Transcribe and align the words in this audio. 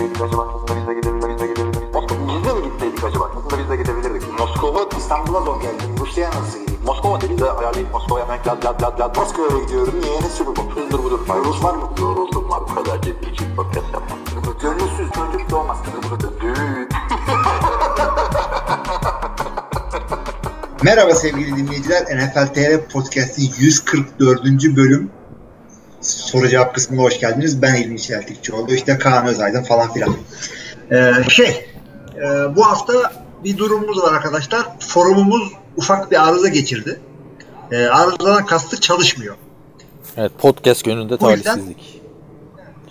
gitseydik 0.00 0.22
acaba? 0.22 0.48
Aslında 0.54 0.80
biz 0.80 0.88
de 0.88 0.94
gidebilirdik. 0.94 1.82
Biz 2.28 2.44
de 2.44 2.52
mi 2.54 2.62
gitseydik 2.64 3.04
acaba? 3.04 3.30
Aslında 3.36 3.62
biz 3.62 3.70
de 3.70 3.76
gidebilirdik. 3.76 4.38
Moskova 4.38 4.88
İstanbul'a 4.98 5.40
zor 5.40 5.60
geldi. 5.60 5.82
Rusya'ya 6.00 6.30
nasıl 6.30 6.58
gideyim? 6.60 6.80
Moskova 6.86 7.20
dedi 7.20 7.38
de 7.38 7.50
ayarlayıp 7.52 7.92
Moskova'ya 7.92 8.24
hemen 8.24 8.38
lad 8.46 8.64
lad 8.64 8.82
lad 8.82 9.00
lad. 9.00 9.16
Moskova'ya 9.16 9.64
gidiyorum. 9.64 9.94
Niye? 10.00 10.20
Ne 10.20 10.28
sürü 10.28 10.48
bu? 10.48 10.80
Hızdır 10.80 11.04
budur. 11.04 11.20
Rus 11.44 11.64
var 11.64 11.74
mı? 11.74 11.82
Yoruldum 12.00 12.50
var. 12.50 12.60
Bu 12.70 12.74
kadar 12.74 13.02
ciddi 13.02 13.30
için 13.30 13.56
podcast 13.56 13.86
yapmam. 13.92 14.18
Gönülsüz 14.62 15.10
çocuk 15.12 15.50
doğmaz. 15.50 15.78
Merhaba 20.82 21.14
sevgili 21.14 21.56
dinleyiciler. 21.56 22.02
NFL 22.02 22.46
TR 22.54 22.88
Podcast'in 22.92 23.52
144. 23.58 24.76
bölüm 24.76 25.10
soru 26.30 26.48
cevap 26.48 26.74
kısmına 26.74 27.02
hoş 27.02 27.20
geldiniz. 27.20 27.62
Ben 27.62 27.74
İlmi 27.74 28.00
Çeltikçioğlu, 28.00 28.74
işte 28.74 28.98
Kaan 28.98 29.26
Özaydın 29.26 29.62
falan 29.62 29.92
filan. 29.92 30.16
Ee, 30.92 31.12
şey, 31.28 31.66
e, 32.16 32.56
bu 32.56 32.66
hafta 32.66 32.92
bir 33.44 33.58
durumumuz 33.58 34.02
var 34.02 34.12
arkadaşlar. 34.12 34.66
Forumumuz 34.78 35.52
ufak 35.76 36.10
bir 36.10 36.28
arıza 36.28 36.48
geçirdi. 36.48 37.00
Ee, 37.72 37.86
arızadan 37.86 38.46
kastı 38.46 38.80
çalışmıyor. 38.80 39.36
Evet 40.16 40.32
podcast 40.38 40.84
gününde 40.84 41.18
talihsizlik. 41.18 42.00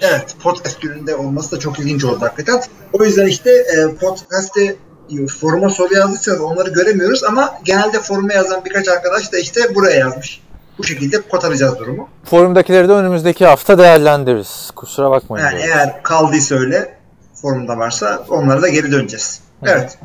Evet, 0.02 0.36
podcast 0.44 0.82
gününde 0.82 1.16
olması 1.16 1.52
da 1.52 1.60
çok 1.60 1.80
ilginç 1.80 2.04
oldu 2.04 2.22
hakikaten. 2.22 2.64
O 2.94 3.04
yüzden 3.04 3.28
işte 3.28 3.52
e, 3.52 3.96
podcast'te 3.96 4.64
e, 4.64 5.28
foruma 5.28 5.70
soru 5.70 5.94
yazdıysanız 5.94 6.42
onları 6.42 6.70
göremiyoruz 6.70 7.24
ama 7.24 7.60
genelde 7.64 8.00
foruma 8.00 8.34
yazan 8.34 8.66
birkaç 8.66 8.88
arkadaş 8.88 9.34
da 9.34 9.40
işte 9.40 9.76
buraya 9.76 10.00
yazmış. 10.00 10.42
Bu 10.80 10.84
şekilde 10.84 11.22
kotaracağız 11.22 11.80
durumu. 11.80 12.10
Forumdakileri 12.24 12.90
de 12.90 12.94
önümüzdeki 12.94 13.46
hafta 13.46 13.78
değerlendiririz. 13.78 14.72
Kusura 14.76 15.12
bakmayın. 15.12 15.46
Yani 15.46 15.62
eğer 15.62 16.04
kaldıysa 16.04 16.56
öyle 16.56 16.98
forumda 17.34 17.78
varsa 17.78 18.26
onlara 18.30 18.62
da 18.62 18.70
geri 18.70 18.92
döneceğiz. 18.92 19.42
Evet. 19.64 19.98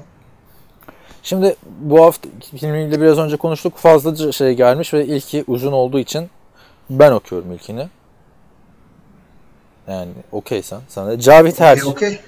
Şimdi 1.22 1.56
bu 1.80 2.04
hafta 2.04 2.28
filmiyle 2.56 3.00
biraz 3.00 3.18
önce 3.18 3.36
konuştuk. 3.36 3.76
Fazlaca 3.76 4.32
şey 4.32 4.54
gelmiş 4.54 4.94
ve 4.94 5.06
ilki 5.06 5.44
uzun 5.46 5.72
olduğu 5.72 5.98
için 5.98 6.30
ben 6.90 7.12
okuyorum 7.12 7.52
ilkini. 7.52 7.88
Yani 9.88 10.10
okeysen 10.32 10.80
sana. 10.88 11.10
da. 11.10 11.18
Cavit 11.18 11.60
Her. 11.60 11.76
Okey, 11.76 11.92
okey. 11.92 12.20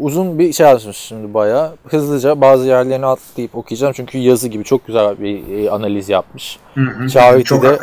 Uzun 0.00 0.38
bir 0.38 0.52
şey 0.52 0.66
yazmış 0.66 0.96
şimdi 0.96 1.34
bayağı. 1.34 1.72
Hızlıca 1.88 2.40
bazı 2.40 2.66
yerlerini 2.66 3.06
atlayıp 3.06 3.54
okuyacağım. 3.56 3.92
Çünkü 3.92 4.18
yazı 4.18 4.48
gibi 4.48 4.64
çok 4.64 4.86
güzel 4.86 5.20
bir 5.20 5.58
e, 5.64 5.70
analiz 5.70 6.08
yapmış. 6.08 6.58
Hı 6.74 6.80
hı. 6.80 7.08
Cavit'i 7.08 7.44
Çok 7.44 7.62
de. 7.62 7.78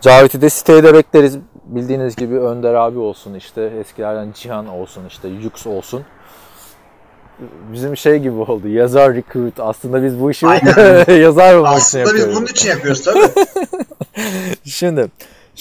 Cavit'i 0.00 0.40
de 0.42 0.50
siteye 0.50 0.84
de 0.84 0.94
bekleriz. 0.94 1.38
Bildiğiniz 1.64 2.16
gibi 2.16 2.38
Önder 2.38 2.74
abi 2.74 2.98
olsun 2.98 3.34
işte. 3.34 3.72
Eskilerden 3.80 4.32
Cihan 4.34 4.68
olsun 4.68 5.02
işte. 5.08 5.28
Yux 5.28 5.66
olsun. 5.66 6.02
Bizim 7.72 7.96
şey 7.96 8.18
gibi 8.18 8.34
oldu. 8.34 8.68
Yazar 8.68 9.14
recruit. 9.14 9.60
Aslında 9.60 10.02
biz 10.04 10.20
bu 10.20 10.30
işi 10.30 10.46
yazar 11.20 11.54
olmak 11.54 11.72
için 11.72 11.80
Aslında 11.80 12.04
biz 12.04 12.10
yapıyoruz. 12.10 12.36
bunun 12.36 12.46
için 12.46 12.68
yapıyoruz 12.68 13.02
tabii. 13.02 13.20
Şimdi 14.64 15.08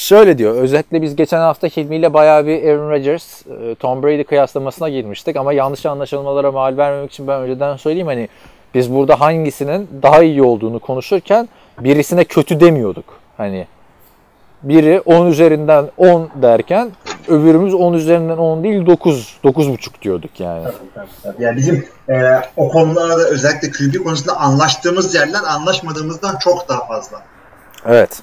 şöyle 0.02 0.38
diyor. 0.38 0.56
Özellikle 0.56 1.02
biz 1.02 1.16
geçen 1.16 1.40
hafta 1.40 1.68
Hilmi 1.68 1.96
ile 1.96 2.14
bayağı 2.14 2.46
bir 2.46 2.64
Aaron 2.64 2.90
Rodgers, 2.90 3.42
e, 3.48 3.76
Tom 3.76 4.04
Brady 4.04 4.24
kıyaslamasına 4.24 4.90
girmiştik 4.90 5.36
ama 5.36 5.54
yanlış 5.54 5.86
anlaşılmalara 5.86 6.52
mal 6.52 6.78
vermemek 6.78 7.12
için 7.12 7.28
ben 7.28 7.42
önceden 7.42 7.78
söyleyeyim 7.78 8.08
hani 8.08 8.30
biz 8.74 8.94
burada 8.94 9.20
hangisinin 9.20 9.90
daha 10.04 10.24
iyi 10.24 10.44
olduğunu 10.44 10.80
konuşurken 10.80 11.50
birisine 11.80 12.24
kötü 12.24 12.60
demiyorduk. 12.60 13.06
Hani 13.38 13.68
biri 14.64 15.02
10 15.02 15.28
üzerinden 15.28 15.90
10 15.98 16.30
derken 16.42 16.92
öbürümüz 17.28 17.74
10 17.74 17.94
üzerinden 17.94 18.38
10 18.38 18.64
değil 18.64 18.86
9 18.86 19.40
9,5 19.44 20.02
diyorduk 20.02 20.40
yani. 20.40 20.64
yani 21.40 21.58
bizim 21.58 21.86
e, 22.10 22.42
o 22.58 22.70
konularda 22.70 23.28
özellikle 23.30 23.72
QB 23.72 24.04
konusunda 24.04 24.38
anlaştığımız 24.38 25.16
yerler 25.16 25.42
anlaşmadığımızdan 25.50 26.38
çok 26.44 26.70
daha 26.70 26.86
fazla. 26.88 27.22
Evet. 27.86 28.22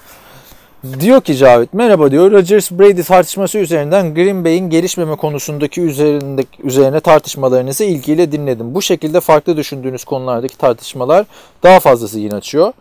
Diyor 0.83 1.21
ki 1.21 1.35
Cavit 1.35 1.73
merhaba 1.73 2.11
diyor. 2.11 2.31
Rodgers 2.31 2.71
Brady 2.71 3.01
tartışması 3.01 3.57
üzerinden 3.57 4.13
Green 4.13 4.45
Bay'in 4.45 4.69
gelişmeme 4.69 5.15
konusundaki 5.15 5.81
üzerindeki 5.81 6.63
üzerine 6.63 6.99
tartışmalarınızı 6.99 7.83
ilgiyle 7.83 8.31
dinledim. 8.31 8.75
Bu 8.75 8.81
şekilde 8.81 9.19
farklı 9.19 9.57
düşündüğünüz 9.57 10.03
konulardaki 10.03 10.57
tartışmalar 10.57 11.25
daha 11.63 11.79
fazlası 11.79 12.19
yine 12.19 12.35
açıyor. 12.35 12.73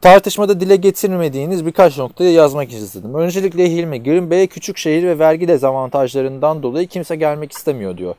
Tartışmada 0.00 0.60
dile 0.60 0.76
getirmediğiniz 0.76 1.66
birkaç 1.66 1.98
noktayı 1.98 2.32
yazmak 2.32 2.72
istedim. 2.72 3.14
Öncelikle 3.14 3.70
Hilmi, 3.70 4.02
Green 4.02 4.30
Bay'e 4.30 4.46
küçük 4.46 4.78
şehir 4.78 5.02
ve 5.02 5.18
vergi 5.18 5.48
dezavantajlarından 5.48 6.62
dolayı 6.62 6.86
kimse 6.86 7.16
gelmek 7.16 7.52
istemiyor 7.52 7.98
diyor. 7.98 8.14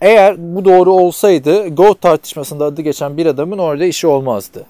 Eğer 0.00 0.56
bu 0.56 0.64
doğru 0.64 0.92
olsaydı 0.92 1.68
GOAT 1.68 2.00
tartışmasında 2.00 2.64
adı 2.64 2.82
geçen 2.82 3.16
bir 3.16 3.26
adamın 3.26 3.58
orada 3.58 3.84
işi 3.84 4.06
olmazdı. 4.06 4.66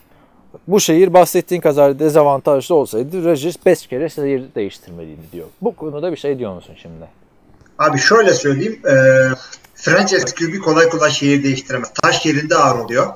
Bu 0.69 0.81
şehir 0.81 1.15
bahsettiğin 1.15 1.61
kadar 1.61 1.99
dezavantajlı 1.99 2.75
olsaydı 2.75 3.25
Rodgers 3.25 3.57
5 3.67 3.87
kere 3.87 4.09
şehir 4.09 4.43
değiştirmeliydi 4.55 5.23
diyor. 5.33 5.47
Bu 5.63 5.77
konuda 5.77 6.13
bir 6.13 6.17
şey 6.17 6.39
diyor 6.39 6.55
musun 6.55 6.75
şimdi? 6.83 7.05
Abi 7.79 7.99
şöyle 7.99 8.35
söyleyeyim. 8.35 8.81
E, 8.87 8.95
franchise 9.75 10.25
QB 10.25 10.65
kolay 10.65 10.89
kolay 10.89 11.11
şehir 11.11 11.45
değiştiremez. 11.45 11.93
Taş 12.03 12.27
yerinde 12.27 12.57
ağır 12.57 12.79
oluyor. 12.79 13.07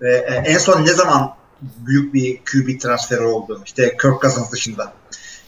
Ve 0.00 0.16
e, 0.16 0.34
en 0.34 0.58
son 0.58 0.84
ne 0.84 0.94
zaman 0.94 1.34
büyük 1.62 2.14
bir 2.14 2.36
QB 2.36 2.80
transferi 2.80 3.22
oldu? 3.22 3.62
İşte 3.66 3.96
Kirk 4.02 4.22
Cousins 4.22 4.52
dışında. 4.52 4.92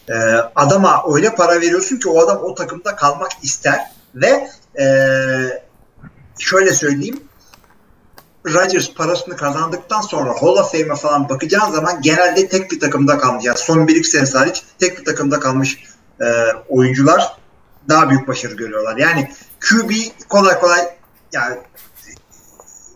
E, 0.09 0.15
adama 0.55 1.03
öyle 1.15 1.35
para 1.35 1.61
veriyorsun 1.61 1.97
ki 1.97 2.09
o 2.09 2.21
adam 2.21 2.39
o 2.43 2.55
takımda 2.55 2.97
kalmak 2.97 3.31
ister 3.43 3.81
ve 4.15 4.49
e, 4.81 4.87
şöyle 6.39 6.73
söyleyeyim 6.73 7.21
Rodgers 8.55 8.95
parasını 8.95 9.37
kazandıktan 9.37 10.01
sonra 10.01 10.31
Hall 10.31 10.57
of 10.57 10.73
Fame'e 10.73 10.95
falan 10.95 11.29
bakacağın 11.29 11.73
zaman 11.73 12.03
genelde 12.03 12.49
tek 12.49 12.71
bir 12.71 12.81
takımda 12.81 13.19
kalmış. 13.19 13.45
Yani 13.45 13.59
son 13.59 13.89
bir 13.89 13.97
iki 13.97 14.09
senesi 14.09 14.39
hariç 14.39 14.63
tek 14.79 14.99
bir 14.99 15.05
takımda 15.05 15.41
kalmış 15.41 15.85
e, 16.21 16.27
oyuncular 16.69 17.37
daha 17.89 18.11
büyük 18.11 18.29
başarı 18.29 18.55
görüyorlar. 18.55 18.97
Yani 18.97 19.31
QB 19.61 19.91
kolay 20.29 20.61
kolay 20.61 20.81
yani 21.33 21.57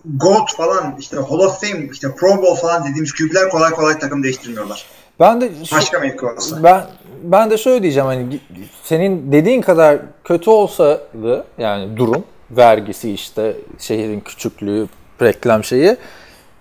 GOAT 0.05 0.57
falan 0.57 0.97
işte 0.99 1.17
Hall 1.17 1.39
of 1.39 1.61
Fame 1.61 1.89
işte 1.93 2.15
Pro 2.15 2.43
Bowl 2.43 2.61
falan 2.61 2.85
dediğimiz 2.85 3.13
QB'ler 3.13 3.49
kolay 3.51 3.71
kolay 3.71 3.99
takım 3.99 4.23
değiştirmiyorlar. 4.23 4.87
Ben 5.21 5.41
de 5.41 5.53
Başka 5.73 6.01
mevki 6.01 6.27
olsa. 6.27 6.63
ben 6.63 6.87
ben 7.23 7.51
de 7.51 7.59
şöyle 7.59 7.83
diyeceğim 7.83 8.07
hani 8.07 8.41
senin 8.85 9.33
dediğin 9.33 9.63
kadar 9.63 9.99
kötü 10.25 10.51
olsaydı 10.51 11.45
yani 11.59 11.97
durum 11.97 12.25
vergisi 12.51 13.11
işte 13.11 13.57
şehrin 13.79 14.21
küçüklüğü 14.21 14.89
reklam 15.23 15.65
şeyi 15.65 15.97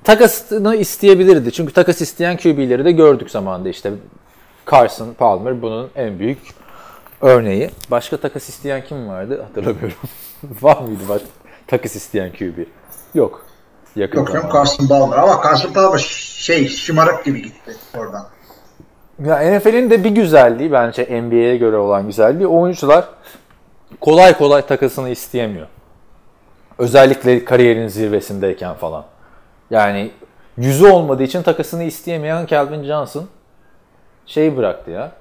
takasını 0.04 0.76
isteyebilirdi. 0.76 1.52
Çünkü 1.52 1.74
takas 1.74 2.02
isteyen 2.02 2.38
QB'leri 2.38 2.86
de 2.86 2.92
gördük 2.92 3.32
zamanında 3.32 3.70
işte 3.70 3.92
Carson 4.72 5.14
Palmer 5.14 5.62
bunun 5.62 5.90
en 5.96 6.20
büyük 6.20 6.38
örneği. 7.22 7.70
Başka 7.92 8.18
takas 8.18 8.50
isteyen 8.50 8.84
kim 8.84 9.08
vardı 9.08 9.42
hatırlamıyorum. 9.42 9.98
Var 10.62 10.82
mıydı 10.82 11.04
bak 11.10 11.22
takas 11.68 11.96
isteyen 11.96 12.32
QB? 12.32 12.58
Yok. 13.14 13.46
Yakın 13.96 14.20
Yok 14.20 14.30
zamanda. 14.30 14.54
Carson 14.54 14.88
Palmer 14.88 15.18
ama 15.18 15.42
Carson 15.44 15.74
Palmer 15.74 15.98
şey 16.38 16.68
şımarık 16.68 17.26
gibi 17.26 17.42
gitti 17.42 17.76
oradan. 17.98 18.28
Ya 19.26 19.58
NFL'in 19.58 19.90
de 19.90 20.04
bir 20.04 20.10
güzelliği 20.10 20.72
bence 20.72 21.22
NBA'ye 21.22 21.58
göre 21.58 21.78
olan 21.78 22.08
güzelliği 22.08 22.48
oyuncular 22.48 23.06
kolay 24.02 24.38
kolay 24.38 24.66
takasını 24.66 25.10
isteyemiyor. 25.10 25.68
Özellikle 26.82 27.46
kariyerin 27.46 27.88
zirvesindeyken 27.88 28.74
falan. 28.74 29.06
Yani 29.70 30.12
yüzü 30.58 30.88
olmadığı 30.88 31.24
için 31.24 31.44
takasını 31.44 31.84
isteyemeyen 31.84 32.46
Calvin 32.46 32.84
Johnson 32.84 33.28
şeyi 34.26 34.58
bıraktı 34.58 34.92
ya. 34.92 35.12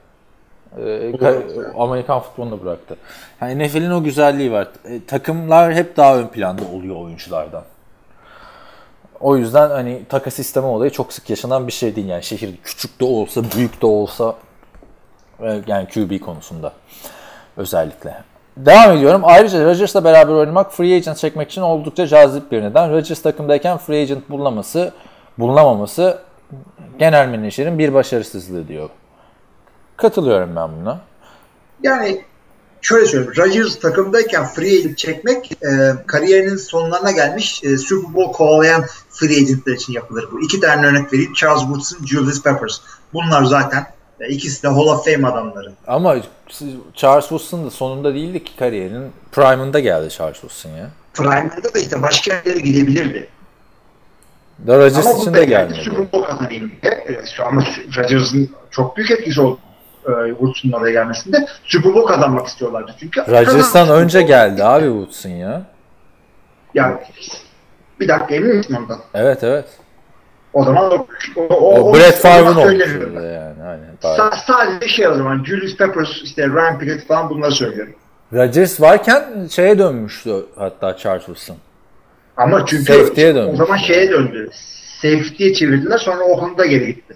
Ee, 0.78 0.80
ka- 1.10 1.72
Amerikan 1.78 2.20
futbolunu 2.20 2.64
bıraktı. 2.64 2.96
Yani 3.40 3.64
NFL'in 3.64 3.90
o 3.90 4.02
güzelliği 4.02 4.52
var. 4.52 4.68
E, 4.84 5.04
takımlar 5.04 5.74
hep 5.74 5.96
daha 5.96 6.18
ön 6.18 6.26
planda 6.26 6.62
oluyor 6.74 6.96
oyunculardan. 6.96 7.62
O 9.20 9.36
yüzden 9.36 9.70
hani 9.70 10.02
takas 10.08 10.38
isteme 10.38 10.66
olayı 10.66 10.90
çok 10.90 11.12
sık 11.12 11.30
yaşanan 11.30 11.66
bir 11.66 11.72
şey 11.72 11.96
değil. 11.96 12.08
Yani 12.08 12.22
şehir 12.22 12.56
küçük 12.64 13.00
de 13.00 13.04
olsa, 13.04 13.42
büyük 13.56 13.82
de 13.82 13.86
olsa 13.86 14.34
e, 15.42 15.60
yani 15.66 15.88
QB 15.88 16.20
konusunda 16.20 16.72
özellikle. 17.56 18.29
Devam 18.56 18.96
ediyorum. 18.96 19.20
Ayrıca 19.24 19.64
Rodgers'la 19.64 20.04
beraber 20.04 20.32
oynamak 20.32 20.72
free 20.72 20.96
agent 20.96 21.16
çekmek 21.16 21.50
için 21.50 21.62
oldukça 21.62 22.06
cazip 22.06 22.52
bir 22.52 22.62
neden. 22.62 22.92
Rodgers 22.92 23.22
takımdayken 23.22 23.78
free 23.78 24.02
agent 24.02 24.30
bulunamaması, 24.30 24.92
bulunamaması 25.38 26.18
genel 26.98 27.28
menajerin 27.28 27.78
bir 27.78 27.94
başarısızlığı 27.94 28.68
diyor. 28.68 28.88
Katılıyorum 29.96 30.56
ben 30.56 30.68
buna. 30.80 31.00
Yani 31.82 32.24
şöyle 32.80 33.06
söyleyeyim. 33.06 33.32
Rodgers 33.36 33.78
takımdayken 33.78 34.46
free 34.46 34.78
agent 34.78 34.98
çekmek 34.98 35.52
e, 35.52 35.92
kariyerinin 36.06 36.56
sonlarına 36.56 37.10
gelmiş 37.10 37.64
e, 37.64 37.78
Super 37.78 38.14
Bowl 38.14 38.32
kovalayan 38.32 38.84
free 39.10 39.36
agentler 39.36 39.72
için 39.72 39.92
yapılır 39.92 40.28
bu. 40.32 40.40
İki 40.40 40.60
tane 40.60 40.86
örnek 40.86 41.12
vereyim. 41.12 41.32
Charles 41.32 41.60
Woodson, 41.60 42.06
Julius 42.06 42.42
Peppers. 42.42 42.80
Bunlar 43.14 43.44
zaten 43.44 43.86
E, 44.20 44.28
İkisi 44.28 44.62
de 44.62 44.68
Hall 44.68 44.86
of 44.86 45.04
Fame 45.04 45.28
adamları. 45.28 45.72
Ama 45.86 46.16
Charles 46.94 47.28
Woodson 47.28 47.66
da 47.66 47.70
sonunda 47.70 48.14
değildi 48.14 48.44
ki 48.44 48.56
kariyerinin 48.56 49.12
prime'ında 49.32 49.80
geldi 49.80 50.10
Charles 50.10 50.40
Woodson 50.40 50.70
ya. 50.70 50.90
Prime'da 51.14 51.74
da 51.74 51.78
işte 51.78 52.02
başka 52.02 52.34
yerlere 52.34 52.60
gidebilirdi. 52.60 53.28
Da 54.66 54.78
Rodgers 54.78 55.06
Ama 55.06 55.16
bu 55.16 55.20
için 55.20 55.32
da 55.32 55.36
de 55.36 55.44
geldi. 55.44 55.72
gelmedi. 55.72 55.84
Super 55.84 56.12
Bowl 56.12 56.30
kazanayım 56.30 56.72
diye. 56.82 57.04
Evet, 57.06 57.28
şu 57.36 57.44
Ama 57.46 57.64
Rodgers'ın 57.96 58.50
çok 58.70 58.96
büyük 58.96 59.10
etkisi 59.10 59.40
oldu. 59.40 59.58
E, 60.06 60.28
Woodson'un 60.30 60.72
oraya 60.72 60.92
gelmesinde. 60.92 61.46
Super 61.64 61.94
Bowl 61.94 62.12
kazanmak 62.14 62.46
istiyorlardı 62.46 62.94
çünkü. 63.00 63.20
Rodgers'tan 63.20 63.88
önce 63.88 64.22
geldi 64.22 64.64
abi 64.64 64.84
Woodson 64.86 65.30
ya. 65.30 65.62
Yani 66.74 66.96
bir 68.00 68.08
dakika 68.08 68.34
emin 68.34 68.56
misin 68.56 68.74
ondan? 68.74 68.98
Evet 69.14 69.44
evet. 69.44 69.64
O 70.52 70.64
zaman 70.64 70.90
o, 70.92 71.06
o, 71.36 71.42
O, 71.54 71.80
o, 71.90 71.94
Brett 71.94 72.14
o 72.18 72.18
Favre'ın 72.22 72.56
ben. 72.56 73.22
yani. 73.22 73.62
Aynen. 73.62 73.80
Bari. 74.02 74.18
Sa- 74.18 74.44
sadece 74.46 74.88
şey 74.88 75.08
o 75.08 75.14
zaman 75.14 75.44
Julius 75.44 75.76
Peppers, 75.76 76.22
işte 76.22 76.48
Pickett 76.78 77.06
falan 77.06 77.30
bunları 77.30 77.52
söylüyorum. 77.52 77.92
Rodgers 78.32 78.80
varken 78.80 79.24
şeye 79.50 79.78
dönmüştü 79.78 80.34
hatta 80.56 80.96
Charles 80.96 81.24
Woodson. 81.26 81.56
Ama 82.36 82.66
çünkü 82.66 82.84
Safety'ye 82.92 83.32
o 83.32 83.34
dönmüş. 83.34 83.56
zaman 83.58 83.76
şeye 83.76 84.10
döndü. 84.10 84.50
Safety'ye 85.02 85.54
çevirdiler 85.54 85.98
sonra 85.98 86.24
Oakland'a 86.24 86.66
geri 86.66 86.86
gitti. 86.86 87.14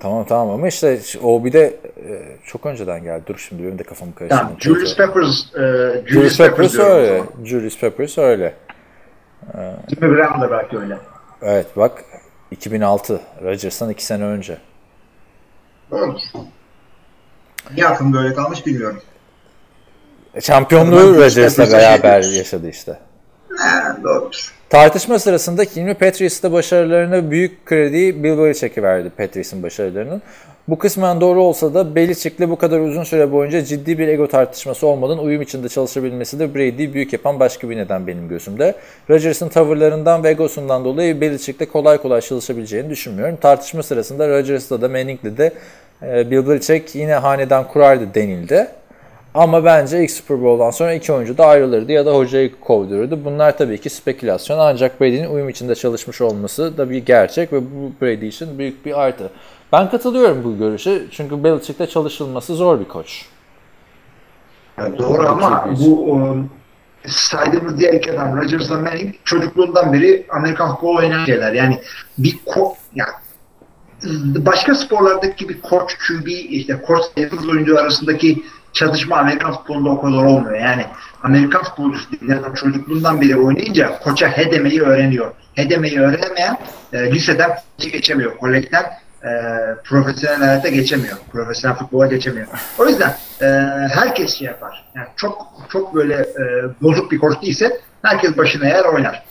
Tamam 0.00 0.24
tamam 0.24 0.50
ama 0.50 0.68
işte 0.68 0.98
o 1.22 1.44
bir 1.44 1.52
de 1.52 1.64
e, 2.08 2.36
çok 2.46 2.66
önceden 2.66 3.02
geldi. 3.02 3.22
Dur 3.26 3.38
şimdi 3.48 3.62
benim 3.62 3.78
de 3.78 3.82
kafamı 3.82 4.14
karıştırdım. 4.14 4.46
Yani 4.48 4.60
Julius 4.60 4.96
Peppers, 4.96 5.54
e, 5.54 5.58
Julius, 5.58 6.08
Julius 6.08 6.38
Peppers, 6.38 6.72
Peppers 6.72 6.88
o 6.88 6.92
öyle. 6.92 7.22
Julius 7.44 7.78
Peppers 7.80 8.18
öyle. 8.18 8.54
Jimmy 9.90 10.14
Graham 10.14 10.40
da 10.40 10.50
belki 10.50 10.78
öyle. 10.78 10.98
Evet 11.42 11.66
bak 11.76 12.04
2006. 12.54 13.20
Rodgers'tan 13.42 13.90
2 13.90 14.04
sene 14.04 14.24
önce. 14.24 14.58
Doğrudur. 15.90 16.20
Niye 17.74 17.86
aklım 17.86 18.12
böyle 18.12 18.34
kalmış 18.34 18.66
bilmiyorum. 18.66 19.02
E, 20.34 20.40
Şampiyonluğu 20.40 21.14
Rodgers'la 21.16 21.64
Peppers'a 21.64 21.78
beraber 21.78 22.22
şey- 22.22 22.36
yaşadı 22.36 22.68
işte. 22.68 22.98
He, 23.48 24.02
doğrudur. 24.04 24.54
Tartışma 24.70 25.18
sırasında 25.18 25.62
Hilmi 25.62 25.94
Patrice'de 25.94 26.52
başarılarına 26.52 27.30
büyük 27.30 27.66
krediyi 27.66 28.24
Bill 28.24 28.38
Belichick'e 28.38 28.82
verdi 28.82 29.10
Patrice'in 29.10 29.62
başarılarının. 29.62 30.22
Bu 30.68 30.78
kısmen 30.78 31.20
doğru 31.20 31.42
olsa 31.42 31.74
da 31.74 31.94
Belichick'le 31.94 32.50
bu 32.50 32.56
kadar 32.56 32.80
uzun 32.80 33.04
süre 33.04 33.32
boyunca 33.32 33.64
ciddi 33.64 33.98
bir 33.98 34.08
ego 34.08 34.26
tartışması 34.28 34.86
olmadan 34.86 35.18
uyum 35.18 35.42
içinde 35.42 35.68
çalışabilmesi 35.68 36.38
de 36.38 36.54
Brady'yi 36.54 36.94
büyük 36.94 37.12
yapan 37.12 37.40
başka 37.40 37.70
bir 37.70 37.76
neden 37.76 38.06
benim 38.06 38.28
gözümde. 38.28 38.74
Rodgers'ın 39.10 39.48
tavırlarından 39.48 40.24
ve 40.24 40.30
egosundan 40.30 40.84
dolayı 40.84 41.20
Belichick'le 41.20 41.72
kolay 41.72 41.98
kolay 41.98 42.20
çalışabileceğini 42.20 42.90
düşünmüyorum. 42.90 43.36
Tartışma 43.36 43.82
sırasında 43.82 44.28
Rodgers'la 44.28 44.82
da 44.82 44.88
Manning'le 44.88 45.38
de 45.38 45.52
e, 46.02 46.30
Bill 46.30 46.48
Belichick 46.48 46.94
yine 46.94 47.14
hanedan 47.14 47.68
kurardı 47.68 48.14
denildi. 48.14 48.68
Ama 49.34 49.64
bence 49.64 50.04
ilk 50.04 50.10
Super 50.10 50.42
Bowl'dan 50.42 50.70
sonra 50.70 50.94
iki 50.94 51.12
oyuncu 51.12 51.38
da 51.38 51.46
ayrılırdı 51.46 51.92
ya 51.92 52.06
da 52.06 52.14
hocayı 52.14 52.60
kovdururdu. 52.60 53.24
Bunlar 53.24 53.58
tabii 53.58 53.78
ki 53.78 53.90
spekülasyon 53.90 54.58
ancak 54.58 55.00
Brady'nin 55.00 55.30
uyum 55.30 55.48
içinde 55.48 55.74
çalışmış 55.74 56.20
olması 56.20 56.78
da 56.78 56.90
bir 56.90 57.06
gerçek 57.06 57.52
ve 57.52 57.60
bu 57.60 57.92
Brady 58.02 58.28
için 58.28 58.58
büyük 58.58 58.86
bir 58.86 59.00
artı. 59.00 59.30
Ben 59.74 59.90
katılıyorum 59.90 60.44
bu 60.44 60.58
görüşe 60.58 61.02
çünkü 61.10 61.44
Belichick'te 61.44 61.86
çalışılması 61.86 62.54
zor 62.54 62.80
bir 62.80 62.84
koç. 62.84 63.26
Yani 64.78 64.98
doğru 64.98 65.28
ama 65.28 65.68
bu 65.80 66.10
um, 66.10 66.50
saydığımız 67.06 67.78
diğer 67.78 67.94
iki 67.94 68.12
adam 68.12 68.36
Rodgers'la 68.36 68.78
Manning 68.78 69.14
çocukluğundan 69.24 69.92
beri 69.92 70.26
Amerikan 70.30 70.72
futbolu 70.72 70.98
oynayan 70.98 71.24
şeyler. 71.24 71.52
Yani 71.52 71.80
bir 72.18 72.38
ko 72.46 72.74
yani 72.94 73.10
başka 74.36 74.74
sporlardaki 74.74 75.36
gibi 75.44 75.60
koç 75.60 75.98
QB 75.98 76.26
işte 76.28 76.82
koç 76.82 77.02
yıldız 77.16 77.48
oyuncu 77.48 77.78
arasındaki 77.78 78.42
çatışma 78.72 79.16
Amerikan 79.16 79.52
futbolunda 79.52 79.90
o 79.90 80.00
kadar 80.00 80.24
olmuyor. 80.24 80.58
Yani 80.58 80.86
Amerikan 81.22 81.62
futbolcusu 81.62 82.08
adam 82.40 82.54
çocukluğundan 82.54 83.20
beri 83.20 83.36
oynayınca 83.36 83.98
koça 83.98 84.28
he 84.28 84.50
demeyi 84.50 84.82
öğreniyor. 84.82 85.32
He 85.54 85.70
demeyi 85.70 86.00
öğrenemeyen 86.00 86.58
e, 86.92 87.10
liseden 87.10 87.50
geçemiyor. 87.78 88.36
Kolejden 88.36 89.03
e, 89.24 89.30
profesyonel 89.84 90.38
hayata 90.38 90.68
geçemiyor. 90.68 91.16
Profesyonel 91.32 91.76
futbola 91.76 92.06
geçemiyor. 92.06 92.46
O 92.78 92.86
yüzden 92.86 93.14
e, 93.42 93.46
herkes 93.94 94.34
şey 94.34 94.46
yapar. 94.46 94.90
Yani 94.94 95.06
çok 95.16 95.46
çok 95.68 95.94
böyle 95.94 96.14
e, 96.14 96.44
bozuk 96.82 97.12
bir 97.12 97.18
koç 97.18 97.42
değilse 97.42 97.80
herkes 98.02 98.36
başına 98.36 98.68
eğer 98.68 98.84
oynar. 98.84 99.24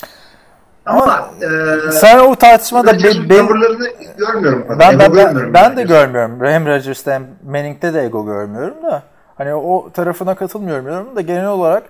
Ama 0.85 1.29
e, 1.41 1.91
Sen 1.91 2.19
o 2.19 2.35
tartışmada 2.35 2.93
Rodgers'ın 2.93 3.27
tavırlarını 3.27 3.87
görmüyorum. 4.17 4.65
Ben, 4.69 4.79
ben, 4.79 4.99
ben, 4.99 5.13
görmüyorum 5.13 5.53
ben 5.53 5.77
de 5.77 5.83
görmüyorum. 5.83 6.45
Hem 6.45 6.67
Rodgers'ta 6.67 7.13
hem 7.13 7.27
Manning'de 7.47 7.93
de 7.93 8.03
ego 8.03 8.25
görmüyorum 8.25 8.83
da. 8.83 9.03
Hani 9.37 9.53
o 9.53 9.89
tarafına 9.93 10.35
katılmıyorum 10.35 11.15
da 11.15 11.21
genel 11.21 11.47
olarak 11.47 11.83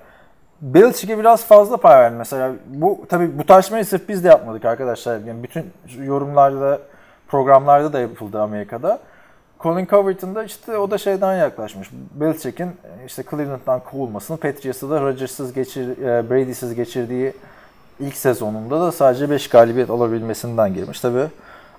Belichick'e 0.62 1.20
biraz 1.20 1.46
fazla 1.46 1.78
pay 1.78 2.00
verdi 2.00 2.16
mesela. 2.18 2.52
Bu 2.68 3.06
tabii 3.10 3.40
bu 3.40 3.46
tartışmayı 3.46 3.86
sırf 3.86 4.10
biz 4.10 4.24
de 4.24 4.28
yapmadık 4.28 4.66
arkadaşlar. 4.66 5.20
Yani 5.20 5.44
bütün 5.44 5.66
yorumlarda, 6.04 6.80
programlarda 7.34 7.94
da 7.94 8.00
yapıldı 8.00 8.42
Amerika'da. 8.42 9.00
Colin 9.60 9.86
Cowherd'ın 9.86 10.36
da 10.36 10.44
işte 10.44 10.78
o 10.78 10.92
da 10.92 10.98
şeyden 10.98 11.36
yaklaşmış. 11.36 11.90
Belichick'in 12.16 12.72
işte 13.08 13.24
Cleveland'dan 13.30 13.80
kovulmasını, 13.80 14.38
Patriots'ta 14.38 14.90
da 14.90 15.02
Rodgers'sız 15.02 15.54
geçir, 15.54 15.98
e, 15.98 16.30
Brady'siz 16.30 16.76
geçirdiği 16.76 17.34
ilk 18.00 18.16
sezonunda 18.18 18.82
da 18.82 18.92
sadece 18.92 19.30
5 19.30 19.50
galibiyet 19.50 19.90
alabilmesinden 19.90 20.74
girmiş. 20.74 21.00
Tabii 21.00 21.28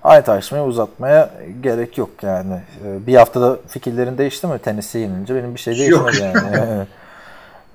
aynı 0.03 0.23
tartışmayı 0.23 0.63
uzatmaya 0.63 1.29
gerek 1.61 1.97
yok 1.97 2.09
yani. 2.21 2.53
Ee, 2.85 3.07
Bir 3.07 3.15
haftada 3.15 3.57
fikirlerin 3.67 4.17
değişti 4.17 4.47
mi 4.47 4.59
Tennessee 4.59 5.01
yenince? 5.01 5.35
Benim 5.35 5.55
bir 5.55 5.59
şey 5.59 5.73
değişmedi 5.77 6.01
Yok. 6.01 6.19
yani. 6.21 6.85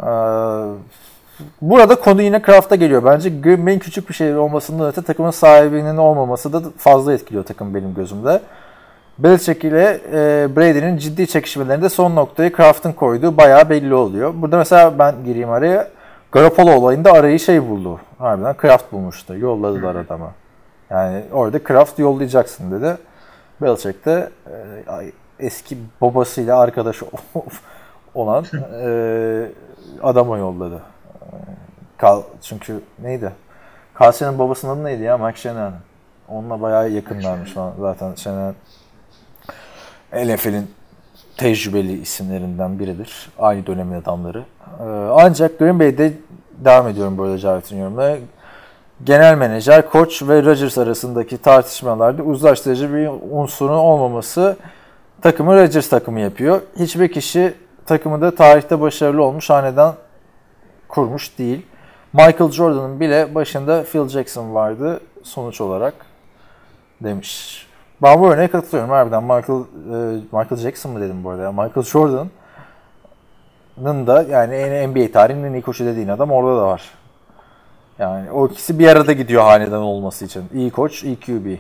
Burada 1.63 1.95
konu 1.95 2.23
yine 2.23 2.43
Kraft'a 2.43 2.77
geliyor. 2.77 3.05
Bence 3.05 3.31
Green 3.31 3.67
Bay'in 3.67 3.79
küçük 3.79 4.09
bir 4.09 4.15
şehir 4.15 4.35
olmasından 4.35 4.89
öte 4.89 5.03
takımın 5.03 5.31
sahibinin 5.31 5.97
olmaması 5.97 6.53
da 6.53 6.63
fazla 6.77 7.13
etkiliyor 7.13 7.45
takım 7.45 7.75
benim 7.75 7.95
gözümde. 7.95 8.41
Belichick 9.19 9.65
ile 9.65 10.01
e, 10.13 10.57
Brady'nin 10.57 10.97
ciddi 10.97 11.27
çekişmelerinde 11.27 11.89
son 11.89 12.17
noktayı 12.17 12.53
Kraft'ın 12.53 12.93
koyduğu 12.93 13.37
bayağı 13.37 13.71
belli 13.71 13.95
oluyor. 13.95 14.33
Burada 14.37 14.59
mesela 14.59 14.99
ben 14.99 15.15
gireyim 15.25 15.51
araya. 15.51 15.89
Garoppolo 16.33 16.75
olayında 16.75 17.13
arayı 17.13 17.39
şey 17.39 17.69
buldu. 17.69 18.01
Harbiden 18.19 18.57
Kraft 18.57 18.93
bulmuştu. 18.93 19.39
Yolladılar 19.39 19.95
adama. 19.95 20.33
Yani 20.91 21.23
orada 21.33 21.65
Kraft 21.65 21.99
yollayacaksın 21.99 22.71
dedi. 22.71 22.97
Belichick 23.63 24.05
de 24.07 24.31
e, 24.47 25.47
eski 25.47 25.79
babasıyla 26.01 26.59
arkadaş 26.61 27.03
olan 28.15 28.45
e, 28.83 29.47
adama 30.03 30.39
yolladı. 30.39 30.83
Kal, 31.97 32.23
çünkü 32.43 32.81
neydi? 33.03 33.33
Kalsia'nın 33.95 34.39
babasının 34.39 34.77
adı 34.77 34.85
neydi 34.85 35.03
ya? 35.03 35.19
Mike 35.19 35.39
Shanahan. 35.39 35.73
Onunla 36.29 36.63
bayağı 36.63 36.91
yakınlarmış 36.91 37.53
falan. 37.53 37.73
Zaten 37.81 38.15
Shanahan 38.15 38.55
NFL'in 40.13 40.71
tecrübeli 41.37 42.01
isimlerinden 42.01 42.79
biridir. 42.79 43.31
Aynı 43.39 43.67
dönemin 43.67 44.01
adamları. 44.01 44.45
Ee, 44.81 44.85
ancak 45.15 45.59
Green 45.59 45.79
Bay'de 45.79 46.13
devam 46.59 46.89
ediyorum 46.89 47.19
böyle 47.19 47.39
Cavit'in 47.39 47.79
yorumuna. 47.79 48.17
Genel 49.05 49.39
menajer, 49.39 49.91
koç 49.91 50.23
ve 50.23 50.43
Rodgers 50.43 50.79
arasındaki 50.79 51.39
tartışmalarda 51.39 52.23
uzlaştırıcı 52.23 52.95
bir 52.95 53.09
unsurun 53.31 53.79
olmaması 53.79 54.57
takımı 55.23 55.57
Rodgers 55.57 55.89
takımı 55.89 56.21
yapıyor. 56.21 56.61
Hiçbir 56.79 57.13
kişi 57.13 57.55
takımı 57.87 58.21
da 58.21 58.35
tarihte 58.35 58.81
başarılı 58.81 59.25
olmuş 59.25 59.51
haneden 59.51 59.95
kurmuş 60.91 61.39
değil. 61.39 61.67
Michael 62.13 62.51
Jordan'ın 62.51 63.01
bile 63.01 63.35
başında 63.35 63.83
Phil 63.83 64.09
Jackson 64.09 64.55
vardı 64.55 65.01
sonuç 65.23 65.61
olarak 65.61 65.95
demiş. 67.01 67.67
Ben 68.03 68.21
bu 68.21 68.33
örneğe 68.33 68.49
katılıyorum 68.49 68.91
harbiden. 68.91 69.23
Michael, 69.23 69.61
e, 69.61 69.65
Michael 70.33 70.57
Jackson 70.57 70.93
mı 70.93 71.01
dedim 71.01 71.25
bu 71.25 71.31
arada? 71.31 71.53
Michael 71.53 71.83
Jordan'ın 71.87 72.31
da 74.07 74.23
yani 74.23 74.87
NBA 74.89 75.13
tarihinin 75.13 75.45
en 75.45 75.53
iyi 75.53 75.63
koçu 75.63 75.85
dediğin 75.85 76.09
adam 76.09 76.31
orada 76.31 76.61
da 76.61 76.67
var. 76.67 76.83
Yani 77.99 78.31
o 78.31 78.47
ikisi 78.47 78.79
bir 78.79 78.89
arada 78.89 79.13
gidiyor 79.13 79.43
hanedan 79.43 79.83
olması 79.83 80.25
için. 80.25 80.45
İyi 80.55 80.71
koç, 80.71 81.05
iyi 81.05 81.21
QB. 81.21 81.57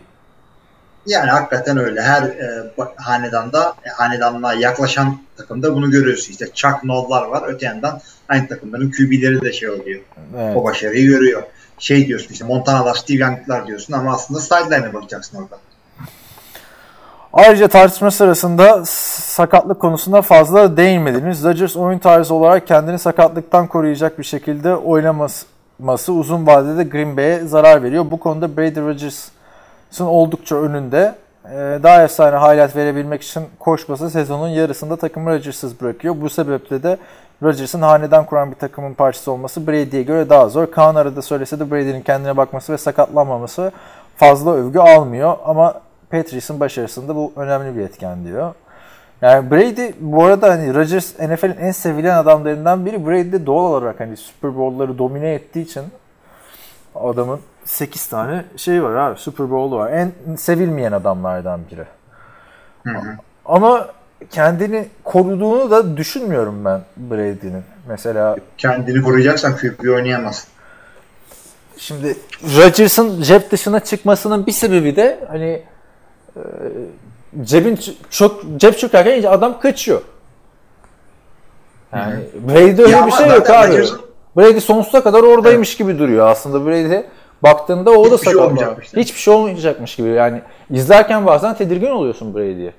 Yani 1.06 1.30
hakikaten 1.30 1.76
öyle. 1.76 2.02
Her 2.02 2.22
e, 2.22 2.70
hanedanda, 2.96 3.74
e, 3.86 3.88
hanedanlığa 3.88 4.54
yaklaşan 4.54 5.18
takımda 5.36 5.74
bunu 5.74 5.90
görüyorsun. 5.90 6.30
İşte 6.30 6.46
Chuck 6.54 6.84
Noll'lar 6.84 7.26
var. 7.26 7.42
Öte 7.46 7.66
yandan 7.66 8.00
aynı 8.28 8.48
takımların 8.48 8.90
QB'leri 8.90 9.40
de 9.40 9.52
şey 9.52 9.70
oluyor. 9.70 10.00
Evet. 10.36 10.56
O 10.56 10.64
başarıyı 10.64 11.06
görüyor. 11.06 11.42
Şey 11.78 12.06
diyorsun 12.06 12.32
işte 12.32 12.44
Montana'lar, 12.44 12.94
Steve 12.94 13.18
Young'lar 13.18 13.66
diyorsun 13.66 13.94
ama 13.94 14.12
aslında 14.12 14.40
sideline'e 14.40 14.94
bakacaksın 14.94 15.38
orada. 15.38 15.58
Ayrıca 17.32 17.68
tartışma 17.68 18.10
sırasında 18.10 18.82
sakatlık 18.86 19.80
konusunda 19.80 20.22
fazla 20.22 20.76
değinmediniz. 20.76 21.44
Rodgers 21.44 21.76
oyun 21.76 21.98
tarzı 21.98 22.34
olarak 22.34 22.66
kendini 22.66 22.98
sakatlıktan 22.98 23.66
koruyacak 23.66 24.18
bir 24.18 24.24
şekilde 24.24 24.76
oynaması 24.76 26.12
uzun 26.12 26.46
vadede 26.46 26.84
Green 26.84 27.16
Bay'e 27.16 27.40
zarar 27.40 27.82
veriyor. 27.82 28.10
Bu 28.10 28.20
konuda 28.20 28.56
Brady 28.56 28.80
Rodgers'ın 28.80 29.39
oldukça 29.98 30.56
önünde. 30.56 31.14
e, 31.44 31.78
daha 31.82 32.02
efsane 32.02 32.36
highlight 32.36 32.76
verebilmek 32.76 33.22
için 33.22 33.44
koşması 33.58 34.10
sezonun 34.10 34.48
yarısında 34.48 34.96
takımı 34.96 35.30
Rodgers'sız 35.30 35.80
bırakıyor. 35.80 36.16
Bu 36.20 36.30
sebeple 36.30 36.82
de 36.82 36.96
Rodgers'ın 37.42 37.82
haneden 37.82 38.26
kuran 38.26 38.50
bir 38.50 38.56
takımın 38.56 38.94
parçası 38.94 39.32
olması 39.32 39.66
Brady'ye 39.66 40.02
göre 40.02 40.28
daha 40.28 40.48
zor. 40.48 40.70
Kaan 40.70 40.94
arada 40.94 41.22
söylese 41.22 41.60
de 41.60 41.70
Brady'nin 41.70 42.02
kendine 42.02 42.36
bakması 42.36 42.72
ve 42.72 42.78
sakatlanmaması 42.78 43.72
fazla 44.16 44.52
övgü 44.52 44.78
almıyor. 44.78 45.36
Ama 45.44 45.80
Patriots'ın 46.10 46.60
başarısında 46.60 47.16
bu 47.16 47.32
önemli 47.36 47.76
bir 47.76 47.80
etken 47.80 48.24
diyor. 48.24 48.54
Yani 49.22 49.50
Brady 49.50 49.92
bu 50.00 50.24
arada 50.24 50.50
hani 50.50 50.74
Rodgers 50.74 51.18
NFL'in 51.18 51.56
en 51.56 51.72
sevilen 51.72 52.16
adamlarından 52.16 52.86
biri. 52.86 53.06
Brady 53.06 53.32
de 53.32 53.46
doğal 53.46 53.64
olarak 53.64 54.00
hani 54.00 54.16
Super 54.16 54.56
Bowl'ları 54.56 54.98
domine 54.98 55.32
ettiği 55.32 55.62
için 55.62 55.82
adamın 56.94 57.40
8 57.64 58.06
tane 58.06 58.44
şey 58.56 58.82
var 58.82 58.94
abi 58.94 59.18
Super 59.18 59.50
Bowl'u 59.50 59.76
var. 59.78 59.92
En 59.92 60.36
sevilmeyen 60.36 60.92
adamlardan 60.92 61.60
biri. 61.72 61.84
Hı 62.84 62.98
hı. 62.98 63.16
Ama 63.44 63.88
kendini 64.30 64.88
koruduğunu 65.04 65.70
da 65.70 65.96
düşünmüyorum 65.96 66.64
ben 66.64 66.80
Brady'nin. 66.96 67.64
Mesela 67.88 68.36
Kendini 68.58 69.02
koruyacaksan 69.02 69.56
QB 69.56 69.88
oynayamazsın. 69.88 70.48
Şimdi 71.76 72.16
Rodgers'ın 72.56 73.22
cep 73.22 73.50
dışına 73.50 73.80
çıkmasının 73.80 74.46
bir 74.46 74.52
sebebi 74.52 74.96
de 74.96 75.20
hani 75.28 75.62
e, 76.36 76.42
cebin 77.42 77.78
çok 78.10 78.44
cep 78.56 78.78
çökerken 78.78 79.22
adam 79.30 79.60
kaçıyor. 79.60 80.02
Yani 81.92 82.14
Brady'de 82.48 82.82
öyle 82.82 82.96
Ya 82.96 83.06
bir 83.06 83.12
şey 83.12 83.26
yok 83.28 83.50
abi. 83.50 83.72
Rodgers'ın- 83.72 84.00
Brady 84.36 84.60
sonsuza 84.60 85.02
kadar 85.02 85.22
oradaymış 85.22 85.76
gibi 85.76 85.98
duruyor 85.98 86.26
aslında 86.26 86.66
Brady. 86.66 87.00
Baktığında 87.42 87.90
o 87.90 88.04
da 88.10 88.14
Hiçbir 88.14 88.24
şey 88.24 88.32
sakat. 88.34 88.46
olmayacakmış. 88.46 88.88
Hiçbir 88.96 89.18
şey 89.18 89.34
olmayacakmış 89.34 89.96
gibi. 89.96 90.08
Yani 90.08 90.42
izlerken 90.70 91.26
bazen 91.26 91.56
tedirgin 91.56 91.90
oluyorsun 91.90 92.34
Brady'ye. 92.34 92.74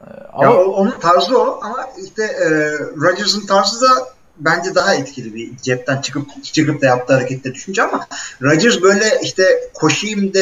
Ee, 0.00 0.04
Ama 0.32 0.44
Ya 0.44 0.52
o- 0.52 0.64
onun 0.72 0.94
tarzı 1.00 1.38
o 1.42 1.60
ama 1.62 1.88
işte 2.06 2.22
e, 2.24 2.48
Rodgers'ın 3.00 3.46
tarzı 3.46 3.80
da 3.80 3.88
bence 4.38 4.74
daha 4.74 4.94
etkili 4.94 5.34
bir 5.34 5.56
cepten 5.56 6.00
çıkıp 6.00 6.44
çıkıp 6.44 6.82
da 6.82 6.86
yaptığı 6.86 7.12
harekette 7.14 7.54
düşünce 7.54 7.82
ama 7.82 8.06
Rodgers 8.42 8.82
böyle 8.82 9.04
işte 9.22 9.44
koşayım 9.74 10.34
da 10.34 10.38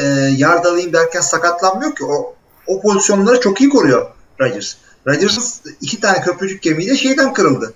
e, 0.00 0.02
yard 0.36 0.64
alayım 0.64 0.92
derken 0.92 1.20
sakatlanmıyor 1.20 1.94
ki 1.94 2.04
o 2.04 2.34
o 2.66 2.80
pozisyonları 2.80 3.40
çok 3.40 3.60
iyi 3.60 3.70
koruyor 3.70 4.10
Rodgers. 4.40 4.74
Rodgers'ın 5.06 5.72
iki 5.80 6.00
tane 6.00 6.20
köprücük 6.20 6.62
kemiği 6.62 6.90
de 6.90 6.96
şeyden 6.96 7.32
kırıldı. 7.32 7.74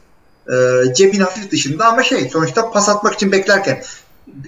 E, 0.48 0.54
cebin 0.94 1.20
hafif 1.20 1.50
dışında 1.50 1.86
ama 1.86 2.02
şey 2.02 2.28
sonuçta 2.30 2.70
pas 2.70 2.88
atmak 2.88 3.14
için 3.14 3.32
beklerken 3.32 3.82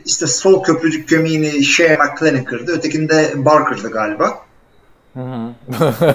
işte 0.07 0.27
sol 0.27 0.63
köprücük 0.63 1.09
kemiğini 1.09 1.65
Shea 1.65 1.97
McClellan 1.97 2.45
kırdı. 2.45 2.73
Ötekinde 2.73 3.33
Barr 3.37 3.65
kırdı 3.65 3.91
galiba. 3.91 4.39
Hı 5.15 5.21
hı. 5.21 5.55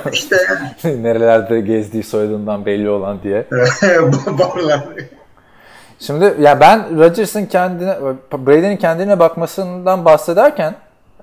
İşte 0.14 0.38
nerelerde 0.84 1.62
gezdiği 1.62 2.04
soyadından 2.04 2.66
belli 2.66 2.90
olan 2.90 3.24
diye. 3.24 3.46
Barr'lar. 4.40 4.84
Şimdi 6.00 6.36
ya 6.40 6.60
ben 6.60 7.00
Rodgers'ın 7.00 7.46
kendine 7.46 7.98
Brady'nin 8.34 8.78
kendine 8.78 9.20
bakmasından 9.20 10.06
bahsederken 10.06 10.76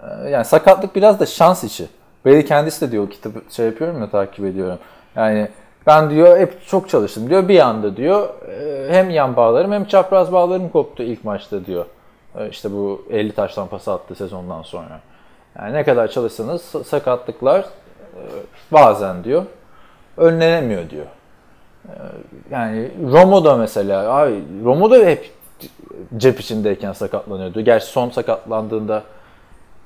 e, 0.02 0.30
yani 0.30 0.44
sakatlık 0.44 0.96
biraz 0.96 1.20
da 1.20 1.26
şans 1.26 1.64
işi. 1.64 1.88
Brady 2.26 2.44
kendisi 2.44 2.80
de 2.80 2.92
diyor 2.92 3.04
o 3.04 3.08
kitabı 3.08 3.38
şey 3.50 3.66
yapıyorum 3.66 4.00
ya 4.00 4.10
takip 4.10 4.44
ediyorum. 4.44 4.78
Yani 5.16 5.48
ben 5.86 6.10
diyor 6.10 6.38
hep 6.38 6.66
çok 6.66 6.88
çalıştım 6.88 7.30
diyor. 7.30 7.48
Bir 7.48 7.58
anda 7.58 7.96
diyor 7.96 8.28
e, 8.48 8.86
hem 8.94 9.10
yan 9.10 9.36
bağlarım 9.36 9.72
hem 9.72 9.84
çapraz 9.84 10.32
bağlarım 10.32 10.68
koptu 10.68 11.02
ilk 11.02 11.24
maçta 11.24 11.66
diyor. 11.66 11.86
E, 12.38 12.48
İşte 12.48 12.72
bu 12.72 13.06
50 13.10 13.32
taştan 13.32 13.68
pas 13.68 13.88
attı 13.88 14.14
sezondan 14.14 14.62
sonra. 14.62 15.00
Yani 15.58 15.72
ne 15.72 15.84
kadar 15.84 16.08
çalışsanız 16.08 16.62
sakatlıklar 16.62 17.60
e, 17.60 18.22
bazen 18.72 19.24
diyor 19.24 19.44
önlenemiyor 20.16 20.90
diyor. 20.90 21.06
Yani 22.50 22.90
Romo 23.12 23.44
da 23.44 23.56
mesela 23.56 24.14
abi 24.14 24.42
Romo 24.64 24.90
da 24.90 24.96
hep 24.96 25.30
cep 26.16 26.40
içindeyken 26.40 26.92
sakatlanıyordu. 26.92 27.60
Gerçi 27.60 27.86
son 27.86 28.10
sakatlandığında 28.10 29.02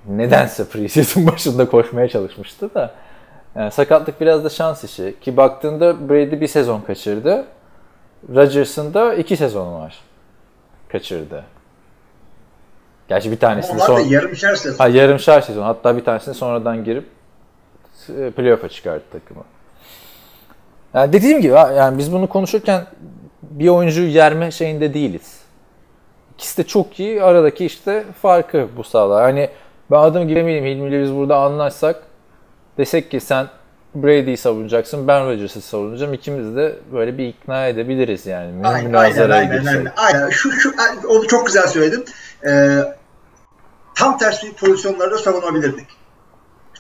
nedense 0.09 0.69
preseason 0.69 1.27
başında 1.33 1.69
koşmaya 1.69 2.09
çalışmıştı 2.09 2.75
da. 2.75 2.95
Yani 3.55 3.71
sakatlık 3.71 4.21
biraz 4.21 4.45
da 4.45 4.49
şans 4.49 4.85
işi. 4.85 5.15
Ki 5.21 5.37
baktığında 5.37 6.09
Brady 6.09 6.41
bir 6.41 6.47
sezon 6.47 6.81
kaçırdı. 6.81 7.45
Rodgers'ın 8.35 8.95
da 8.95 9.15
iki 9.15 9.37
sezonu 9.37 9.79
var. 9.79 9.99
Kaçırdı. 10.89 11.45
Gerçi 13.09 13.31
bir 13.31 13.39
tanesini 13.39 13.81
son... 13.81 13.97
da 13.97 14.01
yarımşar 14.01 14.55
sezon. 14.55 14.79
Ha, 14.79 14.89
yarımşar 14.89 15.41
sezon. 15.41 15.63
Hatta 15.63 15.97
bir 15.97 16.05
tanesini 16.05 16.35
sonradan 16.35 16.85
girip 16.85 17.05
e, 18.09 18.31
playoff'a 18.31 18.69
çıkarttı 18.69 19.05
takımı. 19.13 19.45
Yani 20.95 21.13
dediğim 21.13 21.41
gibi 21.41 21.53
yani 21.53 21.99
biz 21.99 22.13
bunu 22.13 22.29
konuşurken 22.29 22.87
bir 23.43 23.69
oyuncuyu 23.69 24.09
yerme 24.09 24.51
şeyinde 24.51 24.95
değiliz. 24.95 25.41
İkisi 26.35 26.59
de 26.59 26.67
çok 26.67 27.01
iyi. 27.01 27.23
Aradaki 27.23 27.67
işte 27.67 28.05
farkı 28.23 28.69
bu 28.77 28.85
sağlar. 28.85 29.23
Hani 29.23 29.49
ben 29.91 29.97
adım 29.97 30.29
gibi 30.29 30.39
eminim 30.39 30.65
Hilmi 30.65 31.03
biz 31.03 31.15
burada 31.15 31.37
anlaşsak 31.37 32.03
desek 32.79 33.11
ki 33.11 33.21
sen 33.21 33.47
Brady'yi 33.95 34.37
savunacaksın, 34.37 35.09
ben 35.09 35.27
Rodgers'ı 35.27 35.61
savunacağım. 35.61 36.15
İkimiz 36.15 36.57
de 36.57 36.77
böyle 36.93 37.19
bir 37.19 37.29
ikna 37.29 37.67
edebiliriz 37.67 38.27
yani. 38.27 38.67
Aynen, 38.67 38.93
aynen, 38.93 39.13
girsek. 39.13 39.31
aynen, 39.31 39.93
aynen. 39.97 40.31
Şu, 40.31 40.53
şu, 40.53 40.75
onu 41.09 41.27
çok 41.27 41.47
güzel 41.47 41.67
söyledin. 41.67 42.05
Ee, 42.47 42.79
tam 43.95 44.19
tersi 44.19 44.57
pozisyonlarda 44.57 45.19
savunabilirdik. 45.19 45.87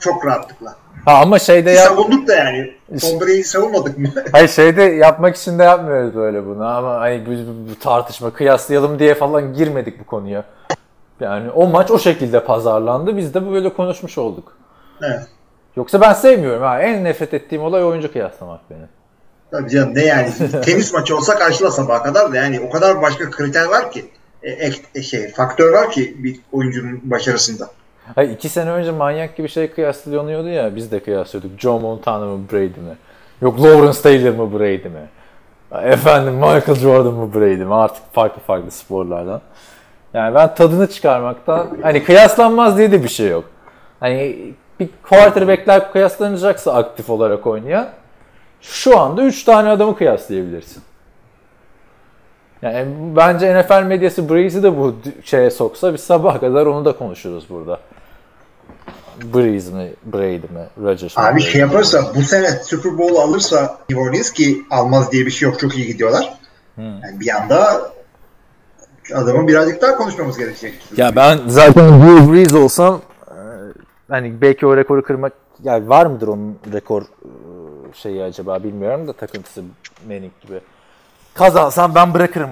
Çok 0.00 0.26
rahatlıkla. 0.26 0.74
Ha 1.04 1.14
ama 1.14 1.38
şeyde 1.38 1.70
ya 1.70 1.86
Savunduk 1.86 2.28
da 2.28 2.34
yani. 2.34 2.72
Tom 3.00 3.20
Brady'yi 3.20 3.44
savunmadık 3.44 3.98
mı? 3.98 4.08
Hayır 4.32 4.48
şeyde 4.48 4.82
yapmak 4.82 5.36
için 5.36 5.58
de 5.58 5.62
yapmıyoruz 5.62 6.14
böyle 6.14 6.46
bunu 6.46 6.66
ama 6.66 7.00
hani 7.00 7.30
biz 7.30 7.48
bu, 7.48 7.70
bu 7.70 7.78
tartışma 7.78 8.30
kıyaslayalım 8.30 8.98
diye 8.98 9.14
falan 9.14 9.54
girmedik 9.54 10.00
bu 10.00 10.04
konuya. 10.04 10.44
Yani 11.20 11.50
o 11.50 11.66
maç 11.66 11.90
o 11.90 11.98
şekilde 11.98 12.44
pazarlandı. 12.44 13.16
Biz 13.16 13.34
de 13.34 13.50
böyle 13.50 13.72
konuşmuş 13.72 14.18
olduk. 14.18 14.56
evet. 15.02 15.28
Yoksa 15.76 16.00
ben 16.00 16.12
sevmiyorum 16.12 16.62
ha. 16.62 16.80
En 16.80 17.04
nefret 17.04 17.34
ettiğim 17.34 17.62
olay 17.62 17.84
oyuncu 17.84 18.12
kıyaslamak 18.12 18.60
benim. 18.70 18.88
Tabii 19.50 19.70
canım 19.70 19.94
ne 19.94 20.04
yani. 20.04 20.32
Tenis 20.64 20.92
maçı 20.92 21.16
olsa 21.16 21.38
karşıla 21.38 21.70
sabaha 21.70 22.02
kadar 22.02 22.32
da 22.32 22.36
yani 22.36 22.60
o 22.60 22.70
kadar 22.70 23.02
başka 23.02 23.30
kriter 23.30 23.64
var 23.64 23.90
ki. 23.90 24.10
E, 24.44 24.50
ek- 24.50 24.78
e, 24.94 25.02
şey, 25.02 25.28
faktör 25.32 25.72
var 25.72 25.90
ki 25.90 26.14
bir 26.18 26.36
oyuncunun 26.52 27.00
başarısında. 27.04 27.68
Hayır 28.14 28.30
iki 28.30 28.48
sene 28.48 28.70
önce 28.70 28.90
manyak 28.90 29.36
gibi 29.36 29.48
şey 29.48 29.70
kıyaslanıyordu 29.70 30.48
ya. 30.48 30.76
Biz 30.76 30.92
de 30.92 31.00
kıyaslıyorduk. 31.00 31.60
Joe 31.60 31.78
Montana 31.78 32.24
mı 32.24 32.38
Brady 32.52 32.64
mi? 32.80 32.96
Yok 33.42 33.62
Lawrence 33.62 34.00
Taylor 34.02 34.30
mı 34.34 34.58
Brady 34.58 34.88
mi? 34.88 35.08
Efendim 35.82 36.34
Michael 36.34 36.74
Jordan 36.74 37.14
mı 37.14 37.34
Brady 37.34 37.64
mi? 37.64 37.74
Artık 37.74 38.02
farklı 38.14 38.40
farklı 38.42 38.70
sporlardan. 38.70 39.40
Yani 40.14 40.34
ben 40.34 40.54
tadını 40.54 40.86
çıkarmaktan 40.90 41.66
hani 41.82 42.04
kıyaslanmaz 42.04 42.78
diye 42.78 42.92
de 42.92 43.02
bir 43.02 43.08
şey 43.08 43.28
yok. 43.28 43.44
Hani 44.00 44.36
bir 44.80 44.88
quarterback'ler 45.02 45.92
kıyaslanacaksa 45.92 46.72
aktif 46.74 47.10
olarak 47.10 47.46
oynayan 47.46 47.88
şu 48.60 48.98
anda 48.98 49.22
3 49.22 49.44
tane 49.44 49.68
adamı 49.68 49.96
kıyaslayabilirsin. 49.96 50.82
Yani 52.64 52.86
bence 53.16 53.60
NFL 53.60 53.82
medyası 53.82 54.28
Breeze'i 54.28 54.62
de 54.62 54.76
bu 54.76 54.94
şeye 55.24 55.50
soksa 55.50 55.94
biz 55.94 56.00
sabaha 56.00 56.40
kadar 56.40 56.66
onu 56.66 56.84
da 56.84 56.96
konuşuruz 56.96 57.46
burada. 57.50 57.80
Breeze 59.34 59.72
mi, 59.72 59.92
Brady 60.04 60.36
mi, 60.36 60.66
Rodgers? 60.82 61.18
Abi 61.18 61.34
Brady 61.34 61.42
şey 61.42 61.54
mi? 61.54 61.60
yaparsa 61.60 62.14
bu 62.16 62.22
sene 62.22 62.50
Super 62.50 62.98
Bowl 62.98 63.16
alırsa 63.16 63.78
New 63.90 64.08
Orleans 64.08 64.30
ki 64.30 64.62
almaz 64.70 65.12
diye 65.12 65.26
bir 65.26 65.30
şey 65.30 65.48
yok. 65.48 65.60
Çok 65.60 65.76
iyi 65.76 65.86
gidiyorlar. 65.86 66.38
Yani 66.78 67.20
bir 67.20 67.36
anda 67.36 67.90
adamı 69.14 69.48
birazcık 69.48 69.82
daha 69.82 69.96
konuşmamız 69.96 70.38
gerekecek. 70.38 70.74
Ya 70.96 71.16
ben 71.16 71.38
zaten 71.46 72.02
Drew 72.02 72.32
Brees 72.32 72.54
olsam 72.54 73.00
e, 73.28 73.34
hani 74.08 74.40
belki 74.40 74.66
o 74.66 74.76
rekoru 74.76 75.02
kırmak 75.02 75.32
yani 75.62 75.88
var 75.88 76.06
mıdır 76.06 76.28
onun 76.28 76.58
rekor 76.72 77.02
e, 77.02 77.06
şeyi 77.94 78.22
acaba 78.22 78.64
bilmiyorum 78.64 79.08
da 79.08 79.12
takıntısı 79.12 79.62
Manning 80.08 80.32
gibi. 80.42 80.60
Kazansam 81.34 81.94
ben 81.94 82.14
bırakırım. 82.14 82.50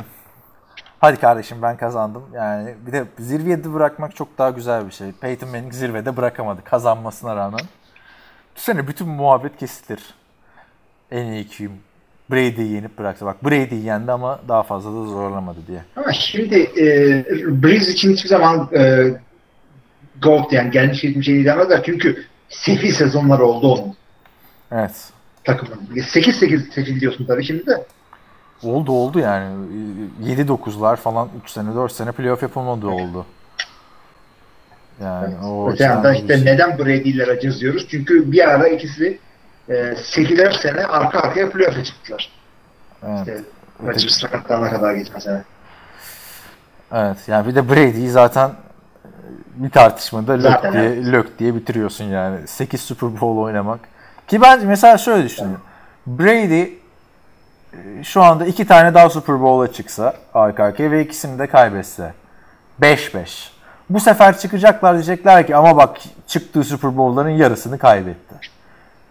Hadi 1.00 1.20
kardeşim 1.20 1.62
ben 1.62 1.76
kazandım. 1.76 2.22
Yani 2.34 2.74
bir 2.86 2.92
de 2.92 3.04
zirvede 3.18 3.74
bırakmak 3.74 4.16
çok 4.16 4.38
daha 4.38 4.50
güzel 4.50 4.86
bir 4.86 4.92
şey. 4.92 5.12
Peyton 5.12 5.48
Manning 5.48 5.72
zirvede 5.72 6.16
bırakamadı 6.16 6.64
kazanmasına 6.64 7.36
rağmen. 7.36 7.60
Bu 8.56 8.60
sene 8.60 8.88
bütün 8.88 9.08
muhabbet 9.08 9.56
kesilir. 9.56 10.00
En 11.10 11.26
iyi 11.26 11.46
kim? 11.48 11.72
Brady'yi 12.30 12.72
yenip 12.72 12.98
bıraktı. 12.98 13.26
Bak 13.26 13.44
Brady'yi 13.44 13.84
yendi 13.84 14.12
ama 14.12 14.40
daha 14.48 14.62
fazla 14.62 14.90
da 14.90 15.06
zorlamadı 15.06 15.58
diye. 15.68 15.82
Ama 15.96 16.12
şimdi 16.12 16.58
e, 16.58 16.84
Breeze 17.62 17.92
için 17.92 18.12
hiçbir 18.12 18.28
zaman 18.28 18.68
e, 18.74 19.10
GOAT 20.22 20.52
yani 20.52 20.70
gelmiş 20.70 21.00
geçmiş 21.02 21.26
şey 21.26 21.44
demezler. 21.44 21.82
Çünkü 21.84 22.24
sefil 22.48 22.92
sezonları 22.92 23.44
oldu 23.44 23.72
onun 23.74 23.94
Evet. 24.72 25.10
takımın. 25.44 25.80
8-8 25.94 26.72
seçil 26.72 27.00
diyorsun 27.00 27.26
tabii 27.26 27.44
şimdi 27.44 27.66
de. 27.66 27.86
Oldu 28.62 28.92
oldu 28.92 29.18
yani. 29.18 29.54
7-9'lar 30.24 30.96
falan 30.96 31.28
3 31.44 31.50
sene 31.50 31.74
4 31.74 31.92
sene 31.92 32.12
playoff 32.12 32.42
yapılmadı 32.42 32.86
oldu. 32.86 33.26
Yani 35.02 35.34
o 35.46 35.70
Öte 35.70 35.84
yandan 35.84 36.14
işte 36.14 36.36
şey. 36.36 36.44
neden 36.44 36.78
Brady 36.78 37.10
ile 37.10 37.26
Rodgers 37.26 37.60
diyoruz? 37.60 37.86
Çünkü 37.90 38.32
bir 38.32 38.48
ara 38.48 38.68
ikisi 38.68 39.18
e, 39.68 39.72
8'er 39.74 40.62
sene 40.62 40.86
arka 40.86 41.20
arkaya 41.20 41.50
playoff'a 41.50 41.84
çıktılar. 41.84 42.30
Evet. 43.06 43.18
İşte 43.18 43.40
Rodgers 43.86 44.18
sakatlanana 44.18 44.70
kadar 44.70 44.94
geçen 44.94 45.18
sene. 45.18 45.42
Evet 46.92 47.16
yani 47.26 47.48
bir 47.48 47.54
de 47.54 47.68
Brady'yi 47.68 48.10
zaten 48.10 48.50
bir 49.54 49.70
tartışmada 49.70 50.32
lök 50.32 50.42
Zaten 50.42 50.72
diye, 50.72 51.12
lök 51.12 51.38
diye 51.38 51.54
bitiriyorsun 51.54 52.04
yani. 52.04 52.48
8 52.48 52.80
Super 52.80 53.10
Bowl 53.10 53.38
oynamak. 53.38 53.80
Ki 54.28 54.40
bence 54.40 54.66
mesela 54.66 54.98
şöyle 54.98 55.24
düşünün. 55.24 55.56
Brady 56.06 56.62
e, 56.62 56.70
şu 58.02 58.22
anda 58.22 58.46
iki 58.46 58.66
tane 58.66 58.94
daha 58.94 59.10
Super 59.10 59.42
Bowl'a 59.42 59.72
çıksa 59.72 60.14
arka 60.34 60.64
arkaya 60.64 60.90
ve 60.90 61.02
ikisini 61.04 61.38
de 61.38 61.46
kaybetse. 61.46 62.14
5-5. 62.80 63.48
Bu 63.90 64.00
sefer 64.00 64.38
çıkacaklar 64.38 64.94
diyecekler 64.94 65.46
ki 65.46 65.56
ama 65.56 65.76
bak 65.76 65.96
çıktığı 66.26 66.64
Super 66.64 66.96
Bowl'ların 66.96 67.30
yarısını 67.30 67.78
kaybetti. 67.78 68.34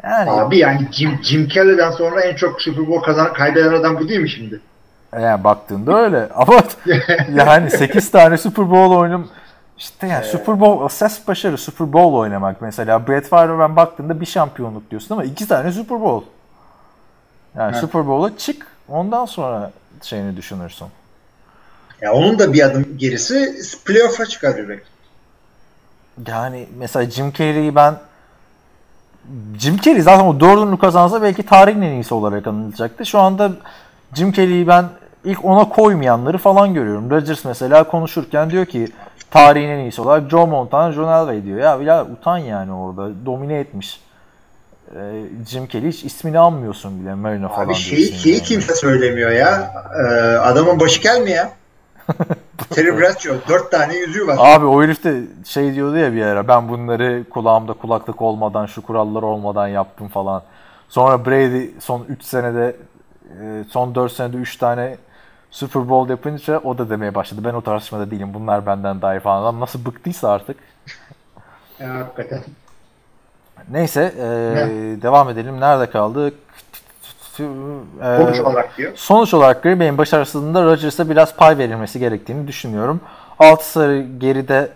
Yani, 0.03 0.31
Abi 0.31 0.57
yani 0.57 0.87
Jim, 0.91 1.19
Jim 1.23 1.47
Kelly'den 1.47 1.91
sonra 1.91 2.21
en 2.21 2.35
çok 2.35 2.61
Super 2.61 2.87
Bowl 2.87 3.05
kazanan 3.05 3.33
kaybeden 3.33 3.73
adam 3.73 3.99
bu 3.99 4.09
değil 4.09 4.19
mi 4.19 4.29
şimdi? 4.29 4.61
yani 5.19 5.43
baktığında 5.43 5.97
öyle. 5.97 6.29
Ama 6.35 6.63
yani 7.35 7.69
8 7.69 8.11
tane 8.11 8.37
Super 8.37 8.71
Bowl 8.71 8.95
oynam 8.95 9.27
işte 9.77 10.07
yani 10.07 10.25
Super 10.25 10.59
Bowl 10.59 10.95
ses 10.95 11.27
başarı 11.27 11.57
Super 11.57 11.93
Bowl 11.93 12.15
oynamak 12.15 12.61
mesela 12.61 13.07
Brett 13.07 13.27
Favre 13.27 13.59
ben 13.59 13.75
baktığında 13.75 14.21
bir 14.21 14.25
şampiyonluk 14.25 14.91
diyorsun 14.91 15.15
ama 15.15 15.23
iki 15.23 15.47
tane 15.47 15.71
Super 15.71 16.01
Bowl. 16.01 16.25
Yani 17.55 17.71
Evet. 17.71 17.81
Super 17.81 18.07
Bowl'a 18.07 18.37
çık 18.37 18.67
ondan 18.89 19.25
sonra 19.25 19.71
şeyini 20.01 20.37
düşünürsün. 20.37 20.87
Ya 22.01 22.13
onun 22.13 22.39
da 22.39 22.53
bir 22.53 22.61
adım 22.61 22.97
gerisi 22.97 23.61
playoff'a 23.85 24.25
çıkarıyor 24.25 24.69
belki. 24.69 24.83
Yani 26.27 26.67
mesela 26.77 27.11
Jim 27.11 27.33
Carrey'i 27.33 27.75
ben 27.75 27.95
Jim 29.59 29.77
Carrey 29.77 30.01
zaten 30.01 30.25
o 30.25 30.39
dördünü 30.39 30.79
kazansa 30.79 31.21
belki 31.21 31.43
tarihin 31.43 31.81
en 31.81 31.91
iyisi 31.91 32.13
olarak 32.13 32.47
anılacaktı. 32.47 33.05
Şu 33.05 33.19
anda 33.19 33.51
Jim 34.13 34.31
Carrey'i 34.31 34.67
ben 34.67 34.85
ilk 35.23 35.45
ona 35.45 35.69
koymayanları 35.69 36.37
falan 36.37 36.73
görüyorum. 36.73 37.09
Rodgers 37.09 37.45
mesela 37.45 37.83
konuşurken 37.83 38.49
diyor 38.49 38.65
ki 38.65 38.87
tarihin 39.31 39.69
en 39.69 39.79
iyisi 39.79 40.01
olarak 40.01 40.29
Joe 40.31 40.47
Montana, 40.47 40.91
John 40.91 41.21
Elway 41.21 41.43
diyor. 41.43 41.59
Ya 41.59 41.75
ya 41.75 42.05
utan 42.05 42.37
yani 42.37 42.73
orada 42.73 43.25
domine 43.25 43.59
etmiş. 43.59 44.01
Ee, 44.95 45.23
Jim 45.47 45.67
Carrey 45.67 45.89
hiç 45.91 46.03
ismini 46.03 46.39
anmıyorsun 46.39 47.01
bile 47.01 47.13
Marino 47.13 47.49
falan 47.49 47.65
Abi 47.65 47.75
şeyi, 47.75 47.97
diyorsun 47.97 48.17
şeyi 48.17 48.35
yani. 48.35 48.43
kimse 48.43 48.75
söylemiyor 48.75 49.31
ya. 49.31 49.73
Ee, 49.99 50.01
adamın 50.37 50.79
başı 50.79 51.01
gelmiyor 51.01 51.37
ya. 51.37 51.51
Terry 52.69 52.97
Bradshaw. 52.99 53.53
Dört 53.53 53.71
tane 53.71 53.95
yüzüğü 53.95 54.27
var. 54.27 54.37
Abi 54.39 54.65
o 54.65 54.83
herif 54.83 55.03
de 55.03 55.21
şey 55.45 55.73
diyordu 55.73 55.97
ya 55.97 56.13
bir 56.13 56.21
ara 56.21 56.47
ben 56.47 56.69
bunları 56.69 57.23
kulağımda 57.29 57.73
kulaklık 57.73 58.21
olmadan 58.21 58.65
şu 58.65 58.81
kurallar 58.81 59.23
olmadan 59.23 59.67
yaptım 59.67 60.07
falan. 60.07 60.43
Sonra 60.89 61.25
Brady 61.25 61.69
son 61.79 62.05
3 62.09 62.23
senede 62.23 62.75
e, 63.41 63.63
son 63.69 63.95
4 63.95 64.11
senede 64.11 64.37
3 64.37 64.57
tane 64.57 64.97
Super 65.51 65.89
Bowl 65.89 66.09
yapınca 66.09 66.59
o 66.59 66.77
da 66.77 66.89
demeye 66.89 67.15
başladı. 67.15 67.41
Ben 67.45 67.53
o 67.53 67.61
tartışmada 67.61 68.11
değilim. 68.11 68.33
Bunlar 68.33 68.65
benden 68.65 69.01
daha 69.01 69.15
iyi 69.15 69.19
falan. 69.19 69.41
Adam 69.41 69.59
nasıl 69.59 69.85
bıktıysa 69.85 70.29
artık. 70.31 70.57
Ya, 71.79 71.93
hakikaten. 71.93 72.39
Neyse 73.69 74.13
e, 74.17 74.21
devam 75.01 75.29
edelim. 75.29 75.59
Nerede 75.59 75.89
kaldık? 75.89 76.33
E, 77.39 78.17
Sonuç 78.17 78.39
olarak 78.39 78.77
diyor. 78.77 78.91
Sonuç 78.95 79.33
olarak 79.33 79.63
Green 79.63 79.79
Bay'in 79.79 79.97
başarısında 79.97 80.63
Rodgers'a 80.63 81.09
biraz 81.09 81.35
pay 81.35 81.57
verilmesi 81.57 81.99
gerektiğini 81.99 82.47
düşünüyorum. 82.47 83.01
6 83.39 83.71
sarı 83.71 84.01
geride 84.01 84.69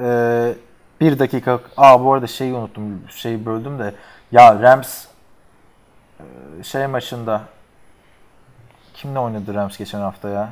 e, 0.00 0.54
bir 1.00 1.18
dakika 1.18 1.60
aa 1.76 2.04
bu 2.04 2.12
arada 2.12 2.26
şeyi 2.26 2.54
unuttum 2.54 3.02
şeyi 3.08 3.46
böldüm 3.46 3.78
de 3.78 3.94
ya 4.32 4.62
Rams 4.62 5.04
e, 6.20 6.24
şey 6.62 6.86
maçında 6.86 7.40
kimle 8.94 9.18
oynadı 9.18 9.54
Rams 9.54 9.78
geçen 9.78 10.00
hafta 10.00 10.28
ya? 10.28 10.48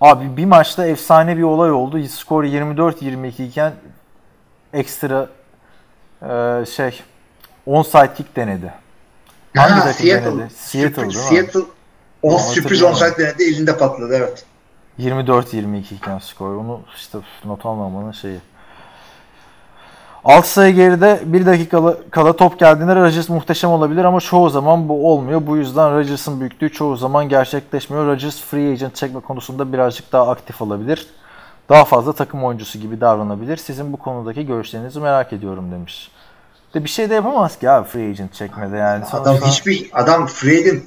Abi 0.00 0.36
bir 0.36 0.44
maçta 0.44 0.86
efsane 0.86 1.36
bir 1.36 1.42
olay 1.42 1.72
oldu. 1.72 2.02
Skor 2.02 2.44
24-22 2.44 3.42
iken 3.42 3.72
ekstra 4.72 5.28
e, 6.22 6.64
şey 6.66 7.00
onside 7.66 8.14
kick 8.14 8.36
denedi. 8.36 8.72
Hangi 9.56 9.72
Ha, 9.72 9.80
takım 9.84 10.06
Seattle. 10.06 10.30
denedi? 10.32 10.50
Seattle 10.54 10.96
değil 10.96 11.06
mi? 11.06 11.12
Seattle. 11.14 11.60
O 12.22 12.28
Tamam, 12.36 12.44
sürpriz 12.52 12.82
onside 12.82 13.18
denedi. 13.18 13.42
Elinde 13.42 13.78
patladı 13.78 14.14
evet. 14.16 14.44
24-22 15.00 15.94
iken 15.94 16.18
skor. 16.18 16.54
Onu 16.54 16.80
işte 16.96 17.18
not 17.44 17.66
almamanın 17.66 18.12
şeyi. 18.12 18.38
6 20.24 20.48
sayı 20.52 20.74
geride 20.74 21.20
1 21.24 21.46
dakika 21.46 21.94
kala 22.10 22.36
top 22.36 22.58
geldiğinde 22.58 22.94
Rodgers 22.96 23.28
muhteşem 23.28 23.70
olabilir 23.70 24.04
ama 24.04 24.20
çoğu 24.20 24.50
zaman 24.50 24.88
bu 24.88 25.12
olmuyor. 25.12 25.46
Bu 25.46 25.56
yüzden 25.56 25.94
Rodgers'ın 25.94 26.40
büyüklüğü 26.40 26.72
çoğu 26.72 26.96
zaman 26.96 27.28
gerçekleşmiyor. 27.28 28.06
Rodgers 28.06 28.40
free 28.40 28.72
agent 28.72 28.96
çekme 28.96 29.20
konusunda 29.20 29.72
birazcık 29.72 30.12
daha 30.12 30.30
aktif 30.30 30.62
olabilir. 30.62 31.06
Daha 31.68 31.84
fazla 31.84 32.12
takım 32.12 32.44
oyuncusu 32.44 32.78
gibi 32.78 33.00
davranabilir. 33.00 33.56
Sizin 33.56 33.92
bu 33.92 33.96
konudaki 33.96 34.46
görüşlerinizi 34.46 35.00
merak 35.00 35.32
ediyorum 35.32 35.72
demiş. 35.72 36.10
De 36.74 36.84
bir 36.84 36.88
şey 36.88 37.10
de 37.10 37.14
yapamaz 37.14 37.58
ki 37.58 37.70
abi 37.70 37.88
free 37.88 38.10
agent 38.10 38.34
çekmede 38.34 38.76
yani. 38.76 39.04
Adam 39.04 39.24
Sonuçta- 39.24 39.48
hiçbir 39.48 39.90
adam 39.92 40.26
Fred'in 40.26 40.84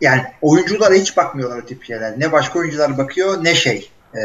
yani 0.00 0.22
oyunculara 0.42 0.94
hiç 0.94 1.16
bakmıyorlar 1.16 1.58
o 1.58 1.66
tip 1.66 1.84
şeyler. 1.84 2.20
Ne 2.20 2.32
başka 2.32 2.58
oyuncular 2.58 2.98
bakıyor 2.98 3.44
ne 3.44 3.54
şey 3.54 3.90
ee, 4.14 4.20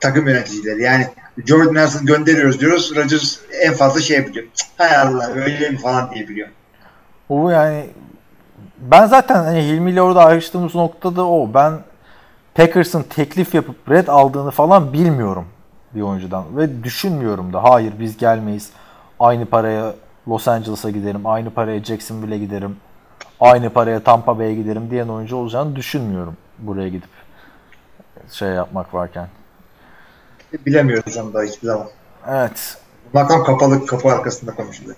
takım 0.00 0.28
yöneticileri. 0.28 0.82
Yani 0.82 1.08
Jordan 1.46 1.74
Nelson 1.74 2.06
gönderiyoruz 2.06 2.60
diyoruz. 2.60 2.96
Rodgers 2.96 3.38
en 3.62 3.74
fazla 3.74 4.00
şey. 4.00 4.32
Cık, 4.32 4.48
Hay 4.78 4.96
Allah 4.96 5.30
öyle 5.34 5.70
mi 5.70 5.78
falan 5.78 6.10
diye 6.14 6.28
biliyor. 6.28 6.48
O 7.28 7.50
yani 7.50 7.86
ben 8.78 9.06
zaten 9.06 9.34
hani 9.34 9.62
Hilmi 9.62 9.90
ile 9.90 10.02
orada 10.02 10.24
ayrıştığımız 10.24 10.74
noktada 10.74 11.26
o. 11.26 11.54
Ben 11.54 11.72
Packers'ın 12.54 13.02
teklif 13.02 13.54
yapıp 13.54 13.90
red 13.90 14.08
aldığını 14.08 14.50
falan 14.50 14.92
bilmiyorum 14.92 15.46
bir 15.94 16.00
oyuncudan 16.00 16.56
ve 16.56 16.84
düşünmüyorum 16.84 17.52
da. 17.52 17.62
Hayır 17.62 17.92
biz 17.98 18.16
gelmeyiz. 18.16 18.70
Aynı 19.20 19.46
paraya 19.46 19.94
Los 20.28 20.48
Angeles'a 20.48 20.90
giderim. 20.90 21.26
Aynı 21.26 21.50
paraya 21.50 21.84
Jacksonville'e 21.84 22.38
giderim. 22.38 22.76
Aynı 23.40 23.70
paraya 23.70 24.02
Tampa 24.02 24.38
Bay'e 24.38 24.54
giderim 24.54 24.90
diyen 24.90 25.08
oyuncu 25.08 25.36
olacağını 25.36 25.76
düşünmüyorum 25.76 26.36
buraya 26.58 26.88
gidip 26.88 27.10
şey 28.30 28.48
yapmak 28.48 28.94
varken. 28.94 29.28
Bilemiyoruz 30.66 31.16
onu 31.16 31.34
da 31.34 31.42
hiçbir 31.42 31.66
zaman. 31.66 31.86
Evet. 32.28 32.78
Bunlar 33.12 33.28
tam 33.28 33.44
kapalı 33.44 33.86
kapı 33.86 34.08
arkasında 34.08 34.54
konuşuluyor. 34.54 34.96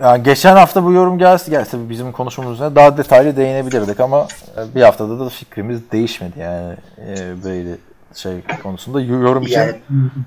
Yani 0.00 0.22
geçen 0.22 0.56
hafta 0.56 0.84
bu 0.84 0.92
yorum 0.92 1.18
gelse, 1.18 1.50
gelse 1.50 1.88
bizim 1.90 2.12
konuşmamız 2.12 2.54
üzerine 2.54 2.74
daha 2.76 2.96
detaylı 2.96 3.36
değinebilirdik 3.36 4.00
ama 4.00 4.28
e, 4.56 4.74
bir 4.74 4.82
haftada 4.82 5.20
da 5.20 5.28
fikrimiz 5.28 5.80
değişmedi 5.92 6.38
yani 6.38 6.76
e, 6.98 7.44
böyle 7.44 7.76
şey 8.14 8.32
konusunda 8.62 9.00
yorum 9.00 9.42
için 9.42 9.58
Yani 9.60 9.74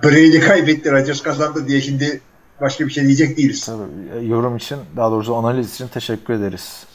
Brady 0.04 0.39
kaybetti 0.39 0.91
Rodgers 0.91 1.21
kazandı 1.21 1.67
diye 1.67 1.82
şimdi 1.82 2.21
başka 2.62 2.86
bir 2.86 2.91
şey 2.91 3.04
diyecek 3.04 3.38
değiliz. 3.38 3.65
tabii, 3.65 4.19
e, 4.19 4.25
yorum 4.25 4.58
için 4.58 4.78
daha 4.97 5.12
doğrusu 5.12 5.36
analiz 5.36 5.73
için 5.73 5.88
teşekkür 5.88 6.34
ederiz 6.34 6.86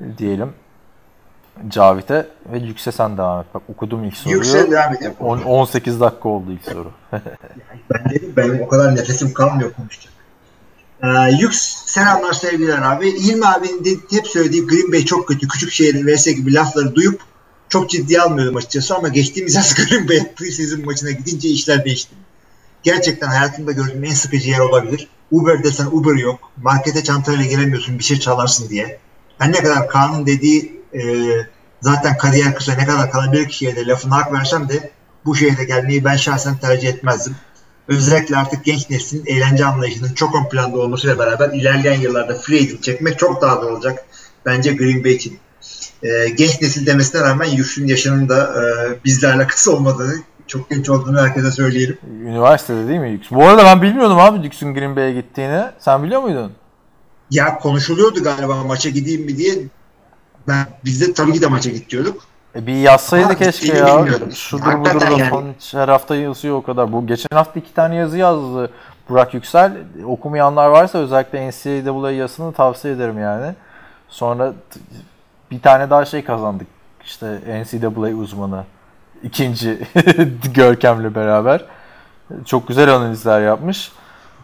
e, 0.00 0.18
diyelim 0.18 0.52
Cavit'e 1.68 2.26
ve 2.52 2.58
Yüksel 2.58 2.92
sen 2.92 3.16
devam 3.18 3.40
et. 3.40 3.46
Bak 3.54 3.62
okudum 3.68 4.04
ilk 4.04 4.16
soruyu. 4.16 4.36
Yüksel 4.36 4.70
devam 4.70 4.94
edelim. 4.94 5.12
On- 5.20 5.42
18 5.42 6.00
dakika 6.00 6.28
oldu 6.28 6.52
ilk 6.52 6.64
soru. 6.64 6.90
Ben 7.94 8.10
dedim 8.10 8.32
benim 8.36 8.60
o 8.62 8.68
kadar 8.68 8.96
nefesim 8.96 9.32
kalmıyor 9.32 9.72
konuşacak. 9.72 10.12
Ee, 11.04 11.48
selamlar 11.86 12.32
sevgiler 12.32 12.78
abi. 12.78 13.08
İlmi 13.08 13.46
abinin 13.46 13.84
de 13.84 13.90
hep 14.10 14.26
söylediği 14.26 14.66
Green 14.66 14.92
Bay 14.92 15.04
çok 15.04 15.28
kötü. 15.28 15.48
Küçük 15.48 15.72
şehrin 15.72 16.06
vs 16.06 16.26
gibi 16.26 16.54
lafları 16.54 16.94
duyup 16.94 17.20
çok 17.68 17.90
ciddiye 17.90 18.20
almıyordum 18.20 18.56
açıkçası 18.56 18.94
ama 18.94 19.08
geçtiğimiz 19.08 19.54
yaz 19.54 19.74
Green 19.74 20.08
Bay 20.08 20.34
preseason 20.34 20.84
maçına 20.84 21.10
gidince 21.10 21.48
işler 21.48 21.84
değişti. 21.84 22.14
Gerçekten 22.82 23.28
hayatımda 23.28 23.72
gördüğüm 23.72 24.04
en 24.04 24.14
sıkıcı 24.14 24.50
yer 24.50 24.58
olabilir. 24.58 25.08
Uber 25.30 25.64
desen 25.64 25.86
Uber 25.86 26.14
yok. 26.14 26.50
Markete 26.62 27.04
çantayla 27.04 27.44
giremiyorsun 27.44 27.98
bir 27.98 28.04
şey 28.04 28.18
çalarsın 28.18 28.68
diye. 28.68 28.98
Her 29.38 29.52
ne 29.52 29.62
kadar 29.62 29.88
Kaan'ın 29.88 30.26
dediği 30.26 30.82
e, 30.94 31.00
zaten 31.80 32.16
kariyer 32.16 32.54
kısa 32.54 32.74
ne 32.74 32.86
kadar 32.86 33.10
kalabilir 33.10 33.48
kişiye 33.48 33.76
de 33.76 33.86
lafını 33.86 34.14
hak 34.14 34.32
versem 34.32 34.68
de 34.68 34.90
bu 35.24 35.36
şehre 35.36 35.64
gelmeyi 35.64 36.04
ben 36.04 36.16
şahsen 36.16 36.58
tercih 36.58 36.88
etmezdim. 36.88 37.36
Özellikle 37.88 38.36
artık 38.36 38.64
genç 38.64 38.90
neslin 38.90 39.26
eğlence 39.26 39.64
anlayışının 39.64 40.14
çok 40.14 40.34
ön 40.34 40.48
planda 40.48 40.78
olmasıyla 40.78 41.18
beraber 41.18 41.50
ilerleyen 41.52 42.00
yıllarda 42.00 42.34
free 42.34 42.58
agent 42.58 42.82
çekmek 42.82 43.18
çok 43.18 43.42
daha 43.42 43.54
zor 43.54 43.70
olacak. 43.70 44.04
Bence 44.46 44.72
Green 44.72 45.04
Bay 45.04 45.12
için. 45.12 45.38
Ee, 46.02 46.28
genç 46.28 46.62
nesil 46.62 46.86
demesine 46.86 47.20
rağmen 47.20 47.46
Yüksün 47.46 47.86
yaşının 47.86 48.28
da 48.28 48.54
e, 48.62 48.64
bizle 49.04 49.28
alakası 49.28 49.72
olmadığını, 49.72 50.14
çok 50.46 50.70
genç 50.70 50.90
olduğunu 50.90 51.20
herkese 51.20 51.50
söyleyelim. 51.50 51.98
Üniversitede 52.22 52.88
değil 52.88 53.00
mi 53.00 53.10
Yüks? 53.10 53.30
Bu 53.30 53.44
arada 53.44 53.64
ben 53.64 53.82
bilmiyordum 53.82 54.18
abi 54.18 54.44
Yüks'ün 54.44 54.74
Green 54.74 54.96
Bay'e 54.96 55.12
gittiğini. 55.12 55.62
Sen 55.78 56.02
biliyor 56.02 56.22
muydun? 56.22 56.52
Ya 57.30 57.58
konuşuluyordu 57.58 58.22
galiba 58.22 58.64
maça 58.64 58.90
gideyim 58.90 59.22
mi 59.22 59.36
diye. 59.36 59.54
Ben, 60.48 60.66
biz 60.84 61.00
de 61.00 61.12
tabii 61.12 61.32
ki 61.32 61.42
de 61.42 61.46
maça 61.46 61.70
gidiyorduk. 61.70 62.22
E 62.58 62.66
bir 62.66 62.74
yazsaydı 62.74 63.24
Ama 63.24 63.34
keşke 63.34 63.48
istediğini 63.66 63.88
ya. 63.88 63.98
bilmiyorum. 63.98 64.32
Şudur 64.32 64.80
budur 64.80 65.00
da 65.00 65.04
yani. 65.04 65.30
falan 65.30 65.54
hiç 65.58 65.74
her 65.74 65.88
hafta 65.88 66.16
yazıyor 66.16 66.56
o 66.56 66.62
kadar. 66.62 66.92
Bu 66.92 67.06
geçen 67.06 67.36
hafta 67.36 67.60
iki 67.60 67.74
tane 67.74 67.94
yazı 67.94 68.18
yazdı 68.18 68.70
Burak 69.08 69.34
Yüksel. 69.34 69.72
Okumayanlar 70.06 70.68
varsa 70.68 70.98
özellikle 70.98 71.48
NCAA 71.48 72.10
yazısını 72.10 72.52
tavsiye 72.52 72.94
ederim 72.94 73.18
yani. 73.18 73.54
Sonra 74.08 74.52
bir 75.50 75.60
tane 75.60 75.90
daha 75.90 76.04
şey 76.04 76.24
kazandık. 76.24 76.66
İşte 77.04 77.38
NCAA 77.62 78.14
uzmanı. 78.16 78.64
ikinci 79.22 79.78
Görkem'le 80.54 81.14
beraber. 81.14 81.64
Çok 82.44 82.68
güzel 82.68 82.94
analizler 82.94 83.40
yapmış. 83.40 83.92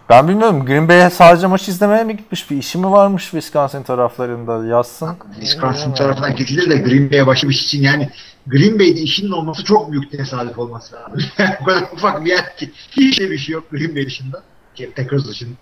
Ben 0.08 0.28
bilmiyorum 0.28 0.66
Green 0.66 0.88
Bay'e 0.88 1.10
sadece 1.10 1.46
maç 1.46 1.68
izlemeye 1.68 2.04
mi 2.04 2.16
gitmiş? 2.16 2.50
Bir 2.50 2.56
işi 2.56 2.78
mi 2.78 2.90
varmış 2.90 3.22
Wisconsin 3.22 3.82
taraflarında? 3.82 4.66
Yazsın. 4.66 5.16
Wisconsin 5.34 5.94
tarafına 5.94 6.28
gidilir 6.28 6.70
de 6.70 6.76
Green 6.76 7.10
Bay'e 7.10 7.26
başlamış 7.26 7.62
için 7.62 7.82
yani 7.82 8.10
Green 8.46 8.78
Bay'de 8.78 9.00
işinin 9.00 9.30
olması 9.30 9.64
çok 9.64 9.92
büyük 9.92 10.10
tesadüf 10.10 10.58
olması 10.58 10.96
lazım. 10.96 11.20
o 11.60 11.64
kadar 11.64 11.82
ufak 11.92 12.24
bir 12.24 12.30
yer 12.30 12.56
ki 12.56 12.70
hiç 12.90 13.20
bir 13.20 13.38
şey 13.38 13.52
yok 13.52 13.70
Green 13.70 13.96
Bay 13.96 14.06
dışında. 14.06 14.42
Şey, 14.74 14.90
Packers 14.90 15.28
dışında. 15.28 15.56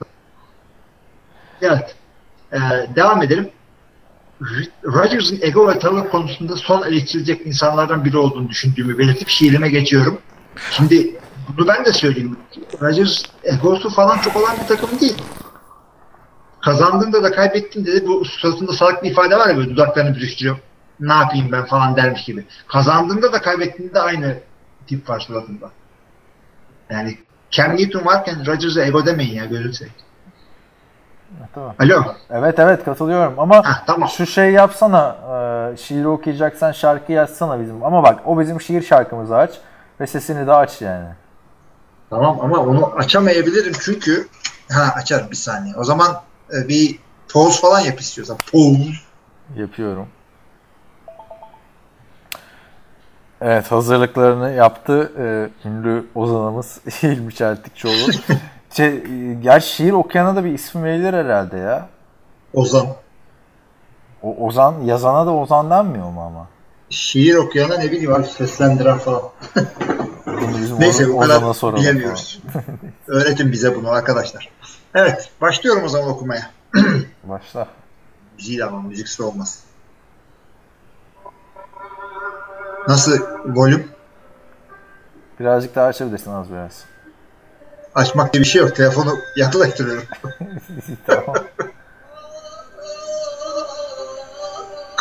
Evet. 1.62 1.94
Ee, 2.52 2.58
devam 2.96 3.22
edelim. 3.22 3.50
Rodgers'ın 4.84 5.38
ego 5.42 5.68
ve 5.68 5.78
tavır 5.78 6.08
konusunda 6.08 6.56
son 6.56 6.82
eleştirilecek 6.82 7.46
insanlardan 7.46 8.04
biri 8.04 8.16
olduğunu 8.16 8.48
düşündüğümü 8.48 8.98
belirtip 8.98 9.28
şiirime 9.28 9.68
geçiyorum. 9.68 10.18
Şimdi 10.70 11.16
bunu 11.48 11.68
ben 11.68 11.84
de 11.84 11.92
söyleyeyim. 11.92 12.36
Rodgers 12.82 13.22
egosu 13.44 13.90
falan 13.90 14.18
çok 14.18 14.36
olan 14.36 14.56
bir 14.62 14.76
takım 14.76 15.00
değil. 15.00 15.22
Kazandığında 16.60 17.22
da 17.22 17.32
kaybettiğinde 17.32 18.02
de 18.02 18.06
bu 18.06 18.24
suratında 18.24 18.72
salak 18.72 19.02
bir 19.02 19.10
ifade 19.10 19.36
var 19.36 19.48
ya 19.48 19.56
böyle 19.56 19.70
dudaklarını 19.70 20.14
bürüştürüyor. 20.14 20.56
Ne 21.00 21.12
yapayım 21.12 21.52
ben 21.52 21.64
falan 21.64 21.96
dermiş 21.96 22.24
gibi. 22.24 22.44
Kazandığında 22.68 23.32
da 23.32 23.40
kaybettiğinde 23.42 23.94
de 23.94 24.00
aynı 24.00 24.38
tip 24.86 25.10
var 25.10 25.20
suratında. 25.20 25.70
Yani 26.90 27.18
Cam 27.50 27.76
Newton 27.76 28.04
varken 28.04 28.46
Rodgers'a 28.46 28.84
ego 28.84 29.06
demeyin 29.06 29.34
ya 29.34 29.44
gözünü 29.44 29.74
seveyim. 29.74 29.94
Tamam. 31.54 31.74
Alo. 31.78 32.02
Evet 32.30 32.58
evet 32.58 32.84
katılıyorum 32.84 33.34
ama 33.38 33.56
Hah, 33.56 33.86
tamam. 33.86 34.08
şu 34.08 34.26
şey 34.26 34.50
yapsana 34.50 35.16
e, 35.72 35.76
şiir 35.76 36.04
okuyacaksan 36.04 36.72
şarkı 36.72 37.12
yazsana 37.12 37.60
bizim 37.60 37.84
ama 37.84 38.02
bak 38.02 38.20
o 38.26 38.40
bizim 38.40 38.60
şiir 38.60 38.82
şarkımızı 38.82 39.36
aç 39.36 39.50
ve 40.00 40.06
sesini 40.06 40.46
de 40.46 40.52
aç 40.52 40.82
yani. 40.82 41.08
Tamam 42.12 42.40
ama 42.40 42.58
onu 42.58 42.92
açamayabilirim 42.96 43.72
çünkü 43.80 44.28
ha 44.70 44.94
açarım 44.96 45.30
bir 45.30 45.36
saniye. 45.36 45.74
O 45.76 45.84
zaman 45.84 46.20
e, 46.54 46.68
bir 46.68 46.98
pause 47.32 47.60
falan 47.60 47.80
yap 47.80 48.00
istiyorsan. 48.00 48.36
Pause. 48.52 48.92
Yapıyorum. 49.56 50.06
Evet 53.40 53.72
hazırlıklarını 53.72 54.50
yaptı 54.50 55.12
e, 55.18 55.68
ünlü 55.68 56.06
ozanımız 56.14 56.80
İlmi 57.02 57.34
Çeltikçoğlu. 57.34 58.12
şey, 58.70 59.04
gerçi 59.42 59.68
şiir 59.68 59.92
okuyana 59.92 60.36
da 60.36 60.44
bir 60.44 60.52
isim 60.52 60.84
verilir 60.84 61.12
herhalde 61.12 61.56
ya. 61.56 61.88
Ozan. 62.54 62.86
O, 64.22 64.46
Ozan 64.46 64.74
yazana 64.84 65.26
da 65.26 65.34
Ozan 65.34 65.70
denmiyor 65.70 66.10
mu 66.10 66.22
ama? 66.22 66.46
Şiir 66.92 67.34
okuyana 67.34 67.78
ne 67.78 67.92
bileyim 67.92 68.12
abi 68.14 68.26
seslendiren 68.26 68.98
falan. 68.98 69.22
Bizim 70.26 70.76
Neyse 70.80 71.08
bu 71.08 71.20
kadar 71.20 71.42
bilemiyoruz. 71.76 72.42
Öğretin 73.06 73.52
bize 73.52 73.76
bunu 73.76 73.90
arkadaşlar. 73.90 74.48
Evet 74.94 75.30
başlıyorum 75.40 75.84
o 75.84 75.88
zaman 75.88 76.08
okumaya. 76.08 76.50
Başla. 77.24 77.68
Müziği 78.36 78.64
ama 78.64 78.82
müziksiz 78.82 79.20
olmaz. 79.20 79.58
Nasıl 82.88 83.20
volüm? 83.46 83.88
Birazcık 85.40 85.74
daha 85.74 85.86
açabilirsin 85.86 86.30
az 86.30 86.50
biraz. 86.50 86.84
Açmak 87.94 88.32
diye 88.32 88.40
bir 88.40 88.48
şey 88.48 88.62
yok. 88.62 88.76
Telefonu 88.76 89.18
yaklaştırıyorum. 89.36 90.04
tamam. 91.06 91.34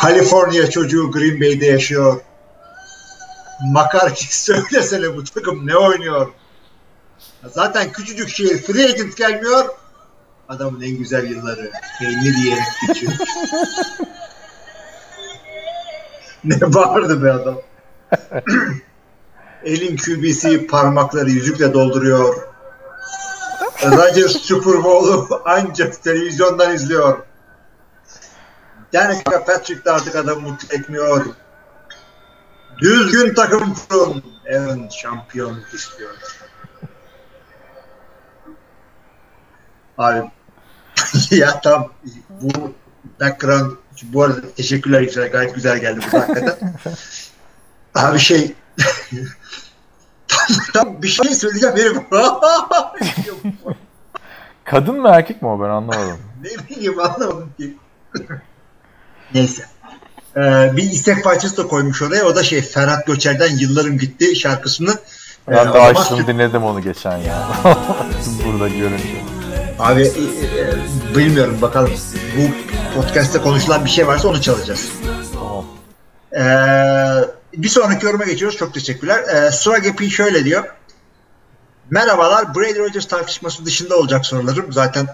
Kaliforniya 0.02 0.70
çocuğu 0.70 1.12
Green 1.12 1.42
Bay'de 1.42 1.66
yaşıyor. 1.66 2.22
Makarki 3.74 4.38
söylesene 4.44 5.16
bu 5.16 5.24
takım 5.24 5.68
ne 5.68 5.78
oynuyor? 5.78 6.28
Zaten 7.52 7.92
küçücük 7.92 8.30
şehir 8.30 8.58
free 8.58 8.86
agent 8.86 9.18
gelmiyor. 9.18 9.66
Adamın 10.50 10.82
en 10.82 10.98
güzel 10.98 11.32
yılları. 11.32 11.72
Peynir 12.00 12.38
yiyerek 12.38 12.64
geçiyor. 12.88 13.14
ne 16.44 16.74
bağırdı 16.74 17.24
be 17.24 17.32
adam. 17.32 17.62
Elin 19.64 19.98
QB'si 19.98 20.68
parmakları 20.68 21.30
yüzükle 21.30 21.74
dolduruyor. 21.74 22.36
Rodgers 23.84 24.32
Super 24.32 24.84
Bowl'u 24.84 25.42
ancak 25.46 26.04
televizyondan 26.04 26.76
izliyor. 26.76 27.31
Yani 28.94 29.24
Patrick 29.24 29.86
de 29.86 29.92
artık 29.92 30.16
adamı 30.16 30.42
mutlu 30.42 30.76
etmiyor. 30.76 31.26
Düzgün 32.78 33.34
takım 33.34 33.74
kurun. 33.74 34.24
Aaron 34.50 34.90
şampiyonluk 34.90 35.74
istiyor. 35.74 36.12
Abi 39.98 40.32
ya 41.32 41.62
tam 41.62 41.92
bu 42.30 42.74
background 43.20 43.72
bu 44.04 44.24
arada 44.24 44.54
teşekkürler 44.58 45.02
güzel 45.02 45.32
gayet 45.32 45.56
güzel 45.56 45.80
geldi 45.80 46.00
bu 46.14 46.18
hakikaten. 46.20 46.74
Abi 47.96 48.20
şey 48.20 48.56
tam, 50.28 50.48
tam 50.74 51.02
bir 51.02 51.08
şey 51.08 51.36
söyleyeceğim 51.36 51.76
benim. 51.76 52.06
Kadın 54.64 55.02
mı 55.02 55.10
erkek 55.10 55.42
mi 55.42 55.48
o 55.48 55.60
ben 55.60 55.70
anlamadım. 55.70 56.20
ne 56.42 56.68
bileyim 56.70 57.00
anlamadım 57.00 57.54
ki. 57.58 57.78
Neyse. 59.34 59.66
Ee, 60.38 60.72
bir 60.78 60.84
istek 60.84 61.24
parçası 61.24 61.58
da 61.58 61.68
koymuş 61.68 62.02
oraya. 62.02 62.26
O 62.26 62.36
da 62.36 62.44
şey 62.44 62.62
Ferhat 62.62 63.08
Göçer'den 63.08 63.58
Yıllarım 63.58 63.98
Gitti 63.98 64.36
şarkısını. 64.36 64.96
Ben 65.48 65.56
de 65.58 65.64
zaman 65.64 65.90
açtım 65.90 66.18
Türk- 66.18 66.28
dinledim 66.28 66.64
onu 66.64 66.82
geçen 66.82 67.18
ya. 67.18 67.48
Burada 68.46 68.68
görünce. 68.68 69.04
Abi 69.80 70.02
e, 70.02 70.06
e, 70.06 71.18
bilmiyorum 71.18 71.58
bakalım. 71.62 71.92
Bu 72.38 72.42
podcast'te 73.02 73.40
konuşulan 73.42 73.86
bir 73.86 73.90
şey 73.90 74.08
varsa 74.08 74.28
onu 74.28 74.42
çalacağız. 74.42 74.90
Tamam. 75.34 75.66
Ee, 76.34 76.42
bir 77.54 77.70
sonraki 77.70 78.06
yoruma 78.06 78.24
geçiyoruz. 78.24 78.58
Çok 78.58 78.74
teşekkürler. 78.74 79.24
Ee, 79.24 79.52
Swag 79.52 79.98
P 79.98 80.10
şöyle 80.10 80.46
diyor. 80.46 80.64
Merhabalar. 81.90 82.56
Brady 82.56 82.80
Rodgers 82.80 83.08
tartışması 83.08 83.66
dışında 83.66 83.98
olacak 83.98 84.26
sorularım. 84.26 84.74
Zaten 84.74 85.08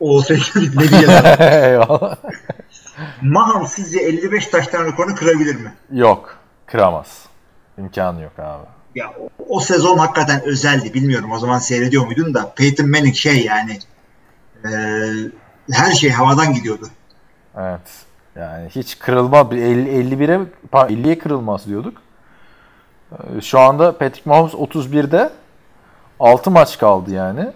o 0.00 0.10
olsaydı 0.10 0.42
ne 0.74 0.88
diyeceğim. 0.88 1.10
Eyvallah. 1.40 2.16
Mahomes 3.22 3.72
sizce 3.72 4.00
55 4.00 4.46
taştan 4.46 4.84
rekorunu 4.84 5.14
kırabilir 5.14 5.54
mi? 5.54 5.74
Yok. 5.92 6.36
Kıramaz. 6.66 7.26
İmkanı 7.78 8.22
yok 8.22 8.38
abi. 8.38 8.66
Ya 8.94 9.12
o, 9.20 9.28
o 9.48 9.60
sezon 9.60 9.98
hakikaten 9.98 10.42
özeldi. 10.44 10.94
Bilmiyorum 10.94 11.32
o 11.32 11.38
zaman 11.38 11.58
seyrediyor 11.58 12.06
muydun 12.06 12.34
da 12.34 12.52
Peyton 12.56 12.90
Manning 12.90 13.14
şey 13.14 13.44
yani 13.44 13.78
e, 14.64 14.70
her 15.72 15.92
şey 15.92 16.10
havadan 16.10 16.54
gidiyordu. 16.54 16.88
Evet. 17.58 17.80
Yani 18.36 18.68
hiç 18.68 18.98
kırılma. 18.98 19.50
bir 19.50 19.56
50, 19.56 20.14
51'e 20.14 20.46
pardon, 20.70 20.94
50'ye 20.94 21.18
kırılmaz 21.18 21.66
diyorduk. 21.66 22.02
Şu 23.42 23.60
anda 23.60 23.98
Patrick 23.98 24.30
Mahomes 24.30 24.52
31'de 24.52 25.30
6 26.20 26.50
maç 26.50 26.78
kaldı 26.78 27.10
yani. 27.10 27.52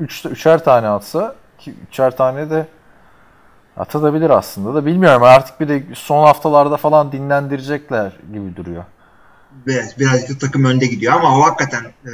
3 0.00 0.26
üçer 0.26 0.64
tane 0.64 0.88
atsa 0.88 1.34
ki 1.58 1.74
üçer 1.88 2.16
tane 2.16 2.50
de 2.50 2.66
atabilir 3.78 4.30
aslında 4.30 4.74
da 4.74 4.86
bilmiyorum 4.86 5.22
artık 5.22 5.60
bir 5.60 5.68
de 5.68 5.82
son 5.94 6.26
haftalarda 6.26 6.76
falan 6.76 7.12
dinlendirecekler 7.12 8.12
gibi 8.32 8.56
duruyor. 8.56 8.84
Biraz, 9.66 9.98
birazcık 9.98 10.40
takım 10.40 10.64
önde 10.64 10.86
gidiyor 10.86 11.12
ama 11.12 11.38
o 11.38 11.42
hakikaten 11.42 11.84
e, 11.84 12.12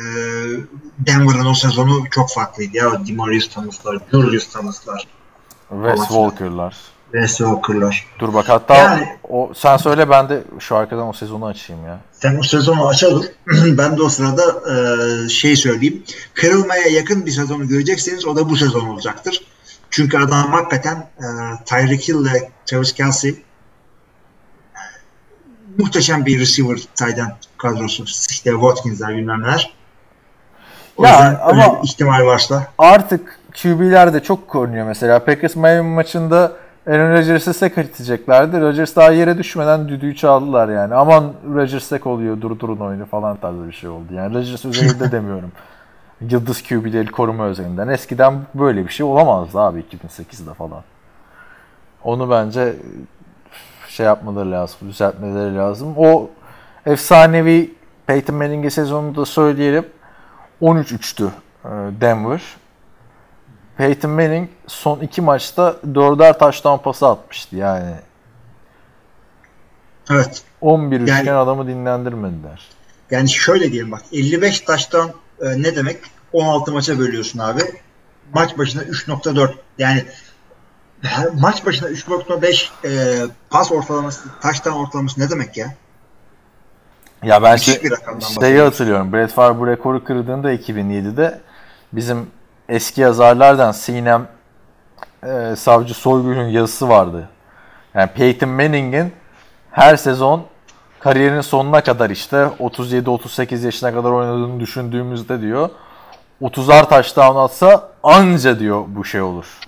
Denver'ın 0.98 1.46
o 1.46 1.55
sezonu 1.55 2.05
çok 2.11 2.31
farklıydı 2.31 2.77
ya. 2.77 3.07
Demarius 3.07 3.48
Thomas'lar, 3.48 3.98
Julius 4.11 4.48
Thomas'lar, 4.48 5.07
Wes 5.70 6.00
Walker'lar. 6.00 6.77
Wes 7.12 7.37
Walker'lar. 7.37 8.07
Dur 8.18 8.35
bak 8.35 8.48
hatta 8.48 8.74
Yani- 8.74 9.09
o 9.29 9.53
sen 9.57 9.77
söyle 9.77 10.11
ben 10.11 10.29
de 10.29 10.42
şu 10.59 10.77
arkadan 10.77 11.09
o 11.09 11.12
sezonu 11.12 11.46
açayım 11.46 11.87
ya. 11.87 12.00
Sen 12.12 12.38
o 12.38 12.42
sezonu 12.42 12.88
açalım. 12.88 13.27
ben 13.79 13.96
de 13.96 14.03
o 14.03 14.09
sırada 14.09 14.42
e, 14.72 15.29
şey 15.29 15.57
söyleyeyim. 15.57 16.03
Kırılmaya 16.35 16.88
yakın 16.88 17.27
bir 17.27 17.31
sezonu 17.31 17.68
görecekseniz 17.68 18.27
o 18.27 18.37
da 18.37 18.48
bu 18.48 18.57
sezon 18.57 18.88
olacaktır. 18.88 19.40
Çünkü 19.94 20.18
adam 20.18 20.52
hakikaten 20.52 20.96
e, 20.96 21.26
Tyreek 21.64 22.09
Hill 22.09 22.20
ile 22.20 22.50
Travis 22.66 22.92
Kelsey 22.92 23.42
muhteşem 25.78 26.26
bir 26.26 26.40
receiver 26.40 26.78
end 27.18 27.30
kadrosu. 27.59 28.04
İşte 28.30 28.50
Watkins'ler 28.50 29.16
bilmem 29.16 29.42
neler. 29.42 29.72
O 30.96 31.04
Ya 31.04 31.40
ama- 31.42 31.80
ihtimal 31.85 32.26
varsa 32.26 32.66
Artık 32.78 33.38
QB'ler 33.62 34.14
de 34.14 34.22
çok 34.22 34.48
korunuyor 34.48 34.87
mesela. 34.87 35.24
Packers 35.24 35.57
Miami 35.57 35.94
maçında 35.94 36.52
Aaron 36.87 37.12
Rodgers'ı 37.12 37.54
sek 37.54 37.78
edeceklerdi. 37.78 38.61
Rodgers 38.61 38.96
daha 38.96 39.11
yere 39.11 39.38
düşmeden 39.38 39.88
düdüğü 39.88 40.16
çaldılar 40.16 40.68
yani. 40.68 40.94
Aman 40.94 41.33
Rodgers 41.54 41.85
sek 41.85 42.07
oluyor 42.07 42.40
durdurun 42.40 42.78
oyunu 42.78 43.07
falan 43.07 43.37
tarzı 43.37 43.66
bir 43.68 43.72
şey 43.72 43.90
oldu. 43.90 44.14
Yani 44.14 44.35
Rodgers 44.35 44.64
özelinde 44.64 45.12
demiyorum. 45.12 45.52
Yıldız 46.30 46.62
QB'leri 46.62 47.06
koruma 47.10 47.44
özelinden. 47.44 47.88
Eskiden 47.88 48.40
böyle 48.54 48.84
bir 48.87 48.92
şey 48.92 49.06
olamazdı 49.06 49.60
abi 49.60 49.80
2008'de 49.80 50.54
falan. 50.54 50.82
Onu 52.04 52.30
bence 52.30 52.76
şey 53.88 54.06
yapmaları 54.06 54.50
lazım, 54.50 54.78
düzeltmeleri 54.88 55.56
lazım. 55.56 55.94
O 55.96 56.30
efsanevi 56.87 57.74
Peyton 58.06 58.37
Manning'e 58.37 58.70
sezonunu 58.70 59.16
da 59.16 59.24
söyleyelim. 59.26 59.87
13-3'tü 60.62 61.26
e, 61.64 61.68
Denver. 62.00 62.42
Peyton 63.76 64.10
Manning 64.10 64.48
son 64.66 65.00
iki 65.00 65.20
maçta 65.22 65.76
dörder 65.94 66.38
taştan 66.38 66.78
pası 66.78 67.06
atmıştı 67.08 67.56
yani. 67.56 67.94
Evet. 70.10 70.42
11 70.60 71.00
üçgen 71.00 71.16
Yani- 71.16 71.30
adamı 71.32 71.66
dinlendirmediler. 71.66 72.68
Yani 73.10 73.28
şöyle 73.28 73.72
diyelim 73.72 73.92
bak 73.92 74.02
55 74.12 74.60
taştan 74.60 75.10
e, 75.40 75.62
ne 75.62 75.76
demek? 75.76 75.96
16 76.34 76.72
maça 76.72 76.98
bölüyorsun 76.98 77.38
abi. 77.38 77.60
Maç 78.34 78.58
başına 78.58 78.82
3.4 78.82 79.54
yani 79.78 80.04
maç 81.40 81.66
başına 81.66 81.88
3.5 81.88 82.68
e, 82.84 83.22
pas 83.50 83.72
ortalaması, 83.72 84.40
taştan 84.40 84.74
ortalaması 84.74 85.20
ne 85.20 85.30
demek 85.30 85.56
ya? 85.56 85.74
Ya 87.22 87.42
ben 87.42 87.56
şey, 87.56 87.82
şeyi 88.40 88.60
hatırlıyorum. 88.60 89.12
Brett 89.12 89.32
Favre 89.32 89.58
bu 89.58 89.66
rekoru 89.66 90.04
kırdığında 90.04 90.54
2007'de 90.54 91.40
bizim 91.92 92.30
eski 92.68 93.00
yazarlardan 93.00 93.72
Sinem 93.72 94.28
e, 95.26 95.56
Savcı 95.56 95.94
Soygül'ün 95.94 96.48
yazısı 96.48 96.88
vardı. 96.88 97.28
Yani 97.94 98.10
Peyton 98.10 98.48
Manning'in 98.48 99.12
her 99.70 99.96
sezon 99.96 100.46
kariyerinin 101.00 101.40
sonuna 101.40 101.80
kadar 101.80 102.10
işte 102.10 102.36
37-38 102.36 103.64
yaşına 103.64 103.94
kadar 103.94 104.10
oynadığını 104.10 104.60
düşündüğümüzde 104.60 105.40
diyor 105.40 105.70
30'ar 106.44 106.88
touchdown 106.88 107.37
atsa 107.37 107.88
anca 108.02 108.59
diyor 108.59 108.85
bu 108.88 109.04
şey 109.04 109.20
olur. 109.20 109.59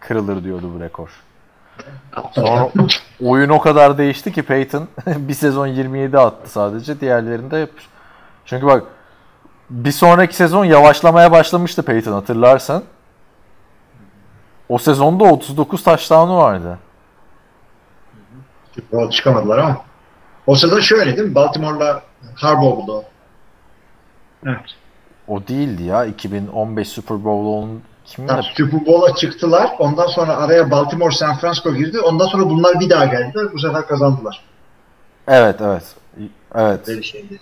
Kırılır 0.00 0.44
diyordu 0.44 0.70
bu 0.74 0.80
rekor. 0.80 1.10
Sonra 2.32 2.70
oyun 3.24 3.48
o 3.48 3.60
kadar 3.60 3.98
değişti 3.98 4.32
ki 4.32 4.42
Peyton 4.42 4.88
bir 5.06 5.34
sezon 5.34 5.66
27 5.66 6.18
attı 6.18 6.50
sadece. 6.50 7.00
Diğerlerinde 7.00 7.62
hep. 7.62 7.72
Çünkü 8.44 8.66
bak 8.66 8.84
bir 9.70 9.92
sonraki 9.92 10.36
sezon 10.36 10.64
yavaşlamaya 10.64 11.32
başlamıştı 11.32 11.82
Peyton 11.82 12.12
hatırlarsan. 12.12 12.82
O 14.68 14.78
sezonda 14.78 15.24
39 15.24 15.84
touchdown'u 15.84 16.36
vardı. 16.36 16.78
Bowl 18.92 19.10
çıkamadılar 19.10 19.58
ama. 19.58 19.76
O 20.46 20.54
sırada 20.54 20.80
şöyle 20.80 21.16
değil 21.16 21.28
mi? 21.28 21.34
Baltimore'la 21.34 22.02
Harbaugh 22.34 22.76
buldu 22.76 22.92
o. 22.92 23.04
Evet. 24.46 24.81
O 25.28 25.46
değildi 25.48 25.82
ya. 25.82 26.04
2015 26.04 26.88
Super 26.88 27.24
Bowl'un 27.24 27.82
kimle? 28.04 28.28
Tamam, 28.28 28.44
Super 28.56 28.86
Bowl'a 28.86 29.14
çıktılar. 29.14 29.70
Ondan 29.78 30.06
sonra 30.06 30.36
araya 30.36 30.70
Baltimore, 30.70 31.14
San 31.14 31.36
Francisco 31.36 31.74
girdi. 31.74 32.00
Ondan 32.00 32.26
sonra 32.26 32.50
bunlar 32.50 32.80
bir 32.80 32.90
daha 32.90 33.04
geldiler. 33.04 33.52
Bu 33.52 33.58
sefer 33.58 33.86
kazandılar. 33.86 34.44
Evet 35.28 35.56
evet. 35.60 35.82
Evet. 36.54 36.88
Böyle 36.88 37.02
şeydi. 37.02 37.40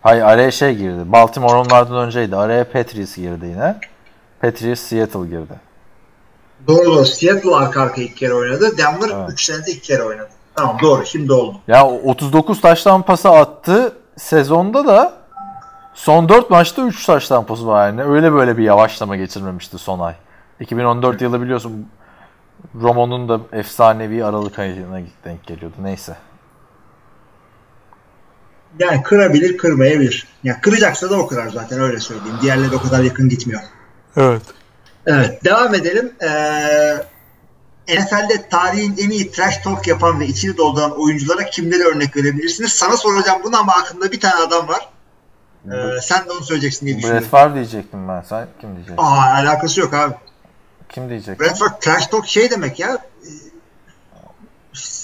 Hayır 0.00 0.22
araya 0.22 0.50
şey 0.50 0.74
girdi. 0.76 1.12
Baltimore 1.12 1.54
onlardan 1.54 1.96
önceydi. 2.06 2.36
Araya 2.36 2.64
Patriots 2.64 3.16
girdi 3.16 3.46
yine. 3.46 3.76
Patriots 4.40 4.80
Seattle 4.80 5.26
girdi. 5.26 5.52
Doğru 6.68 6.84
doğru. 6.84 7.04
Seattle 7.04 7.54
arka 7.54 7.82
arka 7.82 8.00
iki 8.02 8.14
kere 8.14 8.34
oynadı. 8.34 8.78
Denver 8.78 9.10
Evet. 9.14 9.30
3 9.32 9.44
senede 9.44 9.70
iki 9.70 9.80
kere 9.80 10.02
oynadı. 10.02 10.28
Tamam 10.54 10.78
doğru. 10.82 11.06
Şimdi 11.06 11.32
oldu. 11.32 11.56
Ya 11.68 11.86
o 11.86 12.10
39 12.10 12.60
taştan 12.60 13.02
pası 13.02 13.30
attı. 13.30 13.92
Sezonda 14.16 14.86
da 14.86 15.12
son 15.96 16.28
4 16.28 16.50
maçta 16.50 16.82
3 16.82 17.06
taştan 17.06 17.46
pası 17.46 17.66
var 17.66 17.86
yani. 17.86 18.02
Öyle 18.02 18.32
böyle 18.32 18.58
bir 18.58 18.62
yavaşlama 18.62 19.16
geçirmemişti 19.16 19.78
son 19.78 20.00
ay. 20.00 20.14
2014 20.60 21.20
yılı 21.20 21.42
biliyorsun 21.42 21.88
Romo'nun 22.80 23.28
da 23.28 23.40
efsanevi 23.52 24.24
Aralık 24.24 24.58
ayına 24.58 25.00
denk 25.24 25.46
geliyordu. 25.46 25.76
Neyse. 25.82 26.16
Yani 28.78 29.02
kırabilir, 29.02 29.56
kırmayabilir. 29.56 30.26
Ya 30.44 30.60
kıracaksa 30.60 31.10
da 31.10 31.16
o 31.16 31.26
kırar 31.26 31.48
zaten 31.48 31.80
öyle 31.80 32.00
söyleyeyim. 32.00 32.36
Diğerleri 32.42 32.76
o 32.76 32.82
kadar 32.82 33.02
yakın 33.02 33.28
gitmiyor. 33.28 33.60
Evet. 34.16 34.42
Evet, 35.06 35.44
devam 35.44 35.74
edelim. 35.74 36.12
Ee, 36.22 36.96
NFL'de 37.88 38.48
tarihin 38.50 38.96
en 38.98 39.10
iyi 39.10 39.30
trash 39.30 39.56
talk 39.56 39.86
yapan 39.86 40.20
ve 40.20 40.26
içini 40.26 40.56
dolduran 40.56 41.00
oyunculara 41.00 41.44
kimleri 41.44 41.82
örnek 41.82 42.16
verebilirsiniz? 42.16 42.72
Sana 42.72 42.96
soracağım 42.96 43.40
bunu 43.44 43.58
ama 43.58 43.72
aklımda 43.72 44.12
bir 44.12 44.20
tane 44.20 44.34
adam 44.34 44.68
var. 44.68 44.88
Ee, 45.72 46.00
sen 46.00 46.26
de 46.26 46.32
onu 46.32 46.44
söyleyeceksin 46.44 46.86
diye 46.86 46.94
Brett 46.96 47.02
düşünüyorum. 47.02 47.28
Favre 47.28 47.54
diyecektim 47.54 48.08
ben. 48.08 48.20
Sen 48.20 48.48
kim 48.60 48.70
diyeceksin? 48.76 48.96
Aa, 49.02 49.34
alakası 49.34 49.80
yok 49.80 49.94
abi. 49.94 50.14
Kim 50.88 51.08
diyecek? 51.08 51.40
Brett 51.40 51.58
Favre 51.58 51.78
trash 51.80 52.06
talk 52.06 52.26
şey 52.26 52.50
demek 52.50 52.80
ya. 52.80 52.98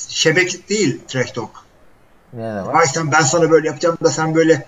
Şebeklik 0.09 0.69
değil 0.69 1.01
trash 1.09 1.31
talk. 1.31 1.51
Ne 2.33 2.43
demek? 2.55 2.75
Ay 2.75 2.87
sen 2.87 3.13
ben 3.13 3.21
sana 3.21 3.51
böyle 3.51 3.69
yapacağım 3.69 3.99
da 4.05 4.11
sen 4.11 4.35
böyle 4.35 4.67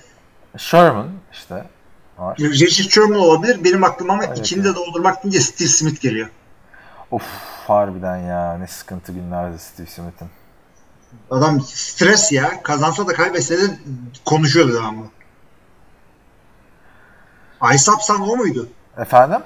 Sherman 0.57 1.09
işte. 1.33 1.65
Var. 2.19 2.39
Richard 2.39 2.91
Sherman 2.91 3.19
olabilir. 3.19 3.65
Benim 3.65 3.85
aklıma 3.85 4.13
ama 4.13 4.25
Evet, 4.25 4.39
içini 4.39 4.65
de 4.65 4.75
doldurmak 4.75 5.25
deyince 5.25 5.41
Steve 5.41 5.69
Smith 5.69 6.01
geliyor. 6.01 6.29
Of 7.11 7.23
harbiden 7.67 8.17
ya. 8.17 8.59
Ne 8.59 8.67
sıkıntı 8.67 9.13
günlerdi 9.13 9.59
Steve 9.59 9.87
Smith'in. 9.87 10.29
Adam 11.31 11.61
stres 11.61 12.33
ya. 12.33 12.63
Kazansa 12.63 13.07
da 13.07 13.13
kaybetse 13.13 13.59
de 13.59 13.79
konuşuyordu 14.25 14.75
devamlı. 14.75 15.05
Ice 17.75 17.91
Upsan 17.91 18.21
o 18.21 18.37
muydu? 18.37 18.69
Efendim? 18.99 19.41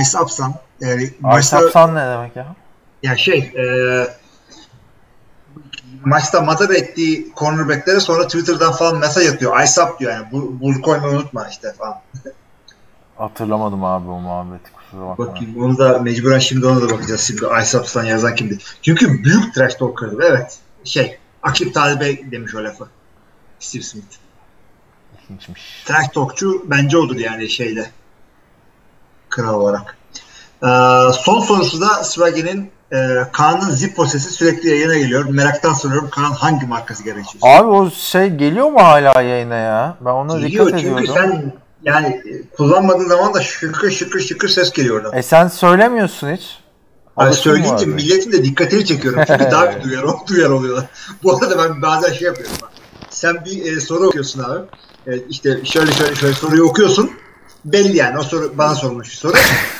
Ice 0.00 0.18
Upsan. 0.18 0.54
Yani 0.80 1.02
Ice 1.02 1.16
maçta, 1.20 1.64
Upsan 1.64 1.94
ne 1.94 2.06
demek 2.06 2.36
ya? 2.36 2.46
ya 3.02 3.16
şey 3.16 3.38
e, 3.38 3.64
maçta 6.04 6.40
madara 6.40 6.74
ettiği 6.74 7.32
cornerbacklere 7.36 8.00
sonra 8.00 8.26
Twitter'dan 8.26 8.72
falan 8.72 8.98
mesaj 8.98 9.26
atıyor. 9.26 9.62
Ice 9.62 9.82
Up 9.82 10.00
diyor 10.00 10.12
yani. 10.12 10.26
Bu, 10.32 10.60
bunu 10.60 10.80
koymayı 10.82 11.16
unutma 11.16 11.48
işte 11.48 11.72
falan. 11.72 12.00
Hatırlamadım 13.16 13.84
abi 13.84 14.10
o 14.10 14.20
muhabbeti 14.20 14.72
kusura 14.72 15.08
bakma. 15.08 15.26
Bakayım 15.26 15.62
onu 15.62 15.78
da 15.78 15.98
mecburen 15.98 16.38
şimdi 16.38 16.66
ona 16.66 16.82
da 16.82 16.90
bakacağız. 16.90 17.20
Şimdi 17.20 17.42
Ice 17.62 17.78
Ups'tan 17.78 18.04
yazan 18.04 18.34
kimdi? 18.34 18.58
Çünkü 18.82 19.24
büyük 19.24 19.54
trash 19.54 19.74
talker'dı. 19.74 20.22
Evet. 20.30 20.58
Şey 20.84 21.18
Akip 21.42 21.74
Talib'e 21.74 22.30
demiş 22.30 22.54
o 22.54 22.64
lafı. 22.64 22.88
Steve 23.58 23.82
Smith. 23.82 24.25
İlginçmiş. 25.30 25.82
Trash 25.86 26.08
talkçu 26.08 26.62
bence 26.70 26.98
odur 26.98 27.16
yani 27.16 27.48
şeyde. 27.48 27.90
Kral 29.28 29.54
olarak. 29.60 29.96
Ee, 30.62 30.66
son 31.12 31.40
sorusu 31.40 31.80
da 31.80 32.04
Swaggy'nin 32.04 32.70
e, 32.92 32.96
Kaan'ın 33.32 33.70
Zippo 33.70 34.06
sesi 34.06 34.30
sürekli 34.30 34.68
yayına 34.68 34.96
geliyor. 34.98 35.24
Meraktan 35.28 35.72
soruyorum 35.72 36.10
Kaan 36.10 36.32
hangi 36.32 36.66
markası 36.66 37.04
gerekiyor? 37.04 37.42
Abi 37.42 37.68
o 37.68 37.90
şey 37.90 38.28
geliyor 38.30 38.70
mu 38.70 38.78
hala 38.82 39.22
yayına 39.22 39.54
ya? 39.54 39.96
Ben 40.00 40.10
ona 40.10 40.38
Geliyor 40.38 40.66
dikkat 40.66 40.80
çünkü 40.80 40.94
ediyordum. 41.02 41.14
sen 41.14 41.52
yani 41.82 42.22
kullanmadığın 42.56 43.08
zaman 43.08 43.34
da 43.34 43.42
şıkır 43.42 43.90
şıkır 43.90 44.20
şıkır 44.20 44.48
ses 44.48 44.72
geliyor 44.72 44.96
oradan. 44.96 45.18
E 45.18 45.22
sen 45.22 45.48
söylemiyorsun 45.48 46.32
hiç. 46.32 46.58
Hani 47.16 47.28
Alışın 47.28 47.52
mı 47.52 47.58
söyleyince 47.58 47.84
abi? 47.84 47.94
milletin 47.94 48.32
de 48.32 48.44
dikkatini 48.44 48.84
çekiyorum. 48.84 49.22
Çünkü 49.26 49.44
daha 49.50 49.76
bir 49.76 49.82
duyar, 49.82 50.04
duyar 50.28 50.50
oluyorlar. 50.50 50.84
Bu 51.22 51.36
arada 51.36 51.58
ben 51.58 51.82
bazen 51.82 52.12
şey 52.12 52.26
yapıyorum. 52.26 52.56
Bak. 52.62 52.70
Sen 53.10 53.44
bir 53.44 53.76
e, 53.76 53.80
soru 53.80 54.06
okuyorsun 54.06 54.42
abi. 54.42 54.60
E, 55.06 55.18
işte 55.28 55.64
şöyle 55.64 55.92
şöyle 55.92 56.14
şöyle 56.14 56.34
soruyu 56.34 56.64
okuyorsun. 56.64 57.10
Belli 57.64 57.96
yani 57.96 58.18
o 58.18 58.22
soru 58.22 58.58
bana 58.58 58.74
sorulmuş 58.74 59.08
bir 59.10 59.14
soru. 59.16 59.32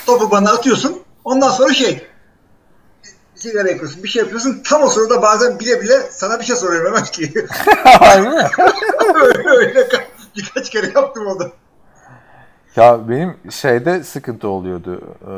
Topu 0.07 0.31
bana 0.31 0.51
atıyorsun. 0.51 1.03
Ondan 1.25 1.51
sonra 1.51 1.73
şey 1.75 2.07
sigara 3.35 3.69
yakıyorsun, 3.71 4.03
bir 4.03 4.09
şey 4.09 4.23
yapıyorsun. 4.23 4.63
Tam 4.65 4.83
o 4.83 4.89
sırada 4.89 5.23
bazen 5.23 5.59
bile 5.61 5.81
bile 5.81 6.01
sana 6.11 6.41
bir 6.41 6.45
şey 6.45 6.57
soruyorum 6.57 6.89
hemen 6.95 7.05
ki. 7.05 7.33
Öyle 9.15 9.49
öyle 9.49 9.81
ka- 9.81 10.05
birkaç 10.37 10.71
kere 10.71 10.87
yaptım 10.95 11.27
onu. 11.27 11.51
Ya 12.77 13.09
benim 13.09 13.37
şeyde 13.51 14.03
sıkıntı 14.05 14.49
oluyordu. 14.49 15.01
Ee, 15.27 15.33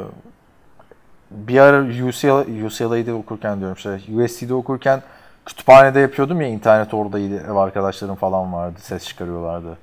Bir 1.31 1.59
ara 1.59 1.83
UCLA, 2.09 2.67
UCLA'da 2.67 3.15
okurken 3.15 3.61
diyorum 3.61 3.79
şey, 3.79 4.25
USC'de 4.25 4.55
okurken 4.55 5.03
kütüphanede 5.49 6.01
yapıyordum 6.01 6.41
ya 6.41 6.49
internet 6.49 6.95
oradaydı. 6.95 7.37
Ev 7.37 7.55
arkadaşlarım 7.57 8.15
falan 8.15 8.53
vardı. 8.53 8.79
Ses 8.83 9.05
çıkarıyorlardı. 9.09 9.79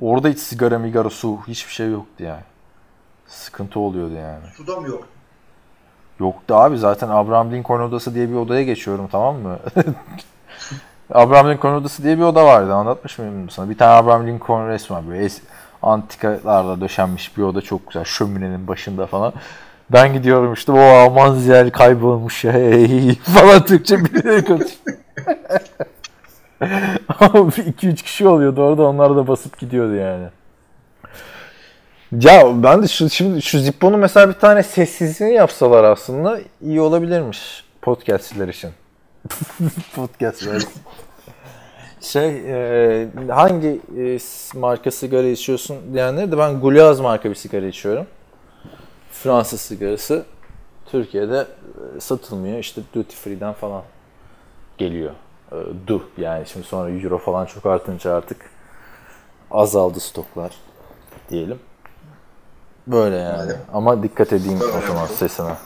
Orada 0.00 0.28
hiç 0.28 0.38
sigara, 0.38 0.78
migara, 0.78 1.10
su 1.10 1.38
hiçbir 1.48 1.72
şey 1.72 1.90
yoktu 1.90 2.24
yani. 2.24 2.42
Sıkıntı 3.26 3.80
oluyordu 3.80 4.14
yani. 4.14 4.44
Suda 4.56 4.80
mı 4.80 4.88
yok? 4.88 5.08
Yoktu 6.20 6.54
abi 6.54 6.78
zaten 6.78 7.08
Abraham 7.08 7.52
Lincoln 7.52 7.80
odası 7.80 8.14
diye 8.14 8.30
bir 8.30 8.34
odaya 8.34 8.62
geçiyorum 8.62 9.08
tamam 9.12 9.36
mı? 9.36 9.58
Abraham 11.14 11.50
Lincoln 11.50 11.74
odası 11.74 12.02
diye 12.02 12.18
bir 12.18 12.22
oda 12.22 12.46
vardı 12.46 12.74
anlatmış 12.74 13.18
mıyım 13.18 13.50
sana? 13.50 13.70
Bir 13.70 13.78
tane 13.78 13.90
Abraham 13.92 14.26
Lincoln 14.26 14.68
resmi 14.68 14.96
var 14.96 15.08
böyle 15.08 15.24
es- 15.26 15.42
antikalarla 15.82 16.80
döşenmiş 16.80 17.36
bir 17.38 17.42
oda 17.42 17.60
çok 17.60 17.86
güzel 17.86 18.04
şöminenin 18.04 18.68
başında 18.68 19.06
falan. 19.06 19.32
Ben 19.92 20.12
gidiyorum 20.12 20.52
işte 20.52 20.72
o 20.72 20.78
aman 20.78 21.34
zel 21.34 21.70
kaybolmuş 21.70 22.44
ya 22.44 22.52
hey, 22.52 23.14
falan 23.14 23.64
Türkçe 23.64 24.04
birileri 24.04 24.44
konuşuyor. 24.44 24.96
2-3 26.60 27.94
kişi 27.94 28.28
oluyordu 28.28 28.62
orada 28.62 28.82
onlar 28.82 29.16
da 29.16 29.26
basıp 29.26 29.58
gidiyordu 29.58 29.94
yani. 29.94 30.26
Ya 32.20 32.62
ben 32.62 32.82
de 32.82 32.88
şu, 32.88 33.10
şimdi 33.10 33.42
şu 33.42 33.58
Zippo'nun 33.58 34.00
mesela 34.00 34.28
bir 34.28 34.34
tane 34.34 34.62
sessizliğini 34.62 35.34
yapsalar 35.34 35.84
aslında 35.84 36.40
iyi 36.62 36.80
olabilirmiş 36.80 37.64
podcastçiler 37.82 38.48
için. 38.48 38.70
podcastçiler 39.96 40.56
için. 40.56 40.68
Şey 42.00 42.28
e, 42.28 43.08
hangi 43.28 43.80
e, 43.98 44.18
marka 44.58 44.90
sigara 44.90 45.26
içiyorsun 45.26 45.76
diyenleri 45.94 46.32
de 46.32 46.38
ben 46.38 46.60
Gulaz 46.60 47.00
marka 47.00 47.30
bir 47.30 47.34
sigara 47.34 47.66
içiyorum. 47.66 48.06
Fransız 49.24 49.60
sigarası. 49.60 50.24
Türkiye'de 50.86 51.46
e, 51.96 52.00
satılmıyor. 52.00 52.58
İşte 52.58 52.82
duty 52.94 53.16
free'den 53.16 53.52
falan 53.52 53.82
geliyor. 54.78 55.10
E, 55.52 55.56
du 55.86 56.02
yani 56.18 56.46
şimdi 56.46 56.66
sonra 56.66 56.90
euro 56.90 57.18
falan 57.18 57.46
çok 57.46 57.66
artınca 57.66 58.14
artık 58.14 58.50
azaldı 59.50 60.00
stoklar 60.00 60.52
diyelim. 61.30 61.58
Böyle 62.86 63.16
yani. 63.16 63.36
Madem. 63.36 63.60
Ama 63.72 64.02
dikkat 64.02 64.32
edeyim 64.32 64.60
o 64.78 64.86
zaman 64.86 65.06
sesine. 65.06 65.56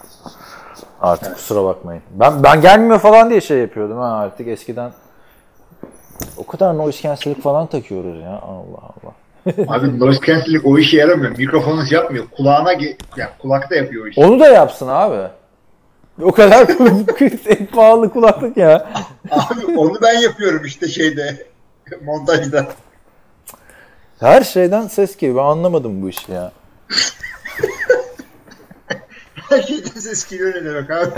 Artık 1.00 1.34
kusura 1.34 1.64
bakmayın. 1.64 2.02
Ben 2.10 2.42
ben 2.42 2.60
gelmiyor 2.60 2.98
falan 2.98 3.30
diye 3.30 3.40
şey 3.40 3.58
yapıyordum 3.58 3.98
ha 3.98 4.06
artık 4.06 4.48
eskiden 4.48 4.92
o 6.36 6.46
kadar 6.46 6.78
noise 6.78 7.02
cancelling 7.02 7.42
falan 7.42 7.66
takıyoruz 7.66 8.20
ya. 8.20 8.40
Allah 8.40 8.82
Allah. 8.82 9.14
Abi 9.68 10.00
noise 10.00 10.20
cancelling 10.26 10.66
o 10.66 10.78
işe 10.78 10.96
yaramıyor. 10.96 11.38
Mikrofonunuz 11.38 11.92
yapmıyor. 11.92 12.24
Kulağına 12.36 12.72
yani 12.72 13.30
kulakta 13.38 13.74
yapıyor 13.74 14.04
o 14.04 14.08
işi. 14.08 14.20
Onu 14.20 14.40
da 14.40 14.48
yapsın 14.48 14.88
abi. 14.88 15.28
O 16.22 16.32
kadar 16.32 16.68
en 17.46 17.66
pahalı 17.66 18.10
kulaklık 18.12 18.56
ya. 18.56 18.90
Abi 19.30 19.66
onu 19.76 19.98
ben 20.02 20.20
yapıyorum 20.20 20.64
işte 20.64 20.88
şeyde 20.88 21.46
montajda. 22.04 22.66
Her 24.20 24.42
şeyden 24.44 24.86
ses 24.86 25.16
geliyor. 25.16 25.38
Ben 25.38 25.42
anlamadım 25.42 26.02
bu 26.02 26.08
işi 26.08 26.32
ya. 26.32 26.52
Her 29.48 29.62
şeyden 29.62 30.00
ses 30.00 30.28
geliyor 30.30 30.54
ne 30.54 30.64
demek 30.64 30.90
abi. 30.90 31.10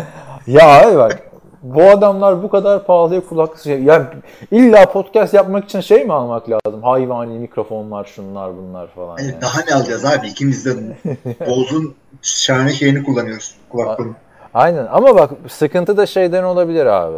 Ya 0.46 0.68
abi 0.68 0.96
bak. 0.96 1.29
Bu 1.62 1.82
adamlar 1.82 2.42
bu 2.42 2.50
kadar 2.50 2.86
pahalıya 2.86 3.20
kulaklık 3.20 3.62
şey. 3.62 3.82
Ya 3.82 4.12
illa 4.50 4.92
podcast 4.92 5.34
yapmak 5.34 5.64
için 5.64 5.80
şey 5.80 6.04
mi 6.04 6.12
almak 6.12 6.50
lazım? 6.50 6.82
Hayvani 6.82 7.38
mikrofonlar, 7.38 8.04
şunlar, 8.04 8.50
bunlar 8.56 8.86
falan. 8.86 9.16
Hani 9.16 9.30
Yani. 9.30 9.40
daha 9.42 9.60
ne 9.68 9.74
alacağız 9.74 10.04
abi? 10.04 10.26
İkimiz 10.28 10.66
de 10.66 10.70
Boz'un 11.48 11.94
şahane 12.22 12.72
şeyini 12.72 13.04
kullanıyoruz. 13.04 13.54
Kulaklığını. 13.68 14.12
Aynen 14.54 14.86
ama 14.92 15.14
bak 15.14 15.30
sıkıntı 15.48 15.96
da 15.96 16.06
şeyden 16.06 16.42
olabilir 16.42 16.86
abi. 16.86 17.16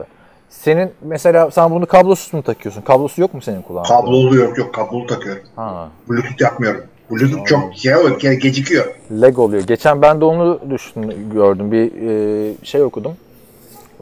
Senin 0.49 0.91
mesela 1.03 1.51
sen 1.51 1.71
bunu 1.71 1.87
kablosuz 1.87 2.33
mu 2.35 2.43
takıyorsun? 2.43 2.83
Kablosu 2.83 3.21
yok 3.21 3.35
mu 3.35 3.43
senin 3.43 3.63
kulağında? 3.63 3.89
Kablolu 3.89 4.37
yok 4.37 4.59
yok 4.59 4.75
kablolu 4.75 5.07
takıyorum. 5.07 5.43
Ha. 5.57 5.89
Bluetooth 6.09 6.41
yapmıyorum. 6.41 6.85
Bluetooth 7.11 7.47
çok 7.47 7.75
şey 7.75 7.97
oluyor, 7.97 8.21
ge- 8.21 8.35
gecikiyor. 8.35 8.95
lag 9.11 9.39
oluyor. 9.39 9.63
Geçen 9.63 10.03
ben 10.03 10.21
de 10.21 10.25
onu 10.25 10.61
düştüm, 10.71 11.31
gördüm. 11.35 11.73
Bir 11.73 11.93
e, 12.03 12.55
şey 12.65 12.83
okudum. 12.83 13.13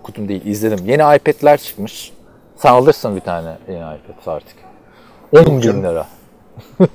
Okudum 0.00 0.28
değil, 0.28 0.46
izledim. 0.46 0.86
Yeni 0.86 1.16
iPad'ler 1.16 1.56
çıkmış. 1.56 2.12
Sen 2.56 2.72
alırsın 2.72 3.16
bir 3.16 3.20
tane 3.20 3.56
yeni 3.68 3.78
iPad 3.78 4.32
artık. 4.36 4.56
10 5.32 5.62
bin 5.62 5.82
lira. 5.82 6.06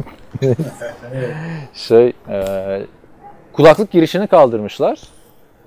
şey, 1.73 2.13
e, 2.29 2.81
kulaklık 3.53 3.91
girişini 3.91 4.27
kaldırmışlar. 4.27 4.99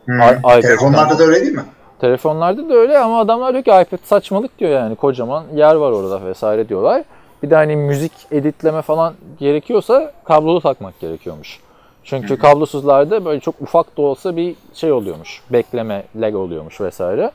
Hmm. 0.05 0.21
I-. 0.21 0.61
Telefonlarda 0.63 1.19
da 1.19 1.23
öyle 1.23 1.41
değil 1.41 1.55
mi? 1.55 1.65
Telefonlarda 2.01 2.69
da 2.69 2.75
öyle 2.75 2.99
ama 2.99 3.21
adamlar 3.21 3.53
diyor 3.53 3.65
ki 3.65 3.71
iPad 3.71 4.05
saçmalık 4.05 4.59
diyor 4.59 4.71
yani. 4.71 4.97
Kocaman 4.97 5.45
yer 5.55 5.75
var 5.75 5.93
orada 5.93 6.25
vesaire 6.25 6.69
diyorlar. 6.69 7.03
Bir 7.43 7.51
de 7.51 7.55
hani 7.55 7.77
müzik 7.77 8.13
editleme 8.31 8.83
falan 8.83 9.15
gerekiyorsa 9.39 10.13
kablolu 10.25 10.61
takmak 10.61 11.01
gerekiyormuş. 11.01 11.61
Çünkü 12.09 12.39
kablosuzlarda 12.39 13.25
böyle 13.25 13.41
çok 13.41 13.55
ufak 13.61 13.97
da 13.97 14.03
olsa 14.03 14.37
bir 14.37 14.55
şey 14.75 14.93
oluyormuş. 14.93 15.43
Bekleme, 15.51 16.05
lag 16.17 16.35
oluyormuş 16.35 16.81
vesaire. 16.81 17.31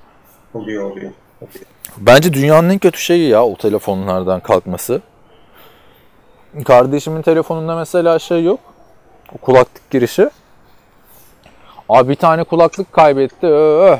Oluyor 0.54 0.92
oluyor. 0.92 1.12
Bence 1.98 2.34
dünyanın 2.34 2.70
en 2.70 2.80
kötü 2.80 3.00
şeyi 3.00 3.30
ya 3.30 3.46
o 3.46 3.56
telefonlardan 3.56 4.40
kalkması. 4.40 5.02
Kardeşimin 6.66 7.22
telefonunda 7.22 7.76
mesela 7.76 8.20
şey 8.20 8.44
yok. 8.44 8.60
O 9.36 9.38
kulaklık 9.38 9.92
girişi. 9.92 10.30
Abi 11.90 12.10
bir 12.10 12.16
tane 12.16 12.44
kulaklık 12.44 12.94
kaybetti. 12.94 13.48
Öh. 13.48 13.98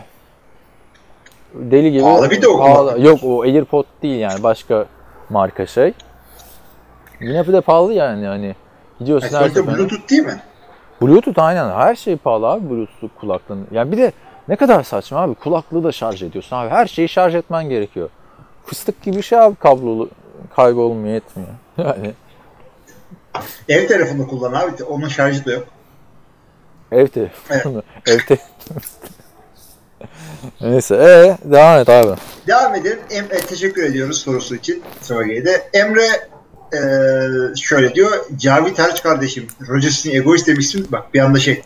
Deli 1.54 1.92
gibi. 1.92 2.04
Pahalı 2.04 2.30
bir 2.30 2.42
de 2.42 2.48
o 2.48 2.58
kulaklık. 2.58 3.06
Yok 3.06 3.20
o 3.24 3.42
AirPod 3.42 3.86
değil 4.04 4.20
yani 4.20 4.44
başka 4.44 4.86
marka 5.30 5.66
şey. 5.66 5.94
Yine 7.22 7.48
bir 7.48 7.54
de 7.54 7.62
pahalı 7.62 7.94
yani 7.94 8.26
hani. 8.26 8.56
Gidiyorsun 9.00 9.28
Yani 9.28 9.36
her 9.36 9.50
sonuçta 9.50 9.60
seferinde- 9.62 9.80
Bluetooth 9.90 10.10
değil 10.10 10.26
mi? 10.26 10.42
Bluetooth 11.02 11.40
aynen 11.40 11.70
her 11.70 11.96
şey 11.96 12.16
pahalı 12.18 12.48
abi 12.48 12.70
Bluetooth 12.70 13.14
kulaklığın. 13.20 13.68
Yani 13.72 13.92
bir 13.92 13.98
de 13.98 14.12
ne 14.48 14.56
kadar 14.56 14.84
saçma 14.84 15.20
abi 15.20 15.36
kulaklığı 15.36 15.84
da 15.84 15.92
şarj 15.92 16.24
ediyorsun 16.24 16.56
abi 16.56 16.70
her 16.70 16.86
şeyi 16.88 17.10
şarj 17.10 17.36
etmen 17.36 17.70
gerekiyor. 17.70 18.10
Fıstık 18.66 19.02
gibi 19.04 19.24
şey 19.24 19.40
abi 19.40 19.56
kablolu 19.56 20.10
kaybolmuyor 20.56 21.16
etmiyor. 21.16 21.50
Yani 21.78 22.14
Ev 23.70 23.88
telefonu 23.88 24.28
kullan 24.28 24.54
abi. 24.54 24.84
Onun 24.84 25.08
şarjı 25.08 25.46
da 25.46 25.52
yok. 25.52 25.68
ev 26.92 27.08
telefonu. 27.08 27.84
ev 28.08 28.20
te- 28.20 28.38
Neyse 30.62 30.96
ee, 30.96 31.52
devam 31.52 31.80
et 31.80 31.90
abi. 31.90 32.16
Devam 32.48 32.76
edelim. 32.76 33.00
Em- 33.10 33.26
e, 33.32 33.38
teşekkür 33.40 33.84
ediyoruz 33.84 34.18
sorusu 34.22 34.56
için 34.56 34.84
Soge'de. 35.02 35.70
Emre 35.74 36.08
e, 36.74 37.56
şöyle 37.56 37.96
diyor. 37.96 38.12
Cavit 38.38 38.80
Harç 38.80 39.04
kardeşim. 39.04 39.48
Rogers'ın 39.68 40.10
egoist 40.10 40.48
demişsin. 40.48 40.88
Bak 40.92 41.14
bir 41.14 41.20
anda 41.20 41.40
şey 41.40 41.62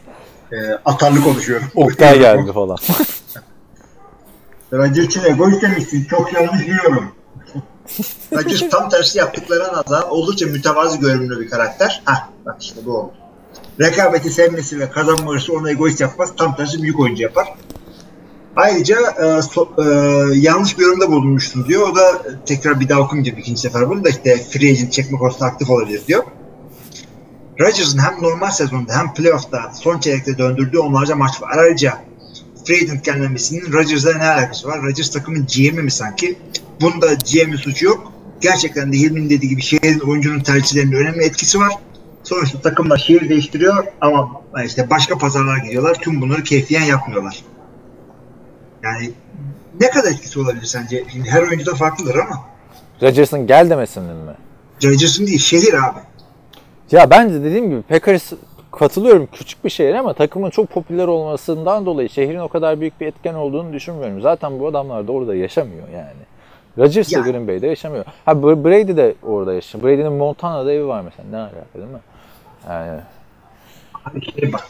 e, 0.52 0.56
atarlı 0.86 1.22
konuşuyorum. 1.22 1.68
Oktay 1.76 2.20
geldi 2.20 2.54
falan. 2.54 2.78
Rodgers'ın 4.74 5.24
egoist 5.24 5.62
demişsin. 5.62 6.06
Çok 6.06 6.34
yanlış 6.34 6.62
biliyorum. 6.62 7.12
Rodgers 8.34 8.70
tam 8.70 8.90
tersi 8.90 9.18
yaptıklarına 9.18 9.74
nazaran 9.74 10.10
oldukça 10.10 10.46
mütevazı 10.46 10.98
görünümlü 10.98 11.40
bir 11.40 11.50
karakter. 11.50 12.02
Hah 12.06 12.28
bak 12.46 12.56
işte 12.62 12.86
bu 12.86 12.98
oldu. 12.98 13.14
Rekabeti 13.82 14.30
sevmesi 14.30 14.80
ve 14.80 14.90
kazanma 14.90 15.32
hırsı 15.32 15.54
onu 15.54 15.70
egoist 15.70 16.02
yapmaz. 16.02 16.34
Tam 16.38 16.56
tersi 16.56 16.82
büyük 16.82 17.00
oyuncu 17.00 17.24
yapar. 17.24 17.48
Ayrıca 18.58 18.96
e, 18.96 19.24
so- 19.24 19.70
e, 19.78 20.40
yanlış 20.40 20.78
bir 20.78 20.84
yorumda 20.84 21.12
bulunmuştum 21.12 21.68
diyor. 21.68 21.90
O 21.90 21.96
da 21.96 22.10
e, 22.10 22.46
tekrar 22.46 22.80
bir 22.80 22.90
daha 22.90 23.00
okuyayım 23.00 23.38
ikinci 23.38 23.62
sefer 23.62 23.90
bunu 23.90 24.04
da 24.04 24.10
işte 24.10 24.38
free 24.38 24.72
agent 24.72 24.94
çekme 24.94 25.18
konusunda 25.18 25.46
aktif 25.46 25.70
olabilir 25.70 26.02
diyor. 26.08 26.24
Rodgers'ın 27.60 27.98
hem 28.00 28.24
normal 28.24 28.52
sezonda 28.52 28.98
hem 28.98 29.14
playoff'ta 29.14 29.72
son 29.74 30.00
çeyrekte 30.00 30.38
döndürdüğü 30.38 30.78
onlarca 30.78 31.16
maç 31.16 31.42
var. 31.42 31.58
Ayrıca 31.58 31.98
free 32.66 32.76
agent 32.76 33.04
gelmemesinin 33.06 33.74
Rodgers'la 33.74 34.18
ne 34.18 34.28
alakası 34.28 34.68
var? 34.68 34.82
Rodgers 34.82 35.12
takımın 35.12 35.48
GM'i 35.56 35.82
mi 35.82 35.92
sanki? 35.92 36.38
Bunda 36.82 37.14
GM'in 37.14 37.56
suçu 37.56 37.86
yok. 37.86 38.12
Gerçekten 38.42 38.94
de 38.94 38.98
Hilmi'nin 38.98 39.30
dediği 39.30 39.50
gibi 39.50 39.62
şehrin 39.62 40.00
oyuncunun 40.00 40.40
tercihlerinin 40.40 40.96
önemli 40.96 41.24
etkisi 41.24 41.60
var. 41.60 41.74
Sonuçta 42.24 42.62
takımlar 42.62 42.98
şehir 42.98 43.30
değiştiriyor 43.30 43.86
ama 44.02 44.42
işte 44.66 44.90
başka 44.90 45.18
pazarlara 45.18 45.58
gidiyorlar. 45.58 45.94
Tüm 46.02 46.22
bunları 46.22 46.44
keyfiyen 46.44 46.84
yapmıyorlar. 46.84 47.44
Yani 48.88 49.12
ne 49.82 49.90
kadar 49.90 50.12
etkisi 50.12 50.40
olabilir 50.40 50.66
sence? 50.66 51.04
Şimdi 51.12 51.30
her 51.30 51.42
oyuncu 51.42 51.66
da 51.66 51.76
farklıdır 51.76 52.16
ama 52.16 52.46
Rodgers'ın 53.02 53.48
gel 53.48 53.70
demesinin 53.70 54.16
mi? 54.16 54.32
Rodgers'ın 54.84 55.28
değil 55.28 55.40
şehir 55.40 55.74
abi. 55.74 56.00
Ya 56.92 57.10
bence 57.10 57.44
dediğim 57.44 57.70
gibi 57.70 57.82
Packers 57.82 58.34
katılıyorum 58.72 59.28
küçük 59.34 59.66
bir 59.66 59.70
şehir 59.70 59.96
ama 59.96 60.14
takımın 60.14 60.50
çok 60.50 60.70
popüler 60.70 61.08
olmasından 61.08 61.86
dolayı 61.86 62.10
şehrin 62.10 62.40
o 62.40 62.48
kadar 62.48 62.80
büyük 62.82 63.02
bir 63.02 63.08
etken 63.08 63.34
olduğunu 63.34 63.74
düşünmüyorum. 63.74 64.22
Zaten 64.22 64.60
bu 64.60 64.68
adamlar 64.68 65.08
da 65.08 65.12
orada 65.12 65.36
yaşamıyor 65.36 65.88
yani. 65.94 66.28
Rodgers 66.78 67.14
da 67.14 67.18
Ya. 67.20 67.24
Green 67.26 67.48
Bay'de 67.48 67.68
yaşamıyor. 67.68 68.06
Ha 68.26 68.32
Br- 68.32 68.64
Brady 68.66 68.98
de 68.98 69.16
orada 69.24 69.54
yaşıyor. 69.54 69.84
Brady'nin 69.84 70.14
Montana'da 70.14 70.74
evi 70.74 70.88
var 70.88 71.02
mesela. 71.02 71.30
Ne 71.32 71.38
alaka 71.38 71.56
değil 71.76 71.88
mi? 71.88 72.00
Yani 72.70 73.00
Abi 74.06 74.22
şeye 74.32 74.54
bak. 74.54 74.68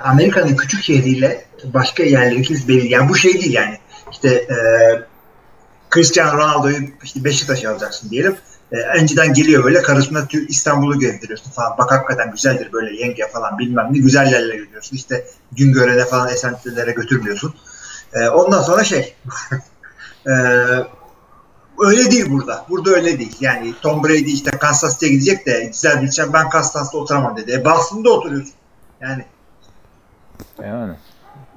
Amerika'nın 0.00 0.56
küçük 0.56 0.84
şehriyle 0.84 1.44
başka 1.64 2.02
yerlerin 2.02 2.42
ikisi 2.42 2.68
belli. 2.68 2.92
Yani 2.92 3.08
bu 3.08 3.16
şey 3.16 3.32
değil 3.32 3.52
yani. 3.52 3.78
İşte 4.12 4.28
e, 4.28 4.56
Cristiano 5.94 6.38
Ronaldo'yu 6.38 6.76
işte 7.04 7.24
Beşiktaş'a 7.24 7.70
alacaksın 7.70 8.10
diyelim. 8.10 8.36
E, 8.72 8.76
önceden 8.76 9.34
geliyor 9.34 9.64
böyle 9.64 9.82
karısına 9.82 10.28
İstanbul'u 10.48 10.98
gezdiriyorsun 10.98 11.50
falan. 11.50 11.78
Bak 11.78 11.92
hakikaten 11.92 12.30
güzeldir 12.30 12.72
böyle 12.72 12.96
yenge 12.96 13.28
falan 13.32 13.58
bilmem 13.58 13.88
ne 13.90 13.98
güzel 13.98 14.32
yerlere 14.32 14.56
götürüyorsun. 14.56 14.96
İşte 14.96 15.26
Güngören'e 15.52 16.04
falan 16.04 16.28
esentilere 16.28 16.92
götürmüyorsun. 16.92 17.54
E, 18.12 18.28
ondan 18.28 18.62
sonra 18.62 18.84
şey 18.84 19.16
e, 20.26 20.32
öyle 21.80 22.10
değil 22.10 22.30
burada. 22.30 22.66
Burada 22.68 22.90
öyle 22.90 23.18
değil. 23.18 23.36
Yani 23.40 23.74
Tom 23.82 24.04
Brady 24.04 24.32
işte 24.32 24.50
Kansas 24.50 24.92
City'ye 24.92 25.12
gidecek 25.12 25.46
de 25.46 25.64
güzel 25.72 26.02
bir 26.02 26.32
ben 26.32 26.50
Kansas'ta 26.50 26.98
oturamam 26.98 27.36
dedi. 27.36 27.52
E 27.52 27.64
Boston'da 27.64 28.10
oturuyorsun. 28.10 28.54
Yani 29.00 29.24
Yani. 30.62 30.92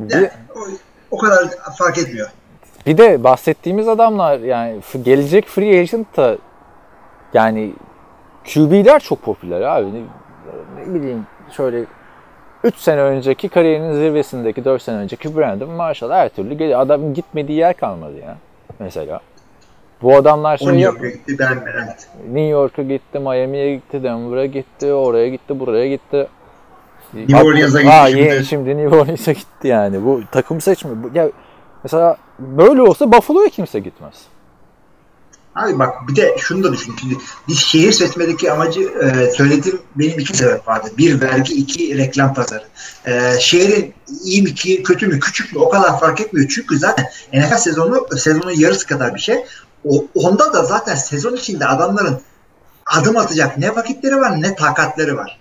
Yani, 0.10 0.30
o, 0.56 0.60
o 1.12 1.18
kadar 1.18 1.50
fark 1.78 1.98
etmiyor. 1.98 2.30
Bir 2.86 2.98
de 2.98 3.24
bahsettiğimiz 3.24 3.88
adamlar 3.88 4.40
yani 4.40 4.80
gelecek 5.04 5.48
free 5.48 5.80
agent 5.80 6.18
da 6.18 6.38
yani 7.34 7.74
QB'ler 8.54 9.00
çok 9.00 9.22
popüler 9.22 9.62
abi. 9.62 9.94
Ne, 9.94 10.02
ne 10.80 10.94
bileyim 10.94 11.28
şöyle 11.52 11.86
3 12.64 12.76
sene 12.76 13.02
önceki 13.02 13.50
kariyerinin 13.50 13.94
zirvesindeki 13.94 14.66
4 14.66 14.82
sene 14.82 14.98
önceki 14.98 15.38
Brandon 15.38 15.70
Marshall 15.70 16.12
her 16.12 16.30
türlü 16.30 16.54
geliyor. 16.54 16.80
Adamın 16.80 17.14
gitmediği 17.14 17.58
yer 17.58 17.74
kalmadı 17.78 18.20
ya 18.20 18.38
mesela. 18.80 19.20
Bu 20.02 20.16
adamlar 20.16 20.58
şey 20.58 20.68
yap- 20.68 21.04
yok 21.04 21.14
gitti 21.14 21.36
ben. 21.40 21.58
New 22.26 22.48
York'a 22.48 22.82
gitti, 22.82 23.20
Miami'ye 23.20 23.76
gitti, 23.76 24.04
Denver'a 24.04 24.46
gitti, 24.46 24.94
oraya 24.94 25.30
gitti, 25.30 25.60
buraya 25.60 25.88
gitti. 25.88 26.28
New 27.14 27.44
Orleans'a 27.44 27.82
gitti 27.82 27.92
şimdi. 28.12 28.20
ye- 28.22 28.44
şimdi 28.44 28.78
New 28.78 28.98
Orleans'a 29.00 29.32
gitti 29.32 29.68
yani. 29.68 30.06
Bu 30.06 30.22
takım 30.32 30.62
seçimi. 30.62 31.04
Bu- 31.04 31.12
Ya 31.18 31.30
mesela 31.84 32.18
böyle 32.40 32.82
olsa 32.82 33.12
Buffalo'ya 33.12 33.50
kimse 33.50 33.80
gitmez. 33.80 34.14
Abi 35.56 35.80
bak 35.80 35.94
bir 36.08 36.16
de 36.16 36.36
şunu 36.40 36.64
da 36.64 36.74
düşün. 36.74 36.96
Şimdi 37.00 37.16
biz 37.48 37.60
şehir 37.60 37.92
seçmedeki 37.92 38.52
amacı 38.52 38.82
e, 38.82 39.32
söylediğim 39.32 39.82
benim 39.96 40.20
iki 40.20 40.38
sebep 40.38 40.68
vardı. 40.68 40.88
Bir 40.98 41.22
vergi, 41.22 41.54
iki 41.54 41.98
reklam 41.98 42.34
pazarı. 42.34 42.64
E, 43.08 43.40
şehrin 43.40 43.94
iyi 44.24 44.42
mi 44.44 44.56
ki 44.56 44.84
kötü 44.84 45.08
mü 45.08 45.20
küçük 45.20 45.54
mü 45.54 45.60
o 45.60 45.70
kadar 45.70 46.00
fark 46.00 46.22
etmiyor. 46.22 46.50
Çünkü 46.50 46.78
zaten 46.80 47.06
NFL 47.34 47.58
sezonu 47.58 48.08
sezonun 48.18 48.52
yarısı 48.52 48.88
kadar 48.88 49.16
bir 49.16 49.20
şey. 49.20 49.36
O, 49.86 50.06
onda 50.16 50.54
da 50.54 50.64
zaten 50.66 50.96
sezon 50.96 51.36
içinde 51.36 51.68
adamların 51.68 52.22
adım 52.98 53.18
atacak 53.18 53.58
ne 53.58 53.76
vakitleri 53.76 54.16
var 54.18 54.42
ne 54.42 54.56
takatleri 54.56 55.18
var. 55.18 55.40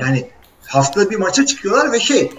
Yani 0.00 0.28
haftada 0.66 1.10
bir 1.10 1.16
maça 1.16 1.46
çıkıyorlar 1.46 1.92
ve 1.92 2.00
şey 2.00 2.30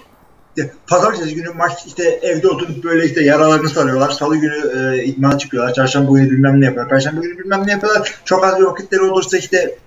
işte 0.56 0.70
pazartesi 0.86 1.34
günü 1.34 1.48
maç 1.50 1.72
işte 1.86 2.04
evde 2.22 2.48
oturup 2.48 2.84
böyle 2.84 3.06
işte 3.06 3.22
yaralarını 3.24 3.68
sarıyorlar. 3.68 4.10
Salı 4.10 4.36
günü 4.36 4.72
e, 4.96 5.04
idmana 5.04 5.38
çıkıyorlar. 5.38 5.74
Çarşamba 5.74 6.12
günü 6.18 6.30
bilmem 6.30 6.60
ne 6.60 6.64
yapıyorlar. 6.64 6.90
Perşembe 6.90 7.20
günü 7.20 7.38
bilmem 7.38 7.66
ne 7.66 7.72
yapıyorlar. 7.72 8.14
Çok 8.24 8.44
az 8.44 8.58
bir 8.58 8.64
vakitleri 8.64 9.02
olursa 9.02 9.38
işte 9.38 9.78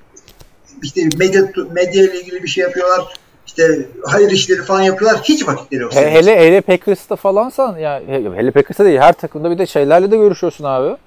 işte 0.83 1.01
medya 1.17 1.41
medya 1.71 2.03
ile 2.03 2.21
ilgili 2.21 2.43
bir 2.43 2.47
şey 2.47 2.63
yapıyorlar. 2.63 3.01
İşte 3.47 3.85
hayır 4.03 4.31
işleri 4.31 4.63
falan 4.63 4.81
yapıyorlar. 4.81 5.21
Hiç 5.23 5.47
vakitleri 5.47 5.81
yok. 5.81 5.95
He- 5.95 6.11
hele 6.11 6.39
hele 6.39 6.61
Packers'ta 6.61 7.15
falansan 7.15 7.77
ya 7.77 8.01
he- 8.07 8.23
hele 8.35 8.51
Packers'ta 8.51 8.85
değil 8.85 8.99
her 8.99 9.13
takımda 9.13 9.51
bir 9.51 9.57
de 9.57 9.65
şeylerle 9.65 10.11
de 10.11 10.17
görüşüyorsun 10.17 10.63
abi. 10.63 10.97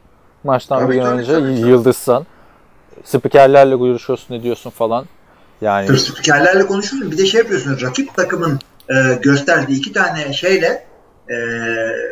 Maçtan 0.44 0.78
Tabii, 0.78 0.90
bir 0.90 0.94
gün 0.94 1.02
tabii, 1.02 1.20
önce 1.20 1.32
tabii, 1.32 1.56
tabii. 1.56 1.70
yıldızsan. 1.70 2.26
Spikerlerle 3.04 3.76
görüşüyorsun 3.76 4.34
ne 4.34 4.42
diyorsun 4.42 4.70
falan. 4.70 5.04
Yani 5.62 5.86
Tır 5.86 5.96
spikerlerle 5.96 6.66
konuşuyorsun. 6.66 7.12
Bir 7.12 7.18
de 7.18 7.26
şey 7.26 7.40
yapıyorsun. 7.40 7.78
Rakip 7.82 8.14
takımın 8.14 8.60
e, 8.90 8.94
gösterdiği 9.22 9.78
iki 9.78 9.92
tane 9.92 10.32
şeyle 10.32 10.84
e, 11.30 11.36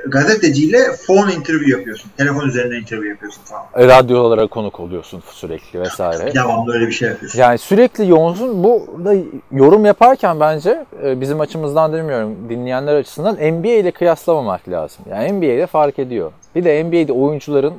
gazeteciyle 0.06 0.78
phone 1.06 1.34
interview 1.34 1.70
yapıyorsun. 1.70 2.10
Telefon 2.16 2.48
üzerinden 2.48 2.76
interview 2.76 3.08
yapıyorsun 3.08 3.42
falan. 3.44 3.88
radyolara 3.88 4.46
konuk 4.46 4.80
oluyorsun 4.80 5.22
sürekli 5.30 5.80
vesaire. 5.80 6.34
Devamlı 6.34 6.74
öyle 6.74 6.86
bir 6.86 6.92
şey 6.92 7.08
yapıyorsun. 7.08 7.38
Yani 7.38 7.58
sürekli 7.58 8.08
yoğunsun. 8.08 8.64
Bu 8.64 9.00
da 9.04 9.14
yorum 9.52 9.84
yaparken 9.84 10.40
bence 10.40 10.84
e, 11.04 11.20
bizim 11.20 11.40
açımızdan 11.40 11.92
demiyorum 11.92 12.36
dinleyenler 12.48 12.94
açısından 12.94 13.34
NBA 13.34 13.68
ile 13.68 13.90
kıyaslamamak 13.90 14.68
lazım. 14.68 15.04
Yani 15.10 15.32
NBA'de 15.32 15.66
fark 15.66 15.98
ediyor. 15.98 16.32
Bir 16.54 16.64
de 16.64 16.84
NBA'de 16.84 17.12
oyuncuların 17.12 17.74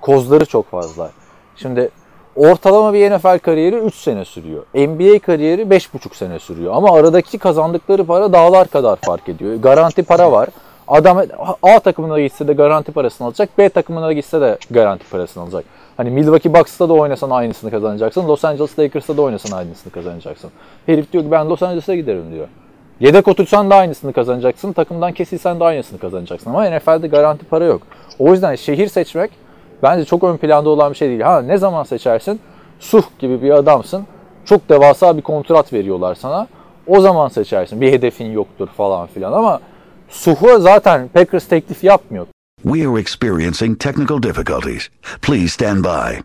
kozları 0.00 0.44
çok 0.44 0.70
fazla. 0.70 1.10
Şimdi 1.56 1.90
ortalama 2.36 2.94
bir 2.94 3.10
NFL 3.10 3.38
kariyeri 3.38 3.76
3 3.76 3.94
sene 3.94 4.24
sürüyor. 4.24 4.62
NBA 4.74 5.18
kariyeri 5.18 5.62
5,5 5.62 6.16
sene 6.16 6.38
sürüyor. 6.38 6.72
Ama 6.74 6.92
aradaki 6.92 7.38
kazandıkları 7.38 8.04
para 8.04 8.32
dağlar 8.32 8.68
kadar 8.68 8.96
fark 8.96 9.28
ediyor. 9.28 9.54
Garanti 9.54 10.02
para 10.02 10.32
var. 10.32 10.48
Adam 10.88 11.22
A 11.62 11.78
takımına 11.80 12.20
gitse 12.20 12.48
de 12.48 12.52
garanti 12.52 12.92
parasını 12.92 13.26
alacak. 13.26 13.58
B 13.58 13.68
takımına 13.68 14.12
gitse 14.12 14.40
de 14.40 14.58
garanti 14.70 15.10
parasını 15.10 15.42
alacak. 15.42 15.64
Hani 15.96 16.10
Milwaukee 16.10 16.54
Bucks'ta 16.54 16.88
da 16.88 16.92
oynasan 16.92 17.30
aynısını 17.30 17.70
kazanacaksın. 17.70 18.28
Los 18.28 18.44
Angeles 18.44 18.78
Lakers'ta 18.78 19.16
da 19.16 19.22
oynasan 19.22 19.56
aynısını 19.58 19.92
kazanacaksın. 19.92 20.50
Herif 20.86 21.12
diyor 21.12 21.24
ki 21.24 21.30
ben 21.30 21.48
Los 21.48 21.62
Angeles'a 21.62 21.94
giderim 21.94 22.32
diyor. 22.32 22.48
Yedek 23.00 23.28
otursan 23.28 23.70
da 23.70 23.74
aynısını 23.74 24.12
kazanacaksın. 24.12 24.72
Takımdan 24.72 25.12
kesilsen 25.12 25.60
de 25.60 25.64
aynısını 25.64 25.98
kazanacaksın. 25.98 26.50
Ama 26.50 26.70
NFL'de 26.70 27.08
garanti 27.08 27.44
para 27.44 27.64
yok. 27.64 27.82
O 28.18 28.32
yüzden 28.32 28.54
şehir 28.54 28.88
seçmek 28.88 29.30
bence 29.82 30.04
çok 30.04 30.24
ön 30.24 30.36
planda 30.36 30.70
olan 30.70 30.92
bir 30.92 30.96
şey 30.96 31.08
değil. 31.08 31.20
Ha 31.20 31.42
ne 31.42 31.58
zaman 31.58 31.84
seçersin? 31.84 32.40
Suh 32.80 33.04
gibi 33.18 33.42
bir 33.42 33.50
adamsın. 33.50 34.06
Çok 34.44 34.68
devasa 34.68 35.16
bir 35.16 35.22
kontrat 35.22 35.72
veriyorlar 35.72 36.14
sana. 36.14 36.46
O 36.86 37.00
zaman 37.00 37.28
seçersin. 37.28 37.80
Bir 37.80 37.92
hedefin 37.92 38.30
yoktur 38.32 38.68
falan 38.76 39.06
filan 39.06 39.32
ama 39.32 39.60
Suh'a 40.08 40.58
zaten 40.58 41.08
Packers 41.08 41.48
teklif 41.48 41.84
yapmıyor. 41.84 42.26
We 42.62 42.88
are 42.88 43.00
experiencing 43.00 43.80
technical 43.80 44.22
difficulties. 44.22 44.88
Please 45.22 45.48
stand 45.48 45.84
by. 45.84 46.20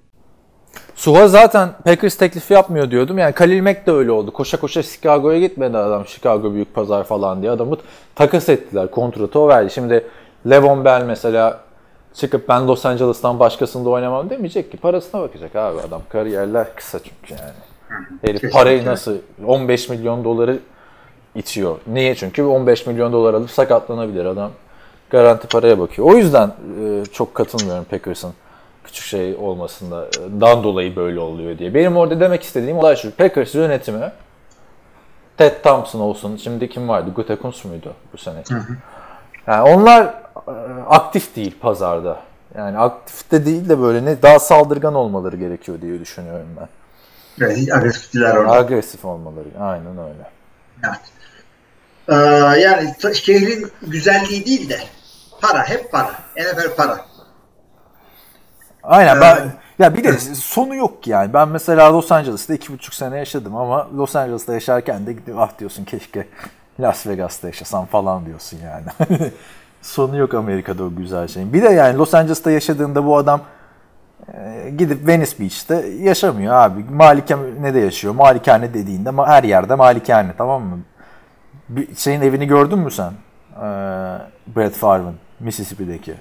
Suha 0.95 1.27
zaten 1.27 1.69
Packers 1.85 2.15
teklifi 2.15 2.53
yapmıyor 2.53 2.91
diyordum. 2.91 3.17
Yani 3.17 3.33
Khalil 3.33 3.61
Mack 3.61 3.87
de 3.87 3.91
öyle 3.91 4.11
oldu. 4.11 4.33
Koşa 4.33 4.59
koşa 4.59 4.83
Chicago'ya 4.83 5.39
gitmedi 5.39 5.77
adam. 5.77 6.07
Chicago 6.07 6.53
büyük 6.53 6.73
pazar 6.73 7.03
falan 7.03 7.41
diye 7.41 7.51
adamı 7.51 7.77
takas 8.15 8.49
ettiler. 8.49 8.91
Kontratı 8.91 9.39
o 9.39 9.47
verdi. 9.47 9.71
Şimdi 9.73 10.05
Levon 10.49 10.85
Bell 10.85 11.03
mesela 11.07 11.59
çıkıp 12.13 12.49
ben 12.49 12.67
Los 12.67 12.85
Angeles'tan 12.85 13.39
başkasında 13.39 13.89
oynamam 13.89 14.29
demeyecek 14.29 14.71
ki. 14.71 14.77
Parasına 14.77 15.21
bakacak 15.21 15.55
abi 15.55 15.79
adam. 15.79 16.01
Kariyerler 16.09 16.75
kısa 16.75 16.99
çünkü 16.99 17.33
yani. 17.43 17.53
Herif 18.21 18.41
Kesinlikle. 18.41 18.49
parayı 18.49 18.85
nasıl 18.85 19.17
15 19.45 19.89
milyon 19.89 20.23
doları 20.23 20.59
itiyor. 21.35 21.77
Niye? 21.87 22.15
Çünkü 22.15 22.43
15 22.43 22.87
milyon 22.87 23.13
dolar 23.13 23.33
alıp 23.33 23.51
sakatlanabilir 23.51 24.25
adam. 24.25 24.51
Garanti 25.09 25.47
paraya 25.47 25.79
bakıyor. 25.79 26.07
O 26.07 26.15
yüzden 26.17 26.47
e, 26.47 27.05
çok 27.13 27.35
katılmıyorum 27.35 27.83
Packers'ın 27.83 28.33
küçük 28.83 29.05
şey 29.05 29.35
olmasında 29.35 30.05
e, 30.05 30.41
dan 30.41 30.63
dolayı 30.63 30.95
böyle 30.95 31.19
oluyor 31.19 31.57
diye. 31.57 31.73
Benim 31.73 31.97
orada 31.97 32.19
demek 32.19 32.43
istediğim 32.43 32.77
olay 32.77 32.95
şu. 32.95 33.11
Packers 33.11 33.55
yönetimi 33.55 34.11
Ted 35.37 35.63
Thompson 35.63 35.99
olsun. 35.99 36.35
Şimdi 36.37 36.69
kim 36.69 36.89
vardı? 36.89 37.11
Gutekunst 37.15 37.65
muydu 37.65 37.93
bu 38.13 38.17
sene? 38.17 38.43
Yani 39.47 39.69
onlar 39.69 40.03
e, 40.47 40.51
aktif 40.89 41.35
değil 41.35 41.59
pazarda. 41.61 42.19
Yani 42.57 42.77
aktifte 42.77 43.45
değil 43.45 43.69
de 43.69 43.81
böyle 43.81 44.05
ne 44.05 44.21
daha 44.21 44.39
saldırgan 44.39 44.95
olmaları 44.95 45.37
gerekiyor 45.37 45.81
diye 45.81 45.99
düşünüyorum 45.99 46.47
ben. 46.59 46.67
Evet, 47.45 47.73
agresifler 47.73 48.35
orada. 48.35 48.51
Agresif 48.51 49.05
olmaları. 49.05 49.47
Aynen 49.59 49.97
öyle. 49.97 50.29
Evet. 50.87 50.99
Ee, 52.09 52.15
yani 52.59 52.95
şehrin 53.15 53.71
güzelliği 53.81 54.45
değil 54.45 54.69
de 54.69 54.79
para, 55.41 55.69
hep 55.69 55.91
para. 55.91 56.11
NFL 56.37 56.75
para. 56.77 57.05
Aynen 58.83 59.21
ben- 59.21 59.37
ben 59.37 59.51
ya 59.83 59.95
bir 59.95 60.03
de 60.03 60.17
sonu 60.35 60.75
yok 60.75 61.07
yani. 61.07 61.33
Ben 61.33 61.47
mesela 61.47 61.93
Los 61.93 62.11
Angeles'ta 62.11 62.53
iki 62.53 62.73
buçuk 62.73 62.93
sene 62.93 63.17
yaşadım 63.17 63.55
ama 63.55 63.87
Los 63.97 64.15
Angeles'ta 64.15 64.53
yaşarken 64.53 65.07
de 65.07 65.15
ah 65.37 65.59
diyorsun 65.59 65.85
keşke 65.85 66.27
Las 66.81 67.07
Vegas'ta 67.07 67.47
yaşasam 67.47 67.85
falan 67.85 68.25
diyorsun 68.25 68.59
yani. 68.63 68.85
sonu 69.81 70.17
yok 70.17 70.33
Amerika'da 70.33 70.83
o 70.83 70.95
güzel 70.95 71.27
şeyin. 71.27 71.53
Bir 71.53 71.61
de 71.63 71.69
yani 71.69 71.97
Los 71.97 72.13
Angeles'ta 72.13 72.51
yaşadığında 72.51 73.05
bu 73.05 73.17
adam 73.17 73.41
e, 74.33 74.69
gidip 74.77 75.07
Venice 75.07 75.39
Beach'te 75.39 75.75
yaşamıyor 75.87 76.53
abi. 76.53 76.83
Malikane 76.83 77.73
de 77.73 77.79
yaşıyor. 77.79 78.13
Malikane 78.13 78.73
dediğinde 78.73 79.11
her 79.11 79.43
yerde 79.43 79.75
malikane 79.75 80.31
tamam 80.37 80.63
mı? 80.63 80.79
Bir 81.69 81.95
şeyin 81.95 82.21
evini 82.21 82.47
gördün 82.47 82.79
mü 82.79 82.91
sen? 82.91 83.11
Ee, 83.55 83.61
Brett 84.55 84.73
Favre'ın 84.73 85.15
Mississippi'deki. 85.39 86.13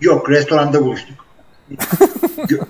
Yok, 0.00 0.30
restoranda 0.30 0.84
buluştuk. 0.84 1.26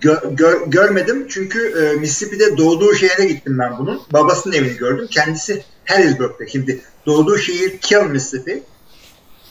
Gö- 0.00 0.20
gö- 0.20 0.36
gö- 0.36 0.70
görmedim 0.70 1.26
çünkü 1.28 1.82
e, 1.82 2.00
Mississippi'de 2.00 2.56
doğduğu 2.56 2.94
şehre 2.94 3.24
gittim 3.24 3.58
ben 3.58 3.78
bunun. 3.78 4.02
Babasının 4.12 4.54
evini 4.54 4.76
gördüm. 4.76 5.06
Kendisi 5.10 5.64
Harrisburg'da. 5.84 6.46
Şimdi 6.46 6.80
doğduğu 7.06 7.38
şehir 7.38 7.78
Kill, 7.78 8.02
Mississippi. 8.02 8.62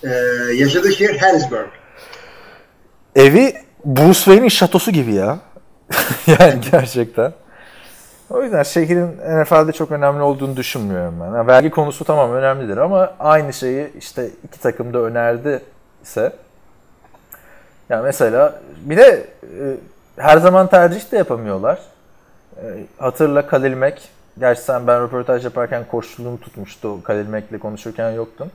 E, 0.04 0.10
yaşadığı 0.54 0.92
şehir 0.92 1.18
Harrisburg. 1.18 1.68
Evi 3.16 3.56
Bruce 3.86 4.14
Wayne'in 4.14 4.50
şatosu 4.50 4.92
gibi 4.92 5.14
ya. 5.14 5.40
yani 6.28 6.62
gerçekten. 6.72 7.34
O 8.30 8.44
yüzden 8.44 8.64
şehrin 8.64 9.08
NFL'de 9.42 9.72
çok 9.72 9.92
önemli 9.92 10.22
olduğunu 10.22 10.58
düşünmüyorum 10.58 11.16
ben. 11.22 11.26
Yani 11.26 11.48
vergi 11.48 11.70
konusu 11.70 12.06
tamam 12.06 12.32
önemlidir 12.32 12.78
ama 12.78 13.14
aynı 13.20 13.54
şeyi 13.54 13.92
işte 14.00 14.30
iki 14.48 14.60
takım 14.60 14.94
da 14.94 15.00
önerdi 15.00 15.62
ise 16.04 16.34
yani 17.90 18.04
mesela 18.04 18.62
bir 18.82 18.98
de 18.98 19.28
e, 19.44 19.64
her 20.18 20.38
zaman 20.38 20.68
tercih 20.68 21.12
de 21.12 21.18
yapamıyorlar. 21.18 21.80
E, 22.58 22.64
hatırla 22.98 23.48
Khalil 23.48 23.78
Mack. 23.78 24.02
Gerçi 24.40 24.62
sen 24.62 24.88
ben 24.88 25.02
röportaj 25.02 25.44
yaparken 25.44 25.84
koşulluğumu 25.92 26.40
tutmuştu. 26.40 27.04
Khalil 27.04 27.30
Mack'le 27.30 27.60
konuşurken 27.62 28.12
yoktun. 28.12 28.52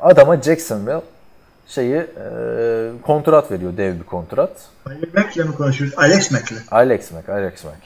Adama 0.00 0.36
Jacksonville 0.42 1.00
şeyi 1.66 1.96
e, 1.96 2.06
kontrat 3.02 3.50
veriyor. 3.50 3.76
Dev 3.76 3.94
bir 3.94 4.04
kontrat. 4.04 4.50
Alex 4.86 5.14
Mack'le 5.14 5.36
mi 5.36 5.54
konuşuyoruz? 5.54 5.98
Alex 5.98 6.30
Mack'le. 6.30 6.54
Alex 6.70 7.12
Mack, 7.12 7.28
Alex 7.28 7.64
Mack. 7.64 7.76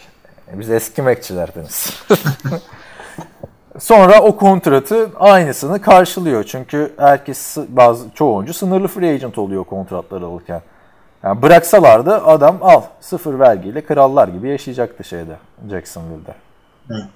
E, 0.52 0.58
Biz 0.58 0.70
eski 0.70 1.02
Mac'çilerdeniz. 1.02 2.02
Sonra 3.78 4.20
o 4.20 4.36
kontratı 4.36 5.10
aynısını 5.18 5.80
karşılıyor. 5.82 6.44
Çünkü 6.44 6.92
herkes 6.96 7.56
bazı 7.68 8.04
çoğu 8.14 8.36
oyuncu 8.36 8.54
sınırlı 8.54 8.88
free 8.88 9.14
agent 9.14 9.38
oluyor 9.38 9.64
kontratları 9.64 10.24
alırken. 10.24 10.62
Yani 11.24 11.42
bıraksalardı 11.42 12.14
adam 12.24 12.58
al 12.60 12.82
sıfır 13.00 13.38
vergiyle 13.38 13.84
krallar 13.84 14.28
gibi 14.28 14.48
yaşayacaktı 14.48 15.04
şeyde 15.04 15.36
Jacksonville'de. 15.70 16.34
Hı. 16.88 17.06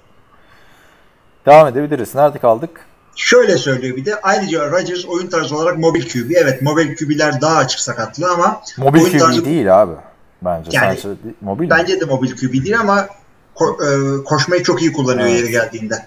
Devam 1.45 1.67
edebiliriz. 1.67 2.15
Nerede 2.15 2.39
kaldık? 2.39 2.69
Şöyle 3.15 3.57
söylüyor 3.57 3.95
bir 3.97 4.05
de 4.05 4.21
ayrıca 4.21 4.71
Rodgers 4.71 5.05
oyun 5.05 5.27
tarzı 5.27 5.55
olarak 5.57 5.77
mobil 5.77 6.09
QB. 6.09 6.31
Evet 6.35 6.61
mobil 6.61 6.95
QB'ler 6.95 7.41
daha 7.41 7.57
açık 7.57 7.79
sakatlı 7.79 8.31
ama 8.31 8.61
Mobil 8.77 9.01
oyun 9.01 9.11
QB 9.11 9.19
tarzı- 9.19 9.45
değil 9.45 9.81
abi. 9.81 9.93
Bence. 10.41 10.69
Yani- 10.73 10.97
Sence 10.97 11.23
değil- 11.23 11.35
mobil 11.41 11.63
mi? 11.63 11.69
Bence 11.69 12.01
de 12.01 12.05
mobil 12.05 12.31
QB 12.37 12.53
değil 12.53 12.79
ama 12.79 13.07
ko- 13.55 14.19
e, 14.19 14.23
koşmayı 14.23 14.63
çok 14.63 14.81
iyi 14.81 14.93
kullanıyor 14.93 15.27
Evet. 15.27 15.39
yeri 15.39 15.51
geldiğinde. 15.51 16.05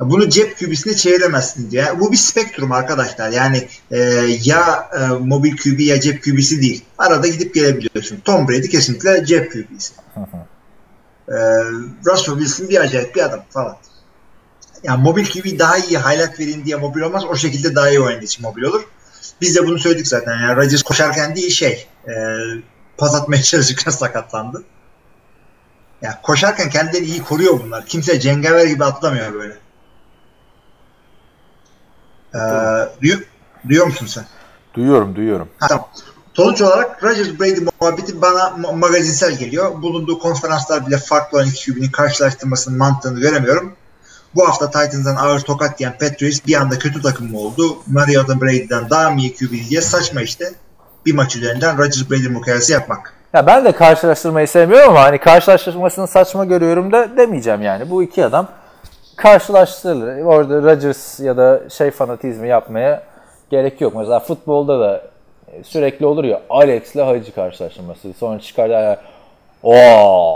Bunu 0.00 0.28
cep 0.28 0.58
QB'sine 0.58 0.94
çeviremezsin 0.96 1.70
diye. 1.70 2.00
Bu 2.00 2.12
bir 2.12 2.16
spektrum 2.16 2.72
arkadaşlar. 2.72 3.30
Yani 3.30 3.68
e, 3.90 3.98
ya 4.44 4.90
e, 5.00 5.06
mobil 5.06 5.56
QB 5.56 5.80
ya 5.80 6.00
cep 6.00 6.24
QB'si 6.24 6.62
değil. 6.62 6.84
Arada 6.98 7.26
gidip 7.26 7.54
gelebiliyorsun. 7.54 8.20
Tom 8.24 8.48
Brady 8.48 8.68
kesinlikle 8.68 9.24
cep 9.24 9.52
QB'si. 9.52 9.92
e, 11.28 11.34
Russell 12.06 12.34
Wilson 12.34 12.68
bir 12.68 12.80
acayip 12.80 13.14
bir 13.16 13.24
adam 13.24 13.44
falan. 13.50 13.76
Yani 14.82 15.02
mobil 15.02 15.26
QB 15.26 15.58
daha 15.58 15.78
iyi 15.78 15.98
highlight 15.98 16.40
vereyim 16.40 16.64
diye 16.64 16.76
mobil 16.76 17.00
olmaz. 17.00 17.24
O 17.24 17.36
şekilde 17.36 17.74
daha 17.74 17.90
iyi 17.90 18.00
oynadığı 18.00 18.24
için 18.24 18.42
mobil 18.42 18.62
olur. 18.62 18.82
Biz 19.40 19.56
de 19.56 19.66
bunu 19.66 19.78
söyledik 19.78 20.08
zaten. 20.08 20.32
Yani 20.32 20.56
Rodgers 20.56 20.82
koşarken 20.82 21.36
değil 21.36 21.50
şey 21.50 21.86
e, 22.08 22.12
pas 22.96 23.14
atmaya 23.14 23.42
çalışırken 23.42 23.90
sakatlandı. 23.90 24.62
Ya 26.02 26.20
koşarken 26.22 26.70
kendilerini 26.70 27.06
iyi 27.06 27.22
koruyor 27.22 27.60
bunlar. 27.60 27.86
Kimse 27.86 28.20
cengaver 28.20 28.66
gibi 28.66 28.84
atlamıyor 28.84 29.34
böyle. 29.34 29.63
Ee, 32.34 32.38
duyuyor, 33.02 33.20
duyuyor 33.68 33.86
musun 33.86 34.06
sen? 34.06 34.24
Duyuyorum 34.74 35.16
duyuyorum. 35.16 35.48
Ha, 35.58 35.66
tamam. 35.68 35.88
Sonuç 36.34 36.62
olarak 36.62 37.04
Rodgers 37.04 37.40
Brady 37.40 37.60
muhabbeti 37.80 38.22
bana 38.22 38.40
ma- 38.40 38.78
magazinsel 38.78 39.38
geliyor. 39.38 39.82
Bulunduğu 39.82 40.18
konferanslar 40.18 40.86
bile 40.86 40.98
farklı 40.98 41.38
olan 41.38 41.48
iki 41.48 41.72
QB'nin 41.72 41.90
karşılaştırmasının 41.90 42.78
mantığını 42.78 43.20
göremiyorum. 43.20 43.72
Bu 44.34 44.48
hafta 44.48 44.66
Titans'dan 44.70 45.16
ağır 45.16 45.40
tokat 45.40 45.80
yiyen 45.80 45.98
Patriots 45.98 46.40
bir 46.46 46.54
anda 46.54 46.78
kötü 46.78 47.02
takım 47.02 47.30
mı 47.30 47.38
oldu? 47.38 47.76
Mariota 47.86 48.40
Brady'den 48.40 48.90
daha 48.90 49.10
mı 49.10 49.20
iyi 49.20 49.36
QB 49.36 49.70
diye 49.70 49.80
saçma 49.80 50.22
işte. 50.22 50.52
Bir 51.06 51.14
maç 51.14 51.36
üzerinden 51.36 51.78
Rodgers 51.78 52.10
Brady 52.10 52.28
mukayese 52.28 52.72
yapmak. 52.72 53.12
Ya 53.32 53.46
ben 53.46 53.64
de 53.64 53.72
karşılaştırmayı 53.72 54.48
sevmiyorum 54.48 54.90
ama 54.90 55.00
hani 55.00 55.18
karşılaştırmasını 55.18 56.08
saçma 56.08 56.44
görüyorum 56.44 56.92
da 56.92 57.16
demeyeceğim 57.16 57.62
yani. 57.62 57.90
Bu 57.90 58.02
iki 58.02 58.24
adam 58.24 58.48
karşılaştırılır. 59.16 60.22
Orada 60.22 60.62
Rodgers 60.62 61.20
ya 61.20 61.36
da 61.36 61.60
şey 61.70 61.90
fanatizmi 61.90 62.48
yapmaya 62.48 63.02
gerek 63.50 63.80
yok. 63.80 63.94
Mesela 63.96 64.20
futbolda 64.20 64.80
da 64.80 65.02
sürekli 65.62 66.06
olur 66.06 66.24
ya 66.24 66.40
Alex 66.50 66.94
ile 66.94 67.02
Hacı 67.02 67.34
karşılaştırması. 67.34 68.12
Sonra 68.12 68.40
çıkar 68.40 68.68
ya 68.68 69.00
o 69.62 69.74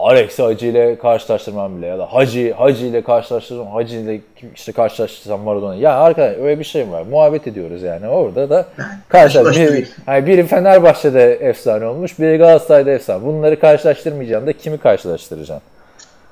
Alex 0.08 0.38
Hacı 0.38 0.66
ile 0.66 0.98
karşılaştırmam 0.98 1.76
bile 1.76 1.86
ya 1.86 1.98
da 1.98 2.14
Hacı 2.14 2.52
Hacı 2.52 2.86
ile 2.86 3.02
karşılaştırmam 3.02 3.66
Hacı 3.66 3.96
ile 3.96 4.20
işte 4.54 4.72
karşılaştırsam 4.72 5.40
Maradona. 5.40 5.74
Ya 5.74 5.92
arkadaş 6.00 6.36
öyle 6.36 6.58
bir 6.58 6.64
şey 6.64 6.90
var? 6.90 7.02
Muhabbet 7.02 7.46
ediyoruz 7.46 7.82
yani. 7.82 8.08
Orada 8.08 8.50
da 8.50 8.64
karşılaş 9.08 9.08
Karşılaştırıyor. 9.08 9.72
bir, 9.72 9.90
hani 10.06 10.26
biri 10.26 10.46
Fenerbahçe'de 10.46 11.32
efsane 11.32 11.86
olmuş, 11.86 12.18
biri 12.18 12.36
Galatasaray'da 12.36 12.90
efsane. 12.90 13.26
Bunları 13.26 13.60
karşılaştırmayacağım 13.60 14.46
da 14.46 14.52
kimi 14.52 14.78
karşılaştıracaksın? 14.78 15.77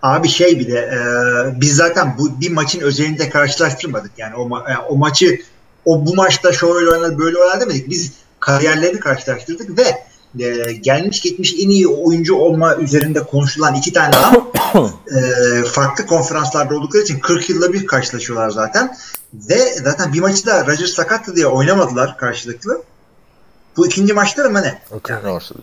Abi 0.03 0.29
şey 0.29 0.59
bir 0.61 0.69
de 0.69 0.79
e, 0.79 1.01
biz 1.61 1.77
zaten 1.77 2.15
bu 2.19 2.41
bir 2.41 2.51
maçın 2.51 2.81
özelinde 2.81 3.31
karşılaştırmadık. 3.31 4.11
Yani 4.19 4.35
o, 4.35 4.49
ma- 4.49 4.71
yani 4.71 4.85
o 4.89 4.97
maçı 4.97 5.41
o 5.85 6.07
bu 6.07 6.15
maçta 6.15 6.53
şöyle 6.53 6.91
oynar 6.91 7.19
böyle 7.19 7.39
oynar 7.39 7.61
demedik. 7.61 7.91
Biz 7.91 8.13
kariyerlerini 8.41 9.01
karşılaştırdık 9.01 9.79
ve 9.79 10.07
e, 10.45 10.73
gelmiş 10.73 11.21
geçmiş 11.21 11.55
en 11.55 11.69
iyi 11.69 11.89
oyuncu 11.89 12.35
olma 12.35 12.77
üzerinde 12.77 13.23
konuşulan 13.23 13.75
iki 13.75 13.93
tane 13.93 14.17
adam 14.17 14.53
e, 15.07 15.63
farklı 15.65 16.07
konferanslarda 16.07 16.75
oldukları 16.77 17.03
için 17.03 17.19
40 17.19 17.51
yılda 17.51 17.73
bir 17.73 17.87
karşılaşıyorlar 17.87 18.51
zaten. 18.51 18.97
Ve 19.35 19.75
zaten 19.85 20.13
bir 20.13 20.21
maçı 20.21 20.47
da 20.47 20.67
Rodgers 20.67 20.91
sakattı 20.91 21.37
diye 21.37 21.47
oynamadılar 21.47 22.17
karşılıklı. 22.17 22.83
Bu 23.77 23.87
ikinci 23.87 24.13
maçları 24.13 24.51
mı 24.51 24.63
ne? 24.63 24.79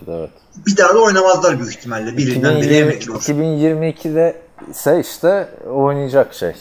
evet. 0.07 0.29
Bir 0.67 0.77
daha 0.77 0.95
da 0.95 0.99
oynamazlar 0.99 1.59
büyük 1.59 1.73
ihtimalle. 1.73 2.17
Birinden 2.17 2.55
biri 2.55 2.65
2020, 2.65 2.75
emekli 2.75 3.11
olur. 3.11 3.21
2022'de 3.21 4.41
ise 4.71 4.99
işte 4.99 5.47
oynayacak 5.73 6.33
şey 6.33 6.53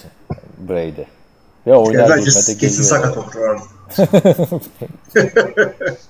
Brady. 0.68 1.02
Ve 1.66 1.74
oynar 1.74 2.24
kesin 2.58 2.82
sakat 2.82 3.16
olur. 3.16 3.32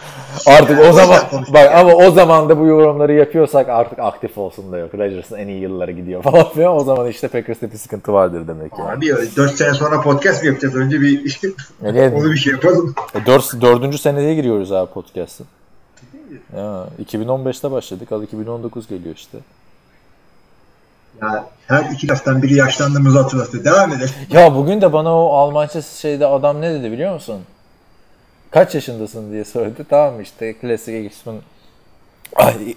Artık 0.46 0.78
o 0.78 0.82
Yani 0.82 0.94
zaman 0.94 1.18
bak 1.52 1.74
ama 1.74 1.92
o 1.94 2.10
zaman 2.10 2.48
da 2.48 2.58
bu 2.58 2.66
yorumları 2.66 3.12
yapıyorsak 3.12 3.68
artık 3.68 3.98
aktif 3.98 4.38
olsun 4.38 4.72
da 4.72 4.78
yok. 4.78 4.94
Rodgers'ın 4.94 5.36
en 5.36 5.48
iyi 5.48 5.60
yılları 5.60 5.92
gidiyor 5.92 6.22
falan 6.30 6.48
filan. 6.48 6.76
O 6.76 6.84
zaman 6.84 7.06
işte 7.06 7.28
Packers'te 7.28 7.72
bir 7.72 7.76
sıkıntı 7.76 8.12
vardır 8.12 8.48
demek 8.48 8.72
yani. 8.78 8.90
Abi 8.90 9.06
4 9.36 9.56
sene 9.56 9.74
sonra 9.74 10.00
podcast 10.00 10.42
mı 10.42 10.48
yapacağız? 10.48 10.76
Önce 10.76 11.00
bir 11.00 11.40
Yani 11.82 12.12
onu 12.14 12.32
bir 12.32 12.36
şey 12.36 12.52
yapalım. 12.52 12.94
E, 13.14 13.26
dört, 13.26 13.60
dördüncü 13.60 13.98
seneye 13.98 14.34
giriyoruz 14.34 14.72
abi 14.72 14.90
podcast'ın. 14.90 15.46
Ya 16.56 16.86
2015'te 17.04 17.70
başladık. 17.70 18.12
Al 18.12 18.22
2019 18.22 18.88
geliyor 18.88 19.14
işte. 19.14 19.38
Ya 21.22 21.44
her 21.66 21.90
iki 21.92 22.08
laftan 22.08 22.42
biri 22.42 22.54
yaşlandığımızı 22.54 23.18
hatırlatıyor. 23.18 23.64
Devam 23.64 23.92
edelim. 23.92 24.10
Ya 24.30 24.54
bugün 24.54 24.80
de 24.80 24.92
bana 24.92 25.16
o 25.16 25.32
Almanca 25.32 25.82
şeyde 25.82 26.26
adam 26.26 26.60
ne 26.60 26.74
dedi 26.74 26.92
biliyor 26.92 27.14
musun? 27.14 27.40
Kaç 28.50 28.74
yaşındasın 28.74 29.32
diye 29.32 29.44
sordu. 29.44 29.86
Tamam 29.88 30.20
işte 30.20 30.52
klasik 30.54 31.06
X-Men 31.12 31.36
Ay, 32.36 32.54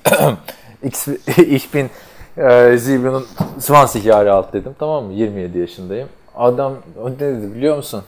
X, 0.83 1.07
ich 1.47 1.73
bin 1.73 1.89
e, 2.37 2.43
27 2.43 3.99
Jahre 3.99 4.31
alt 4.31 4.53
dedim. 4.53 4.75
Tamam 4.79 5.03
mı? 5.05 5.13
27 5.13 5.59
yaşındayım. 5.59 6.09
Adam 6.35 6.77
ne 7.05 7.19
dedi 7.19 7.55
biliyor 7.55 7.75
musun? 7.77 8.03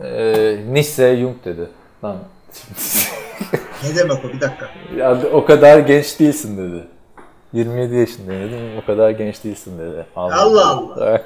E, 0.00 0.56
Nisse 0.70 1.16
Jung 1.16 1.44
dedi. 1.44 1.68
Lan 2.04 2.16
Ne 3.84 3.96
demek 3.96 4.24
o? 4.24 4.28
Bir 4.28 4.40
dakika. 4.40 4.68
ya 4.96 5.18
o 5.32 5.44
kadar 5.44 5.78
genç 5.78 6.20
değilsin 6.20 6.58
dedi. 6.58 6.84
27 7.52 7.94
yaşındayım 7.94 8.52
dedim. 8.52 8.78
O 8.82 8.86
kadar 8.86 9.10
genç 9.10 9.44
değilsin 9.44 9.78
dedi. 9.78 10.06
Allah 10.16 10.68
Allah. 10.68 11.22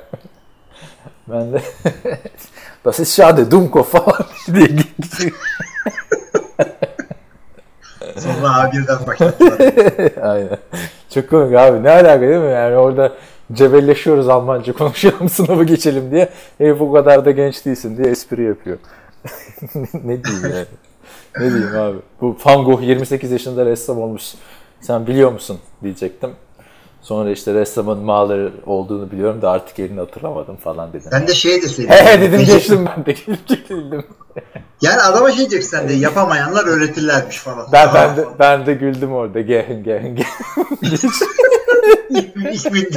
ben 1.29 1.53
de 1.53 1.63
Das 2.85 3.01
ist 3.01 3.15
schade, 3.15 3.51
gitti. 4.67 5.33
Sonra 8.19 8.49
A1'den 8.49 9.07
başlattılar. 9.07 10.13
Aynen. 10.23 10.59
Çok 11.15 11.31
komik 11.31 11.57
abi. 11.57 11.83
Ne 11.83 11.91
alaka 11.91 12.21
değil 12.21 12.41
mi? 12.41 12.51
Yani 12.51 12.77
orada 12.77 13.13
cebelleşiyoruz 13.53 14.29
Almanca 14.29 14.73
konuşalım 14.73 15.29
sınavı 15.29 15.65
geçelim 15.65 16.11
diye. 16.11 16.29
Herif 16.59 16.81
o 16.81 16.93
kadar 16.93 17.25
da 17.25 17.31
genç 17.31 17.67
değilsin 17.67 17.97
diye 17.97 18.09
espri 18.09 18.43
yapıyor. 18.43 18.79
ne 20.05 20.25
diyeyim 20.25 20.43
yani? 20.43 20.67
Ne 21.39 21.51
diyeyim 21.55 21.77
abi? 21.77 21.99
Bu 22.21 22.37
Van 22.45 22.65
Gogh 22.65 22.83
28 22.83 23.31
yaşında 23.31 23.67
ressam 23.67 24.03
olmuş. 24.03 24.23
Sen 24.81 25.07
biliyor 25.07 25.33
musun 25.33 25.59
diyecektim. 25.83 26.31
Sonra 27.05 27.31
işte 27.31 27.55
ressamın 27.55 27.99
Mahler 27.99 28.49
olduğunu 28.67 29.11
biliyorum 29.11 29.43
da 29.43 29.51
artık 29.51 29.79
elini 29.79 30.01
hatırlamadım 30.01 30.57
falan 30.57 30.93
dedim. 30.93 31.09
Ben 31.13 31.29
de 31.29 31.35
şey 31.35 31.63
de 31.63 31.67
He 31.67 31.69
söyleyeyim. 31.69 32.07
he 32.07 32.21
dedim 32.21 32.41
Necip- 32.41 32.47
geçtim 32.55 32.87
ben 32.97 33.07
de 33.07 33.13
geçtim. 33.13 34.05
Yani 34.83 35.01
adama 35.03 35.29
şey 35.31 35.39
diyeceksin 35.39 35.71
sen 35.79 35.89
de 35.89 35.93
yapamayanlar 35.93 36.67
öğretirlermiş 36.67 37.37
falan. 37.39 37.67
Ben, 37.73 37.89
Aa, 37.89 37.95
ben, 37.95 38.17
de, 38.17 38.25
ben 38.39 38.67
de 38.67 38.75
güldüm 38.75 39.13
orada. 39.13 39.41
Gehen. 39.41 39.85
ismin- 42.11 42.53
ismin- 42.53 42.89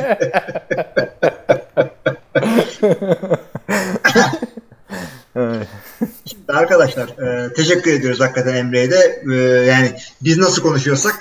Şimdi 6.25 6.51
arkadaşlar 6.53 7.07
e, 7.09 7.53
teşekkür 7.53 7.93
ediyoruz 7.93 8.19
hakikaten 8.21 8.55
Emre'ye 8.55 8.91
de. 8.91 9.21
E, 9.31 9.35
yani 9.65 9.91
biz 10.21 10.37
nasıl 10.37 10.61
konuşuyorsak 10.61 11.15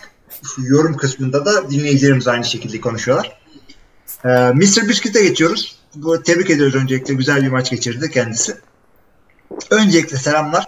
yorum 0.59 0.97
kısmında 0.97 1.45
da 1.47 1.71
dinleyicilerimiz 1.71 2.29
aynı 2.29 2.45
şekilde 2.45 2.81
konuşuyorlar. 2.81 3.41
E, 4.25 4.29
Mr. 4.29 4.89
Biscuit'e 4.89 5.23
geçiyoruz. 5.23 5.77
Bu, 5.95 6.23
tebrik 6.23 6.51
ediyoruz 6.51 6.75
öncelikle. 6.75 7.15
Güzel 7.15 7.43
bir 7.43 7.49
maç 7.49 7.71
geçirdi 7.71 8.11
kendisi. 8.11 8.57
Öncelikle 9.71 10.17
selamlar. 10.17 10.65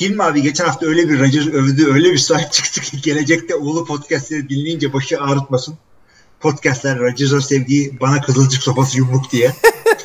Hilmi 0.00 0.22
abi 0.22 0.42
geçen 0.42 0.64
hafta 0.64 0.86
öyle 0.86 1.08
bir 1.08 1.20
Rodgers 1.20 1.46
övdü, 1.46 1.92
öyle 1.92 2.12
bir 2.12 2.18
sahip 2.18 2.52
çıktı 2.52 2.80
ki 2.80 3.00
gelecekte 3.00 3.54
oğlu 3.54 3.84
podcastleri 3.84 4.48
dinleyince 4.48 4.92
başı 4.92 5.20
ağrıtmasın. 5.20 5.74
Podcastler 6.40 6.98
Rodgers'a 6.98 7.40
sevdiği 7.40 8.00
bana 8.00 8.20
kızılcık 8.20 8.62
sopası 8.62 8.98
yumruk 8.98 9.32
diye. 9.32 9.52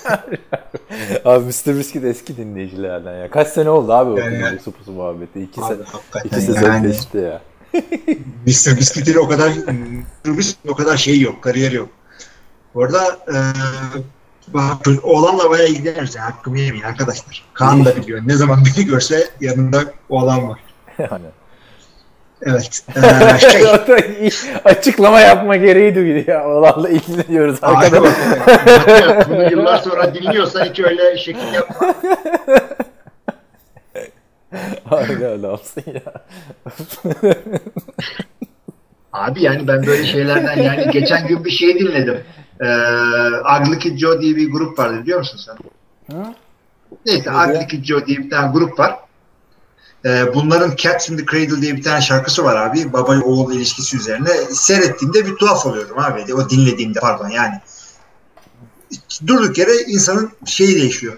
abi 1.26 1.46
Mr. 1.46 1.78
Biscuit 1.80 2.06
eski 2.06 2.38
dinleyicilerden 2.38 3.14
ya. 3.18 3.32
Kaç 3.32 3.48
sene 3.48 3.70
oldu 3.70 3.94
abi 3.94 4.10
o 4.12 4.18
Yani- 4.18 4.42
yani, 4.42 4.60
supusu 4.60 4.92
muhabbeti? 4.92 5.42
İki, 5.42 5.62
Abi 5.62 5.74
se- 5.74 6.26
iki 6.28 6.42
sezon 6.42 6.62
yani. 6.62 6.88
geçti 6.88 7.18
ya. 7.18 7.42
Mr. 8.46 8.78
Biscuit'in 8.78 9.18
o 9.18 9.28
kadar 9.28 9.54
o 10.68 10.76
kadar 10.76 10.98
şeyi 10.98 11.22
yok, 11.22 11.42
kariyeri 11.42 11.76
yok. 11.76 11.90
Orada 12.74 13.20
e, 13.28 13.38
Bak 14.48 14.88
oğlanla 15.04 15.50
bayağı 15.50 15.68
ilgileniyoruz 15.68 16.16
ya. 16.16 16.26
Hakkımı 16.26 16.60
yemeyin 16.60 16.84
arkadaşlar. 16.84 17.44
Kaan 17.54 17.86
da 17.86 17.96
biliyor. 17.96 18.22
Ne 18.26 18.36
zaman 18.36 18.64
beni 18.66 18.86
görse 18.86 19.30
yanında 19.42 19.84
oğlan 20.10 20.50
var. 20.50 20.60
Yani. 21.00 21.26
Evet. 22.42 22.84
Ee, 22.96 23.40
şey, 23.52 23.66
Açıklama 24.66 25.20
yapma 25.20 25.56
gereği 25.56 25.96
duydu 25.96 26.32
ya. 26.32 26.48
Olanla 26.48 26.90
ilgileniyoruz. 26.90 27.58
Hadi 27.62 27.78
Arkada 27.78 28.02
bakalım. 28.02 28.40
Hadi, 28.86 29.30
Bunu 29.30 29.52
yıllar 29.52 29.78
sonra 29.78 30.16
dinliyorsan 30.16 30.66
hiç 30.66 30.80
öyle 30.80 31.18
şekil 31.18 31.54
yapma. 31.54 31.96
Hala 34.86 35.32
adamsın 35.32 35.84
ya. 35.94 36.26
Abi 39.14 39.44
yani 39.44 39.68
ben 39.68 39.86
böyle 39.86 40.06
şeylerden 40.06 40.64
yani 40.64 40.92
geçen 40.92 41.28
gün 41.28 41.46
bir 41.46 41.52
şey 41.52 41.80
dinledim. 41.80 42.24
Ee, 42.62 42.66
Ugly 43.62 43.80
Kid 43.80 43.98
Joe 43.98 44.22
diye 44.22 44.36
bir 44.36 44.52
grup 44.52 44.80
vardı 44.80 45.02
biliyor 45.02 45.20
musun 45.20 45.40
sen? 45.46 45.56
Neyse 47.06 47.32
Ugly 47.32 47.68
Kid 47.68 47.84
Joe 47.84 48.06
diye 48.06 48.18
bir 48.18 48.30
tane 48.30 48.52
grup 48.52 48.80
var. 48.80 48.96
Ee, 50.06 50.34
bunların 50.34 50.76
Cats 50.76 51.10
in 51.10 51.18
the 51.18 51.26
Cradle 51.26 51.62
diye 51.62 51.76
bir 51.76 51.84
tane 51.84 52.02
şarkısı 52.02 52.44
var 52.44 52.56
abi. 52.56 52.94
Baba 52.94 53.20
oğul 53.20 53.54
ilişkisi 53.54 53.98
üzerine. 53.98 54.30
Seyrettiğimde 54.52 55.26
bir 55.26 55.36
tuhaf 55.36 55.66
oluyorum 55.66 56.00
abi. 56.00 56.34
O 56.34 56.50
dinlediğimde 56.50 57.00
pardon 57.00 57.30
yani. 57.30 57.54
Durduk 59.28 59.58
yere 59.58 59.72
insanın 59.88 60.32
şeyi 60.46 60.76
değişiyor. 60.76 61.18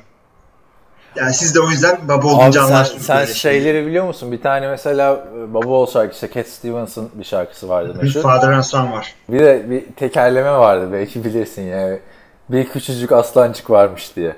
Yani 1.17 1.33
siz 1.33 1.55
de 1.55 1.59
o 1.59 1.69
yüzden 1.69 1.97
baba 2.07 2.27
Abi 2.27 2.27
olunca 2.27 2.59
sen, 2.61 2.67
anlarsınız. 2.73 3.05
sen 3.05 3.19
böyle 3.19 3.33
şeyleri. 3.33 3.87
biliyor 3.87 4.05
musun? 4.05 4.31
Bir 4.31 4.41
tane 4.41 4.67
mesela 4.67 5.27
Baba 5.53 5.67
Ol 5.69 5.87
şarkısı, 5.87 6.29
Cat 6.33 6.47
Stevens'ın 6.47 7.09
bir 7.13 7.23
şarkısı 7.23 7.69
vardı 7.69 7.95
meşhur. 8.01 8.21
Father 8.21 8.51
and 8.51 8.63
Son 8.63 8.91
var. 8.91 9.13
Bir 9.29 9.39
de 9.39 9.69
bir 9.69 9.85
tekerleme 9.95 10.51
vardı 10.51 10.89
belki 10.93 11.23
bilirsin 11.23 11.61
ya. 11.61 11.99
Bir 12.49 12.69
küçücük 12.69 13.11
aslancık 13.11 13.69
varmış 13.69 14.15
diye. 14.15 14.35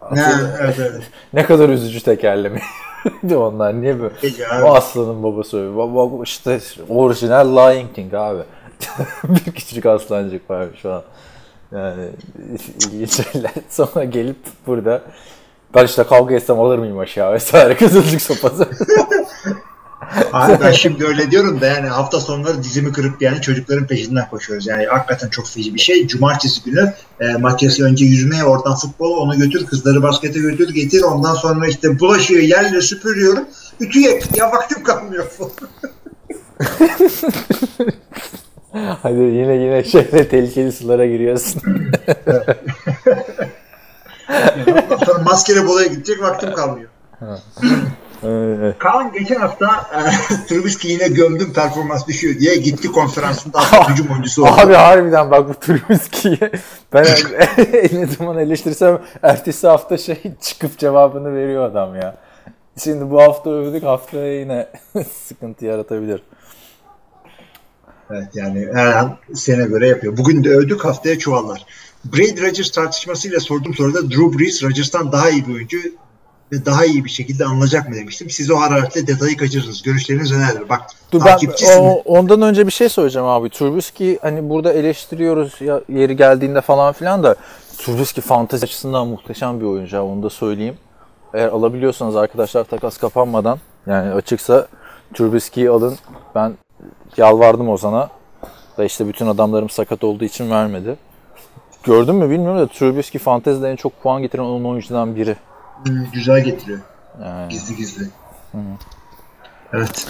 Ha, 0.00 0.14
evet 0.60 0.74
evet. 0.78 1.02
Ne 1.32 1.46
kadar 1.46 1.68
üzücü 1.68 2.00
tekerleme. 2.00 2.60
de 3.22 3.36
onlar 3.36 3.80
niye 3.82 4.00
böyle? 4.00 4.14
Abi. 4.52 4.64
O 4.64 4.74
aslanın 4.74 5.22
babası 5.22 5.60
öyle. 5.60 5.76
Baba 5.76 6.22
işte 6.24 6.60
orijinal 6.88 7.48
Lion 7.56 7.88
King 7.94 8.14
abi. 8.14 8.42
bir 9.24 9.52
küçücük 9.52 9.86
aslancık 9.86 10.50
var 10.50 10.66
şu 10.82 10.92
an. 10.92 11.02
Yani 11.72 12.02
ilginç 12.78 13.32
şeyler. 13.32 13.50
Sonra 13.70 14.04
gelip 14.04 14.36
burada 14.66 15.02
ben 15.76 15.84
işte 15.84 16.04
kavga 16.04 16.34
etsem 16.34 16.60
alır 16.60 16.78
mıyım 16.78 16.98
aşağı 16.98 17.32
vesaire 17.32 17.76
kızılcık 17.78 18.22
sopası. 18.22 18.68
Abi 20.32 20.58
ben 20.64 20.72
şimdi 20.72 21.06
öyle 21.06 21.30
diyorum 21.30 21.60
da 21.60 21.66
yani 21.66 21.88
hafta 21.88 22.20
sonları 22.20 22.62
dizimi 22.62 22.92
kırıp 22.92 23.22
yani 23.22 23.40
çocukların 23.40 23.86
peşinden 23.86 24.30
koşuyoruz. 24.30 24.66
Yani 24.66 24.86
hakikaten 24.86 25.28
çok 25.28 25.48
feci 25.48 25.74
bir 25.74 25.80
şey. 25.80 26.06
Cumartesi 26.06 26.64
günü 26.64 26.94
e, 27.20 27.32
makyası 27.32 27.84
önce 27.84 28.04
yüzmeye 28.04 28.44
oradan 28.44 28.74
futbol 28.74 29.16
onu 29.16 29.38
götür 29.38 29.66
kızları 29.66 30.02
baskete 30.02 30.40
götür 30.40 30.74
getir 30.74 31.02
ondan 31.02 31.34
sonra 31.34 31.66
işte 31.66 31.98
bulaşığı 31.98 32.34
yerle 32.34 32.80
süpürüyorum. 32.80 33.44
Ütüye 33.80 34.20
ya 34.34 34.52
vaktim 34.52 34.82
kalmıyor. 34.82 35.26
Hadi 39.02 39.18
yine 39.18 39.54
yine 39.54 39.84
şöyle 39.84 40.28
tehlikeli 40.28 40.72
sulara 40.72 41.06
giriyorsun. 41.06 41.62
Sonra 45.06 45.22
maskeli 45.24 45.66
bolaya 45.66 45.86
gidecek 45.86 46.22
vaktim 46.22 46.52
kalmıyor. 46.52 46.88
Kaan 48.78 49.12
geçen 49.12 49.40
hafta 49.40 49.66
e, 49.66 50.46
Trubisky 50.48 50.92
yine 50.92 51.08
gömdüm 51.08 51.52
performans 51.52 52.06
düşüyor 52.06 52.40
diye 52.40 52.56
gitti 52.56 52.92
konferansında 52.92 53.58
aslında 53.58 53.88
hücum 53.88 54.10
oyuncusu 54.10 54.42
oldu. 54.42 54.50
Abi 54.56 54.74
harbiden 54.74 55.30
bak 55.30 55.48
bu 55.48 55.54
Trubisky'yi 55.54 56.38
ben 56.92 57.06
ne 57.92 58.06
zaman 58.06 58.38
eleştirsem 58.38 59.02
ertesi 59.22 59.66
hafta 59.66 59.98
şey 59.98 60.22
çıkıp 60.40 60.78
cevabını 60.78 61.34
veriyor 61.34 61.70
adam 61.70 61.96
ya. 61.96 62.16
Şimdi 62.84 63.10
bu 63.10 63.22
hafta 63.22 63.50
övdük 63.50 63.82
haftaya 63.82 64.40
yine 64.40 64.68
sıkıntı 65.26 65.64
yaratabilir. 65.64 66.22
Evet 68.10 68.28
yani 68.34 68.68
her 68.74 68.86
an 68.86 69.16
sene 69.34 69.64
göre 69.64 69.88
yapıyor. 69.88 70.16
Bugün 70.16 70.44
de 70.44 70.48
övdük 70.48 70.84
haftaya 70.84 71.18
çuvallar. 71.18 71.66
Brady 72.12 72.42
Rodgers 72.42 72.70
tartışmasıyla 72.70 73.40
sorduğum 73.40 73.74
soruda 73.74 74.10
Drew 74.10 74.38
Brees 74.38 74.62
Rodgers'tan 74.62 75.12
daha 75.12 75.30
iyi 75.30 75.46
bir 75.48 75.54
oyuncu 75.54 75.78
ve 76.52 76.66
daha 76.66 76.84
iyi 76.84 77.04
bir 77.04 77.10
şekilde 77.10 77.44
anılacak 77.44 77.88
mı 77.88 77.94
demiştim. 77.94 78.30
Siz 78.30 78.50
o 78.50 78.56
hararetle 78.56 79.06
detayı 79.06 79.36
kaçırdınız. 79.36 79.82
Görüşleriniz 79.82 80.30
nelerdir? 80.30 80.68
Bak 80.68 80.82
Dur 81.12 81.22
ben 81.24 81.38
o, 81.78 82.02
ondan 82.04 82.42
önce 82.42 82.66
bir 82.66 82.72
şey 82.72 82.88
söyleyeceğim 82.88 83.28
abi. 83.28 83.50
Trubisky 83.50 84.18
hani 84.22 84.50
burada 84.50 84.72
eleştiriyoruz 84.72 85.60
ya, 85.60 85.80
yeri 85.88 86.16
geldiğinde 86.16 86.60
falan 86.60 86.92
filan 86.92 87.22
da 87.22 87.36
Trubisky 87.78 88.26
fantezi 88.26 88.64
açısından 88.64 89.06
muhteşem 89.06 89.60
bir 89.60 89.64
oyuncu 89.64 90.00
onu 90.00 90.22
da 90.22 90.30
söyleyeyim. 90.30 90.74
Eğer 91.34 91.48
alabiliyorsanız 91.48 92.16
arkadaşlar 92.16 92.64
takas 92.64 92.98
kapanmadan 92.98 93.58
yani 93.86 94.12
açıksa 94.12 94.66
Trubisky'yi 95.14 95.70
alın. 95.70 95.98
Ben 96.34 96.54
yalvardım 97.16 97.68
Ozan'a 97.68 98.10
da 98.78 98.84
işte 98.84 99.08
bütün 99.08 99.26
adamlarım 99.26 99.70
sakat 99.70 100.04
olduğu 100.04 100.24
için 100.24 100.50
vermedi. 100.50 100.96
Gördün 101.86 102.14
mü 102.14 102.30
bilmiyorum 102.30 102.58
da 102.60 102.66
Trubisky 102.66 103.24
fantezide 103.24 103.70
en 103.70 103.76
çok 103.76 104.02
puan 104.02 104.22
getiren 104.22 104.42
10 104.42 104.64
oyuncudan 104.64 105.16
biri. 105.16 105.36
Hmm, 105.84 106.04
güzel 106.12 106.40
getiriyor. 106.40 106.80
Yani. 107.24 107.48
Gizli 107.48 107.76
gizli. 107.76 108.06
Evet. 109.72 110.06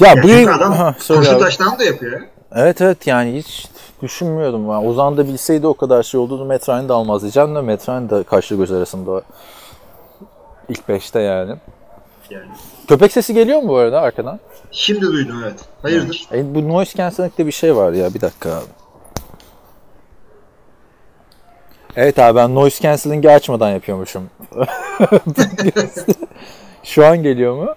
Ya, 0.00 0.08
Ya 0.08 0.22
bu 0.46 0.50
adam 0.52 0.94
koşu 1.08 1.38
taştan 1.38 1.78
da 1.78 1.84
yapıyor. 1.84 2.12
ya. 2.12 2.20
Evet 2.54 2.80
evet 2.80 3.06
yani 3.06 3.36
hiç 3.36 3.68
düşünmüyordum. 4.02 4.68
Ben. 4.68 4.86
Ozan 4.86 5.16
da 5.16 5.28
bilseydi 5.28 5.66
o 5.66 5.74
kadar 5.74 6.02
şey 6.02 6.20
olduğunu 6.20 6.44
Metrain 6.44 6.88
de 6.88 6.92
almaz 6.92 7.22
diyeceğim 7.22 7.54
de 7.54 7.60
Metrain 7.60 8.10
de 8.10 8.22
kaçlı 8.22 8.56
göz 8.56 8.72
arasında 8.72 9.22
ilk 10.68 10.88
5'te 10.88 11.20
yani. 11.20 11.56
Yani. 12.30 12.46
Köpek 12.88 13.12
sesi 13.12 13.34
geliyor 13.34 13.62
mu 13.62 13.68
bu 13.68 13.76
arada 13.76 14.00
arkadan? 14.00 14.40
Şimdi 14.70 15.00
duydum 15.00 15.42
evet. 15.44 15.60
Hayırdır? 15.82 16.28
E, 16.32 16.54
bu 16.54 16.68
noise 16.68 16.96
cancelling'de 16.96 17.46
bir 17.46 17.52
şey 17.52 17.76
var 17.76 17.92
ya 17.92 18.14
bir 18.14 18.20
dakika 18.20 18.50
abi. 18.50 18.83
Evet 21.96 22.18
abi 22.18 22.36
ben 22.36 22.54
noise 22.54 22.82
cancelling'i 22.82 23.30
açmadan 23.30 23.70
yapıyormuşum. 23.70 24.30
Şu 26.84 27.06
an 27.06 27.22
geliyor 27.22 27.54
mu? 27.56 27.74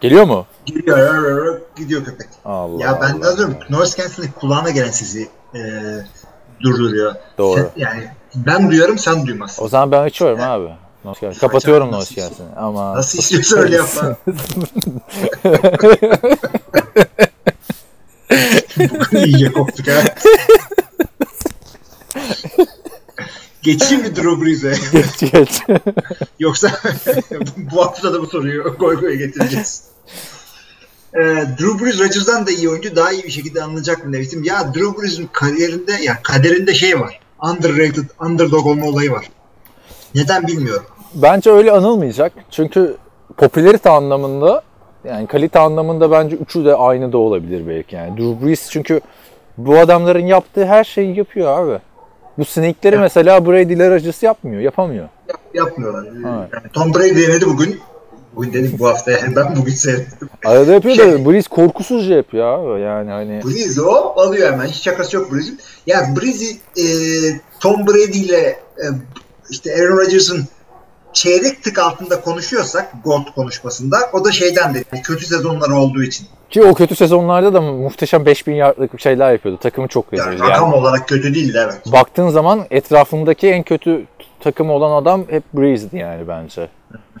Geliyor 0.00 0.24
mu? 0.24 0.46
Gidiyor, 0.66 0.98
rır 0.98 1.22
rır 1.22 1.44
rır, 1.44 1.62
gidiyor 1.76 2.04
köpek. 2.04 2.26
Allah 2.44 2.82
Ya 2.84 2.98
ben 3.02 3.22
de 3.22 3.36
diyorum 3.36 3.56
noise 3.70 4.02
cancelling 4.02 4.34
kulağına 4.34 4.70
gelen 4.70 4.90
sizi 4.90 5.28
e, 5.54 5.60
durduruyor. 6.60 7.14
Doğru. 7.38 7.56
Sen- 7.56 7.70
yani 7.76 8.08
ben 8.34 8.70
duyuyorum 8.70 8.98
sen 8.98 9.26
duymazsın. 9.26 9.64
O 9.64 9.68
zaman 9.68 9.92
ben 9.92 10.02
açıyorum 10.02 10.40
abi. 10.40 10.68
Noise. 11.04 11.32
Kapatıyorum 11.40 11.92
noise 11.92 12.14
cancelling'i. 12.14 12.56
Ama 12.56 12.96
Nasıl 12.96 13.18
istiyorsa 13.18 13.56
öyle 13.56 13.76
yap. 13.76 13.88
Bugün 18.90 19.18
iyice 19.24 19.52
koptuk 19.52 19.88
ha. 19.88 20.00
Geçeyim 23.62 24.02
mi 24.02 24.16
Drew 24.16 24.44
Brees'e? 24.44 24.74
geç 24.92 25.32
geç. 25.32 25.62
Yoksa 26.38 26.70
bu 27.56 27.84
hafta 27.84 28.12
da 28.12 28.22
bu 28.22 28.26
soruyu 28.26 28.76
goy 28.78 29.00
goya 29.00 29.14
getireceğiz. 29.14 29.82
Ee, 31.14 31.20
Drew 31.58 31.84
Brees 31.84 32.00
Rodgers'dan 32.00 32.46
da 32.46 32.50
iyi 32.50 32.68
oyuncu 32.68 32.96
daha 32.96 33.12
iyi 33.12 33.22
bir 33.22 33.30
şekilde 33.30 33.62
anılacak 33.62 34.06
mı 34.06 34.12
demiştim. 34.12 34.44
Ya 34.44 34.74
Drew 34.74 35.02
Brees'in 35.02 35.28
kariyerinde 35.32 35.92
ya 35.92 36.22
kaderinde 36.22 36.74
şey 36.74 37.00
var. 37.00 37.20
Underrated, 37.42 38.04
underdog 38.20 38.66
olma 38.66 38.86
olayı 38.86 39.12
var. 39.12 39.30
Neden 40.14 40.46
bilmiyorum. 40.46 40.86
Bence 41.14 41.50
öyle 41.50 41.72
anılmayacak. 41.72 42.32
Çünkü 42.50 42.96
popülerite 43.36 43.90
anlamında 43.90 44.62
yani 45.04 45.26
kalite 45.26 45.58
anlamında 45.58 46.10
bence 46.10 46.36
üçü 46.36 46.64
de 46.64 46.74
aynı 46.74 47.12
da 47.12 47.18
olabilir 47.18 47.68
belki 47.68 47.96
yani. 47.96 48.16
Drew 48.18 48.46
Brees 48.46 48.70
çünkü 48.70 49.00
bu 49.58 49.78
adamların 49.78 50.26
yaptığı 50.26 50.66
her 50.66 50.84
şeyi 50.84 51.16
yapıyor 51.18 51.58
abi. 51.58 51.80
Bu 52.40 52.44
snake'leri 52.44 52.94
Ya. 52.94 53.00
mesela 53.00 53.46
Brady 53.46 53.72
ile 53.72 53.90
Rodgers 53.90 54.22
yapmıyor, 54.22 54.62
yapamıyor. 54.62 55.08
Yap- 55.28 55.40
yapmıyorlar. 55.54 56.04
Evet. 56.06 56.50
Yani 56.52 56.72
Tom 56.72 56.94
Brady 56.94 57.26
denedi 57.26 57.46
bugün. 57.46 57.80
Bugün 58.36 58.52
dedik 58.52 58.78
bu 58.78 58.88
hafta 58.88 59.10
yani 59.10 59.36
ben 59.36 59.56
bugün 59.56 59.72
seyrettim. 59.72 60.28
Arada 60.44 60.72
yapıyor 60.72 60.94
Şey- 60.96 61.12
da 61.12 61.30
Brees 61.30 61.48
korkusuzca 61.48 62.14
yapıyor 62.16 62.46
abi 62.46 62.80
yani 62.82 63.10
hani. 63.10 63.40
Brees 63.44 63.78
o 63.78 63.92
alıyor 64.16 64.52
hemen. 64.52 64.66
Hiç 64.66 64.82
şakası 64.82 65.16
yok 65.16 65.32
Brees'in. 65.32 65.60
Ya 65.86 66.08
Brees'i 66.20 66.56
e, 66.76 66.84
Tom 67.60 67.86
Brady 67.86 68.18
ile 68.18 68.36
e, 68.78 68.84
işte 69.50 69.74
Aaron 69.74 69.96
Rodgers'ın 69.98 70.48
çeyrek 71.12 71.62
tık 71.62 71.78
altında 71.78 72.20
konuşuyorsak 72.20 72.92
GOAT 73.04 73.34
konuşmasında 73.34 73.96
o 74.12 74.24
da 74.24 74.32
şeyden 74.32 74.74
de 74.74 74.84
kötü 75.02 75.26
sezonları 75.26 75.74
olduğu 75.74 76.02
için. 76.02 76.26
Ki 76.50 76.62
o 76.62 76.74
kötü 76.74 76.94
sezonlarda 76.96 77.54
da 77.54 77.60
muhteşem 77.60 78.26
5000 78.26 78.54
yardlık 78.54 79.00
şeyler 79.00 79.32
yapıyordu. 79.32 79.58
Takımı 79.62 79.88
çok 79.88 80.04
Yani 80.12 80.30
rezildi. 80.32 80.48
rakam 80.48 80.62
Yani 80.72 80.74
olarak 80.74 81.08
kötü 81.08 81.34
değildi 81.34 81.58
evet. 81.64 81.92
baktığın 81.92 82.28
zaman 82.28 82.60
etrafındaki 82.70 83.48
en 83.48 83.62
kötü 83.62 84.04
takımı 84.40 84.72
olan 84.72 85.02
adam 85.02 85.24
hep 85.30 85.42
Breeze'di 85.54 85.96
yani 85.96 86.28
bence. 86.28 86.68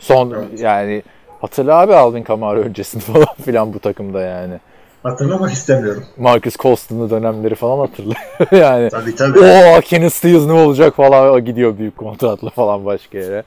Son 0.00 0.30
Evet. 0.30 0.60
yani 0.60 1.02
hatırla 1.40 1.78
abi 1.80 1.94
Alvin 1.94 2.22
Kamara 2.22 2.60
öncesinde 2.60 3.02
falan 3.12 3.34
filan 3.44 3.74
bu 3.74 3.78
takımda 3.78 4.20
yani. 4.20 4.54
Hatırlamak 5.02 5.52
istemiyorum. 5.52 6.04
Marcus 6.16 6.56
Colston'un 6.56 7.10
dönemleri 7.10 7.54
falan 7.54 7.78
hatırlıyor. 7.78 8.16
yani 8.52 8.88
Tabii 8.90 9.14
tabii. 9.16 9.38
o 9.38 9.80
Kenny 9.80 10.10
Stills 10.10 10.46
ne 10.46 10.52
olacak 10.52 10.96
falan 10.96 11.30
o 11.30 11.40
gidiyor 11.40 11.78
büyük 11.78 11.96
kontratla 11.96 12.50
falan 12.50 12.84
başka 12.84 13.18
yere. 13.18 13.42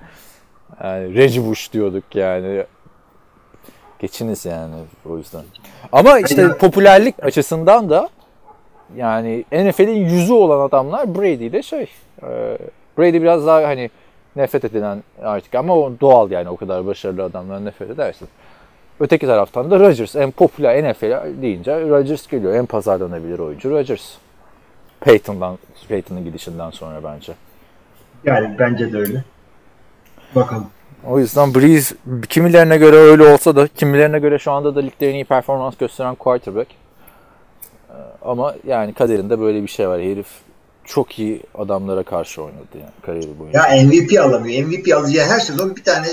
Yani 0.83 1.15
Reggie 1.15 1.45
Bush 1.45 1.73
diyorduk 1.73 2.03
yani. 2.15 2.63
Geçiniz 4.03 4.45
yani 4.45 4.75
o 5.09 5.17
yüzden. 5.17 5.43
Ama 5.91 6.19
işte 6.19 6.57
popülerlik 6.57 7.23
açısından 7.23 7.89
da 7.89 8.09
yani 8.95 9.45
NFL'in 9.51 10.05
yüzü 10.05 10.33
olan 10.33 10.67
adamlar 10.67 11.15
Brady 11.15 11.45
ile 11.45 11.63
şey. 11.63 11.89
e, 12.23 12.57
Brady 12.97 13.21
biraz 13.21 13.47
daha 13.47 13.63
hani 13.63 13.89
nefret 14.35 14.65
edilen 14.65 15.03
artık 15.21 15.55
ama 15.55 15.75
o 15.75 15.91
doğal 16.01 16.31
yani 16.31 16.49
o 16.49 16.55
kadar 16.55 16.85
başarılı 16.85 17.23
adamlar 17.23 17.65
nefret 17.65 17.89
edersin. 17.89 18.27
Öteki 18.99 19.25
taraftan 19.25 19.71
da 19.71 19.79
Rodgers 19.79 20.15
en 20.15 20.31
popüler 20.31 20.91
NFL 20.91 21.41
deyince 21.41 21.89
Rodgers 21.89 22.27
geliyor. 22.27 22.53
En 22.53 22.65
pazarlanabilir 22.65 23.39
oyuncu 23.39 23.71
Rodgers. 23.71 24.13
Peyton'dan 24.99 25.57
Peyton'ın 25.87 26.23
gidişinden 26.23 26.69
sonra 26.69 27.03
bence. 27.03 27.33
Yani 28.23 28.55
bence 28.59 28.93
de 28.93 28.97
öyle. 28.97 29.23
Bakalım. 30.35 30.67
O 31.07 31.19
yüzden 31.19 31.55
Breeze 31.55 31.95
kimilerine 32.29 32.77
göre 32.77 32.95
öyle 32.95 33.23
olsa 33.23 33.55
da 33.55 33.67
kimilerine 33.67 34.19
göre 34.19 34.39
şu 34.39 34.51
anda 34.51 34.75
da 34.75 34.79
ligde 34.79 35.09
en 35.09 35.13
iyi 35.13 35.25
performans 35.25 35.77
gösteren 35.77 36.15
quarterback. 36.15 36.67
Ee, 37.89 37.93
Ama 38.21 38.55
yani 38.67 38.93
kaderinde 38.93 39.39
böyle 39.39 39.61
bir 39.63 39.67
şey 39.67 39.87
var. 39.89 40.01
Herif 40.01 40.27
çok 40.85 41.19
iyi 41.19 41.41
adamlara 41.55 42.03
karşı 42.03 42.41
oynadı 42.43 42.65
yani 42.73 42.91
kariyeri 43.01 43.39
boyunca. 43.39 43.67
Ya 43.67 43.83
MVP 43.83 44.19
alamıyor. 44.19 44.65
MVP 44.67 44.93
alacağı 44.95 45.25
her 45.27 45.39
sezon 45.39 45.75
bir 45.75 45.83
tane 45.83 46.07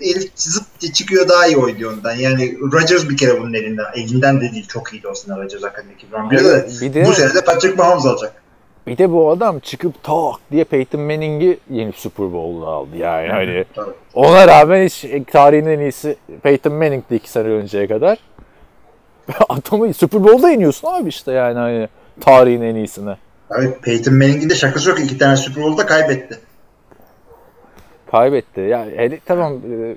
herif 0.00 0.30
zıp 0.36 0.64
çıkıyor 0.94 1.28
daha 1.28 1.46
iyi 1.46 1.56
oynuyor 1.56 1.92
ondan. 1.92 2.14
Yani 2.14 2.58
Rodgers 2.72 3.08
bir 3.08 3.16
kere 3.16 3.40
bunun 3.40 3.54
elinden. 3.54 3.84
Elinden 3.94 4.40
de 4.40 4.52
değil. 4.52 4.66
Çok 4.68 4.92
iyiydi 4.92 5.08
aslında 5.10 5.38
Rodgers 5.42 5.62
hakikaten. 5.62 5.90
Bir 6.30 6.36
2011'de 6.38 6.44
de. 6.44 6.50
de- 6.50 6.80
bir 6.80 6.94
de- 6.94 7.06
Bu 7.06 7.12
sene 7.12 7.34
de 7.34 7.44
Patrick 7.44 7.74
Mahomes 7.76 8.06
alacak. 8.06 8.42
Bir 8.86 8.98
de 8.98 9.12
bu 9.12 9.30
adam 9.30 9.58
çıkıp 9.58 10.02
tak 10.02 10.34
diye 10.50 10.64
Peyton 10.64 11.00
Manning'i 11.00 11.58
yenip 11.70 11.96
Super 11.96 12.32
Bowl'u 12.32 12.66
aldı 12.66 12.96
yani. 12.96 13.28
Hani 13.28 13.64
ona 14.14 14.48
rağmen 14.48 14.84
hiç 14.84 15.04
tarihin 15.32 15.66
en 15.66 15.78
iyisi 15.78 16.16
Peyton 16.42 16.72
Manning'di 16.72 17.14
iki 17.14 17.30
sene 17.30 17.48
önceye 17.48 17.86
kadar. 17.86 18.18
Adamı 19.48 19.94
Super 19.94 20.24
Bowl'da 20.24 20.50
yeniyorsun 20.50 20.88
abi 20.88 21.08
işte 21.08 21.32
yani 21.32 21.58
hani 21.58 21.88
tarihin 22.20 22.62
en 22.62 22.74
iyisine. 22.74 23.16
Abi 23.50 23.74
Peyton 23.82 24.14
Manning'in 24.14 24.50
de 24.50 24.54
şakası 24.54 24.90
yok. 24.90 25.00
İki 25.00 25.18
tane 25.18 25.36
Super 25.36 25.64
Bowl'da 25.64 25.86
kaybetti. 25.86 26.38
Kaybetti. 28.10 28.60
Yani 28.60 28.92
hele, 28.96 29.20
tamam 29.24 29.52
e, 29.52 29.94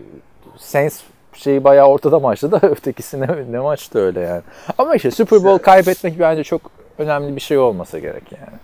Saints 0.58 1.02
şeyi 1.34 1.64
bayağı 1.64 1.88
ortada 1.88 2.20
maçtı 2.20 2.52
da 2.52 2.60
ötekisi 2.68 3.22
ne, 3.22 3.28
ne 3.52 3.60
maçtı 3.60 4.00
öyle 4.00 4.20
yani. 4.20 4.42
Ama 4.78 4.96
işte 4.96 5.12
Super 5.12 5.44
Bowl 5.44 5.64
kaybetmek 5.64 6.20
bence 6.20 6.44
çok 6.44 6.62
önemli 6.98 7.36
bir 7.36 7.42
şey 7.42 7.58
olmasa 7.58 8.00
gerek 8.00 8.24
yani. 8.32 8.60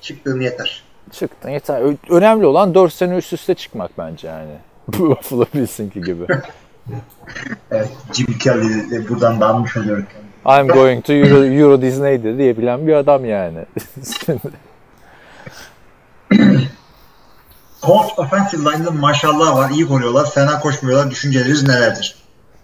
Çıktığın 0.00 0.40
yeter. 0.40 0.82
Çıktın 1.12 1.50
yeter. 1.50 1.80
Ö- 1.82 1.96
Önemli 2.16 2.46
olan 2.46 2.74
4 2.74 2.92
sene 2.92 3.16
üst 3.16 3.32
üste 3.32 3.54
çıkmak 3.54 3.90
bence 3.98 4.28
yani. 4.28 4.50
Buffalo 4.98 5.44
Bills'inki 5.54 6.00
gibi. 6.02 6.26
Evet. 7.70 7.88
Jim 8.12 8.38
Kelly 8.38 9.08
buradan 9.08 9.40
dalmış 9.40 9.76
oluyor. 9.76 9.98
I'm 10.46 10.68
going 10.68 11.04
to 11.04 11.12
Euro, 11.12 11.44
Euro 11.44 11.82
Disney'de 11.82 12.38
diyebilen 12.38 12.86
bir 12.86 12.92
adam 12.92 13.24
yani. 13.24 13.58
Colts 17.82 18.18
offensive 18.18 18.60
line'da 18.70 18.90
maşallah 18.90 19.56
var. 19.56 19.70
iyi 19.70 19.86
koruyorlar. 19.88 20.30
Fena 20.30 20.60
koşmuyorlar. 20.60 21.10
Düşünceleriniz 21.10 21.62
nelerdir? 21.68 22.16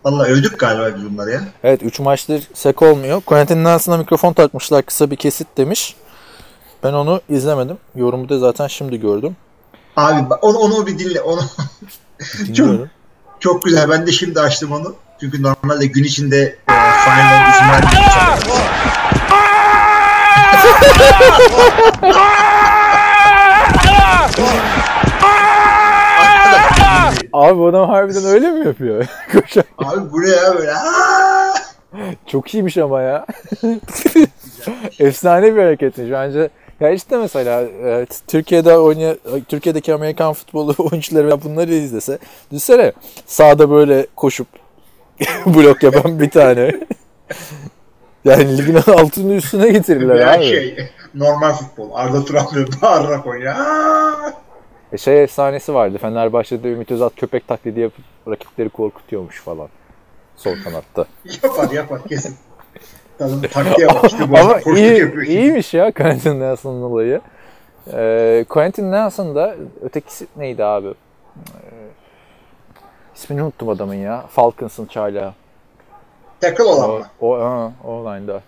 Valla 0.05 0.25
övdük 0.25 0.59
galiba 0.61 0.97
biz 0.97 1.13
bunları 1.13 1.31
ya. 1.31 1.41
evet 1.65 1.83
3 1.83 2.01
maçtır 2.01 2.49
sek 2.55 2.83
olmuyor. 2.83 3.21
Quentin 3.21 3.65
Nelson'a 3.65 3.97
mikrofon 3.97 4.33
takmışlar 4.33 4.83
kısa 4.83 5.11
bir 5.11 5.17
kesit 5.17 5.49
demiş. 5.57 5.97
Ben 6.85 6.93
onu 6.93 7.21
izlemedim. 7.29 7.79
Yorumu 7.95 8.29
da 8.29 8.39
zaten 8.39 8.67
şimdi 8.67 9.01
gördüm. 9.01 9.37
Abi 9.97 10.35
onu, 10.43 10.59
onu 10.59 10.87
bir 10.87 10.99
dinle. 10.99 11.21
Onu 11.21 11.41
Dinliyorum. 12.47 12.91
çok 13.41 13.63
güzel. 13.63 13.91
Ben 13.91 14.07
de 14.07 14.13
şimdi 14.13 14.41
açtım 14.41 14.73
onu. 14.73 14.95
Çünkü 15.21 15.43
normalde 15.43 15.87
gün 15.87 16.05
içinde 16.05 16.39
e, 16.43 16.73
final 17.05 17.51
İsmail 17.51 17.83
Abi 27.33 27.59
bu 27.59 27.67
adam 27.67 27.89
harbiden 27.89 28.25
öyle 28.25 28.51
mi 28.51 28.67
yapıyor? 28.67 29.07
Koşar. 29.33 29.65
Abi 29.79 30.13
bu 30.13 30.23
ne 30.23 30.29
ya 30.29 30.55
böyle? 30.55 30.73
Çok 32.27 32.55
iyiymiş 32.55 32.79
ama 32.79 33.03
ya. 33.03 33.27
Efsane 34.99 35.57
bir 35.57 35.63
hareketmiş 35.63 36.11
bence. 36.11 36.51
Ya 36.81 36.91
işte 36.91 37.17
mesela 37.17 37.63
e, 37.63 38.07
Türkiye'de 38.27 38.79
oynayan, 38.79 39.17
Türkiye'deki 39.49 39.95
Amerikan 39.95 40.33
futbolu 40.33 40.75
oyuncuları 40.93 41.43
bunları 41.45 41.75
izlese. 41.75 42.19
Düşünsene 42.51 42.93
sahada 43.27 43.71
böyle 43.71 44.07
koşup 44.17 44.47
blok 45.47 45.83
yapan 45.83 46.21
bir 46.21 46.31
tane. 46.31 46.81
yani 48.25 48.59
ligin 48.59 48.75
altını 48.75 49.35
üstüne 49.35 49.69
getirirler 49.71 50.17
Ya 50.17 50.35
abi. 50.35 50.45
şey 50.45 50.89
normal 51.15 51.53
futbol. 51.53 51.91
Arda 51.95 52.25
Turan 52.25 52.47
böyle 52.55 52.69
bağırarak 52.83 53.27
oynuyor. 53.27 53.55
E 54.93 54.99
şey 54.99 55.23
efsanesi 55.23 55.75
vardı. 55.75 55.99
Fenerbahçe'de 55.99 56.73
Ümit 56.73 56.91
Özat 56.91 57.17
köpek 57.17 57.49
taklidi 57.49 57.81
yapıp 57.81 58.05
rakipleri 58.29 58.69
korkutuyormuş 58.69 59.41
falan. 59.41 59.69
Sol 60.37 60.55
kanatta. 60.65 61.05
Yapar 61.43 61.71
yapar 61.71 62.05
kesin. 62.09 62.37
Kadın 63.19 63.43
taktiğe 63.43 63.89
bu 64.29 64.39
Ama 64.39 64.61
iyi, 64.77 64.99
yapıyor. 64.99 65.23
iyiymiş 65.27 65.75
ya 65.75 65.93
Quentin 65.93 66.41
Nelson'ın 66.41 66.83
olayı. 66.83 67.21
Ee, 67.93 68.45
Quentin 68.49 68.93
Nelson 68.93 69.35
da 69.35 69.55
ötekisi 69.83 70.27
neydi 70.37 70.65
abi? 70.65 70.89
Ee, 70.89 70.95
ismini 73.17 73.43
unuttum 73.43 73.69
adamın 73.69 73.95
ya. 73.95 74.25
Falcons'ın 74.31 74.87
çaylağı. 74.87 75.35
Tackle 76.41 76.65
olan 76.65 76.91
O, 76.91 76.99
mı? 76.99 77.07
o, 77.21 77.41
ha, 77.41 77.73
o 77.85 78.05
line'da. 78.05 78.41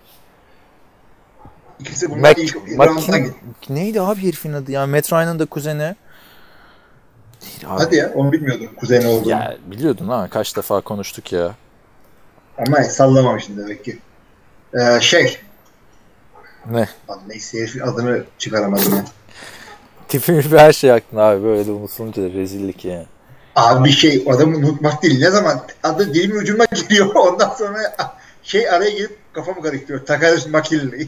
İkisi 1.79 2.09
bunlar 2.09 2.21
Mac, 2.29 2.41
ilk, 2.41 2.55
Mac- 2.55 3.17
gitti. 3.23 3.35
neydi 3.75 4.01
abi 4.01 4.21
herifin 4.27 4.53
adı 4.53 4.71
ya? 4.71 4.87
Matt 4.87 5.13
Ryan'ın 5.13 5.39
da 5.39 5.45
kuzeni. 5.45 5.95
Neydi 7.43 7.67
abi? 7.67 7.83
Hadi 7.83 7.95
ya 7.95 8.11
onu 8.15 8.31
bilmiyordum 8.31 8.69
kuzeni 8.79 9.07
olduğunu. 9.07 9.31
Ya 9.31 9.57
biliyordun 9.65 10.07
ha 10.07 10.27
kaç 10.31 10.57
defa 10.57 10.81
konuştuk 10.81 11.33
ya. 11.33 11.51
Ama 12.67 12.83
sallamamışsın 12.83 13.57
demek 13.57 13.83
ki. 13.85 13.99
Ee, 14.79 15.01
şey. 15.01 15.37
Ne? 16.71 16.89
Neyse 17.27 17.59
herifin 17.59 17.79
adını 17.79 18.23
çıkaramadım 18.37 18.95
ya. 18.95 19.05
Tipim 20.07 20.41
gibi 20.41 20.57
her 20.57 20.73
şey 20.73 20.91
aklına 20.91 21.21
abi 21.21 21.43
böyle 21.43 21.67
de 21.67 21.71
unutulunca 21.71 22.23
rezillik 22.23 22.85
yani. 22.85 23.05
Abi 23.55 23.85
bir 23.85 23.93
şey 23.93 24.25
adamı 24.29 24.57
unutmak 24.57 25.03
değil. 25.03 25.19
Ne 25.19 25.31
zaman 25.31 25.61
adı 25.83 26.13
dilimin 26.13 26.35
ucuma 26.35 26.65
giriyor 26.75 27.15
ondan 27.15 27.49
sonra 27.49 27.79
şey 28.43 28.69
araya 28.69 28.89
girip 28.89 29.17
kafamı 29.33 29.61
karıştırıyor. 29.61 30.05
Takarius 30.05 30.47
McKinley. 30.47 31.07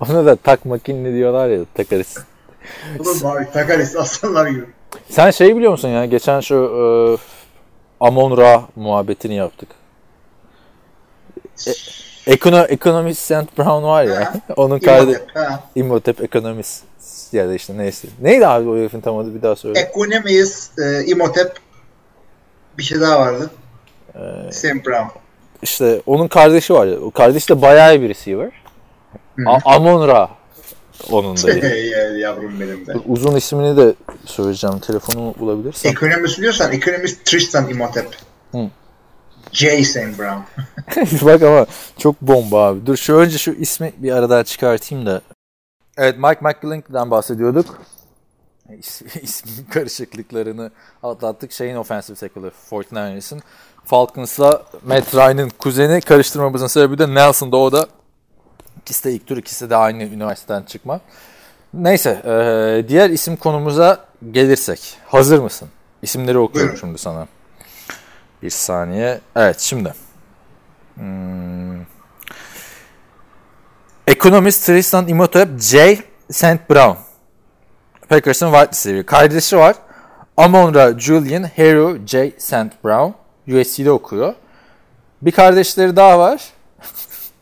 Ona 0.00 0.26
da 0.26 0.36
tak 0.36 0.64
makinli 0.64 1.14
diyorlar 1.14 1.48
ya 1.48 1.60
takarız. 1.74 2.18
Oğlum 2.98 3.26
abi 3.26 3.46
Takarius 3.52 3.96
aslanlar 3.96 4.46
gibi. 4.46 4.64
Sen 5.08 5.30
şey 5.30 5.56
biliyor 5.56 5.72
musun 5.72 5.88
ya? 5.88 6.04
Geçen 6.04 6.40
şu 6.40 6.54
e, 6.54 6.82
Amon 8.00 8.36
Ra 8.36 8.62
muhabbetini 8.76 9.34
yaptık. 9.34 9.79
E, 11.66 11.72
Ekono, 12.32 12.64
Economist 12.68 13.20
St. 13.20 13.58
Brown 13.58 13.82
var 13.82 14.04
ya. 14.04 14.34
onun 14.56 14.78
kardeşi 14.78 15.20
İmhotep, 15.74 16.20
Economist 16.20 16.84
ya 17.32 17.48
da 17.48 17.54
işte 17.54 17.78
neyse. 17.78 18.08
Neydi 18.20 18.46
abi 18.46 18.68
o 18.68 18.76
herifin 18.76 19.00
tam 19.00 19.18
adı 19.18 19.34
bir 19.34 19.42
daha 19.42 19.56
söyle. 19.56 19.80
Ekonomius, 19.80 20.78
e, 20.78 21.04
Imhotep 21.04 21.52
bir 22.78 22.82
şey 22.82 23.00
daha 23.00 23.20
vardı. 23.20 23.50
Ee, 24.14 24.52
Sam 24.52 24.84
Brown. 24.84 25.18
İşte 25.62 26.02
onun 26.06 26.28
kardeşi 26.28 26.74
var 26.74 26.86
ya. 26.86 26.98
O 27.00 27.10
kardeş 27.10 27.50
de 27.50 27.62
bayağı 27.62 27.96
iyi 27.96 28.02
bir 28.02 28.08
receiver. 28.08 28.52
Amon 29.64 30.08
Ra 30.08 30.30
onun 31.10 31.36
da. 31.36 31.50
Ya, 31.66 32.18
Yavrum 32.18 32.60
benim 32.60 32.86
de. 32.86 32.92
Uzun 33.06 33.36
ismini 33.36 33.76
de 33.76 33.94
söyleyeceğim. 34.26 34.78
Telefonu 34.78 35.34
bulabilirsem. 35.38 35.92
Ekonomist 35.92 36.38
diyorsan 36.38 36.72
ekonomist 36.72 37.24
Tristan 37.24 37.68
Imhotep. 37.68 38.06
Hı. 38.52 38.58
J. 39.52 39.84
Sam 39.84 40.18
Brown. 40.18 40.40
Bak 41.26 41.42
ama 41.42 41.66
çok 41.98 42.20
bomba 42.22 42.66
abi. 42.66 42.86
Dur 42.86 42.96
şu 42.96 43.14
önce 43.14 43.38
şu 43.38 43.52
ismi 43.52 43.92
bir 43.96 44.12
aradan 44.12 44.42
çıkartayım 44.44 45.06
da. 45.06 45.20
Evet 45.96 46.16
Mike 46.18 46.40
McGlinchey'den 46.40 47.10
bahsediyorduk. 47.10 47.78
İs, 48.78 49.02
ismin 49.22 49.64
karışıklıklarını 49.64 50.70
atlattık. 51.02 51.52
Şeyin 51.52 51.76
offensive 51.76 52.16
tackle'ı 52.16 52.50
49ers'ın. 52.70 53.40
Falcons'la 53.84 54.62
Matt 54.86 55.14
Ryan'ın 55.14 55.48
kuzeni 55.58 56.00
karıştırmamızın 56.00 56.66
sebebi 56.66 56.98
de 56.98 57.14
Nelson'da 57.14 57.56
o 57.56 57.72
da 57.72 57.86
ikisi 58.80 59.04
de 59.04 59.12
ilk 59.12 59.26
tur 59.26 59.36
ikisi 59.36 59.70
de 59.70 59.76
aynı 59.76 60.02
üniversiteden 60.02 60.62
çıkma. 60.62 61.00
Neyse 61.74 62.22
eee, 62.24 62.88
diğer 62.88 63.10
isim 63.10 63.36
konumuza 63.36 64.04
gelirsek. 64.30 64.98
Hazır 65.06 65.38
mısın? 65.38 65.68
İsimleri 66.02 66.38
okuyorum 66.38 66.68
Buyurun. 66.68 66.80
şimdi 66.80 66.98
sana. 66.98 67.26
Bir 68.42 68.50
saniye. 68.50 69.20
Evet 69.36 69.60
şimdi. 69.60 69.94
Ekonomist 74.06 74.66
Tristan 74.66 75.08
Imhotep 75.08 75.60
J. 75.60 75.98
St. 76.30 76.70
Brown. 76.70 76.98
Packers'ın 78.08 78.52
wide 78.52 78.68
receiver. 78.68 79.06
Kardeşi 79.06 79.56
var. 79.56 79.76
Amonra 80.36 80.98
Julian 80.98 81.44
Hero 81.44 81.96
J. 82.06 82.32
St. 82.38 82.84
Brown. 82.84 83.12
USC'de 83.48 83.90
okuyor. 83.90 84.34
Bir 85.22 85.32
kardeşleri 85.32 85.96
daha 85.96 86.18
var. 86.18 86.44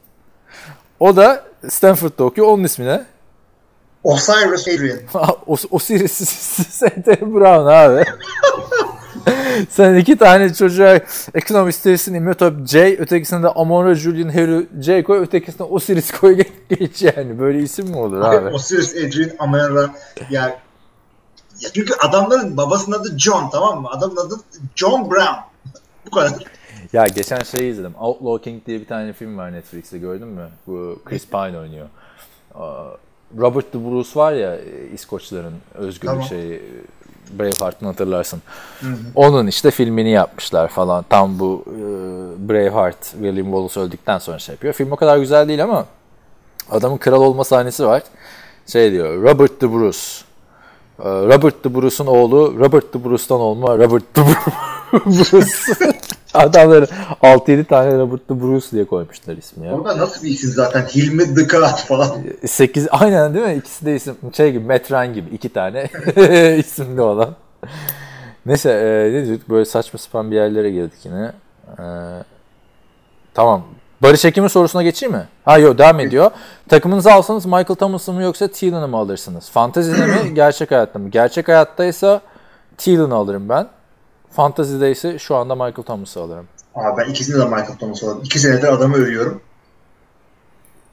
o 1.01 1.16
da 1.16 1.44
Stanford'da 1.68 2.24
okuyor. 2.24 2.46
Onun 2.46 2.64
ismi 2.64 2.86
ne? 2.86 3.05
Osiris 4.05 4.68
Adrian. 4.68 4.99
Os 5.46 5.64
Osiris 5.70 6.12
St. 6.70 7.07
Brown 7.07 7.66
abi. 7.66 8.05
Sen 9.70 9.94
iki 9.94 10.16
tane 10.16 10.54
çocuğa 10.54 11.00
ekonomist 11.34 11.84
Tristan 11.84 12.14
Imhotep 12.14 12.68
J, 12.68 12.96
ötekisine 12.98 13.42
de 13.42 13.48
Amonra 13.48 13.94
Julian 13.94 14.34
Hero 14.34 14.62
J 14.80 15.02
koy, 15.02 15.18
ötekisine 15.18 15.66
Osiris 15.66 16.10
koy 16.10 16.44
geç, 16.68 17.02
yani. 17.02 17.38
Böyle 17.38 17.62
isim 17.62 17.88
mi 17.88 17.96
olur 17.96 18.20
abi? 18.20 18.54
Osiris 18.54 18.96
Adrian 18.96 19.30
Amara 19.38 19.90
ya 20.30 20.58
ya 21.60 21.70
çünkü 21.74 21.94
adamların 21.94 22.56
babasının 22.56 22.98
adı 22.98 23.18
John 23.18 23.50
tamam 23.50 23.82
mı? 23.82 23.88
Adamın 23.90 24.16
adı 24.16 24.34
John 24.76 25.10
Brown. 25.10 25.40
Bu 26.06 26.10
kadar. 26.10 26.32
Ya 26.92 27.06
geçen 27.06 27.42
şey 27.42 27.70
izledim. 27.70 27.94
Outlaw 28.00 28.50
King 28.50 28.66
diye 28.66 28.80
bir 28.80 28.86
tane 28.86 29.12
film 29.12 29.38
var 29.38 29.52
Netflix'te 29.52 29.98
gördün 29.98 30.28
mü? 30.28 30.48
Bu 30.66 30.98
Chris 31.04 31.26
Pine 31.26 31.58
oynuyor. 31.58 31.86
Robert 33.38 33.74
De 33.74 33.84
Bruce 33.84 34.10
var 34.14 34.32
ya 34.32 34.58
İskoçların 34.94 35.54
özgürlük 35.74 36.14
Tamam. 36.14 36.28
şeyi 36.28 36.62
Braveheart'ın 37.31 37.87
hatırlarsın. 37.87 38.43
Onun 39.14 39.47
işte 39.47 39.70
filmini 39.70 40.11
yapmışlar 40.11 40.68
falan. 40.68 41.05
Tam 41.11 41.39
bu 41.39 41.64
e, 41.66 41.79
Braveheart 42.49 43.03
William 43.03 43.47
Wallace 43.47 43.81
öldükten 43.81 44.18
sonra 44.18 44.39
şey 44.39 44.53
yapıyor. 44.53 44.74
Film 44.74 44.93
o 44.93 44.97
kadar 44.97 45.18
güzel 45.18 45.49
değil 45.49 45.62
ama 45.64 45.87
adamın 46.70 46.97
kral 46.97 47.22
olma 47.22 47.45
sahnesi 47.45 47.87
var. 47.87 48.03
Şey 48.66 48.93
diyor 48.93 49.22
Robert 49.22 49.62
De 49.62 49.72
Bruce. 49.72 49.99
Ee, 51.01 51.05
Robert 51.05 51.64
De 51.64 51.74
Bruce'un 51.74 52.07
oğlu 52.07 52.59
Robert 52.59 52.95
De 52.95 53.05
Bruce'tan 53.05 53.41
olma 53.41 53.79
Robert 53.79 54.16
De 54.16 54.20
Bruce. 54.20 54.57
Adamları 56.34 56.84
6-7 57.22 57.64
tane 57.64 57.99
Robert 57.99 58.30
De 58.30 58.41
Bruce 58.41 58.66
diye 58.72 58.84
koymuşlar 58.84 59.36
ismi 59.36 59.66
ya. 59.66 59.72
Orada 59.72 59.99
nasıl 59.99 60.22
bir 60.24 60.30
isim 60.30 60.51
zaten? 60.51 60.82
Hilmi 60.82 61.36
Dıkat 61.36 61.80
falan. 61.84 62.18
8 62.47 62.89
aynen 62.91 63.34
değil 63.34 63.47
mi? 63.47 63.55
İkisi 63.55 63.86
de 63.86 63.97
isim 63.97 64.16
şey 64.36 64.53
gibi 64.53 64.64
Metren 64.64 65.14
gibi 65.14 65.30
iki 65.30 65.49
tane 65.49 65.89
isimli 66.59 67.01
olan. 67.01 67.34
Neyse 68.47 68.70
e, 68.70 69.12
ne 69.12 69.26
diyorduk 69.26 69.51
böyle 69.51 69.64
saçma 69.64 69.99
sapan 69.99 70.30
bir 70.30 70.36
yerlere 70.36 70.70
girdik 70.70 70.99
yine. 71.05 71.32
E, 71.78 71.84
tamam. 73.34 73.64
Barış 74.03 74.24
Ekim'in 74.24 74.49
sorusuna 74.49 74.82
geçeyim 74.82 75.14
mi? 75.14 75.24
Ha 75.45 75.59
yok 75.59 75.78
devam 75.78 76.01
ediyor. 76.01 76.30
Takımınızı 76.68 77.12
alsanız 77.12 77.47
Michael 77.47 77.64
Thomas'ı 77.66 78.12
mı 78.12 78.22
yoksa 78.22 78.49
Thielen'ı 78.49 78.89
mı 78.89 78.97
alırsınız? 78.97 79.51
Fantezide 79.51 80.07
mi 80.07 80.14
gerçek 80.34 80.70
hayatta 80.70 80.99
mı? 80.99 81.09
Gerçek 81.09 81.49
hayattaysa 81.49 82.20
Thielen'ı 82.78 83.14
alırım 83.14 83.49
ben. 83.49 83.66
Fantezide 84.31 84.91
ise 84.91 85.18
şu 85.18 85.37
anda 85.37 85.55
Michael 85.55 85.74
Thomas'ı 85.74 86.20
alırım. 86.20 86.49
Aa, 86.74 86.97
ben 86.97 87.11
ikisini 87.11 87.39
de 87.41 87.45
Michael 87.45 87.79
Thomas 87.79 88.05
alalım. 88.05 88.22
İki 88.24 88.39
senedir 88.39 88.68
adamı 88.68 88.97
övüyorum. 88.97 89.41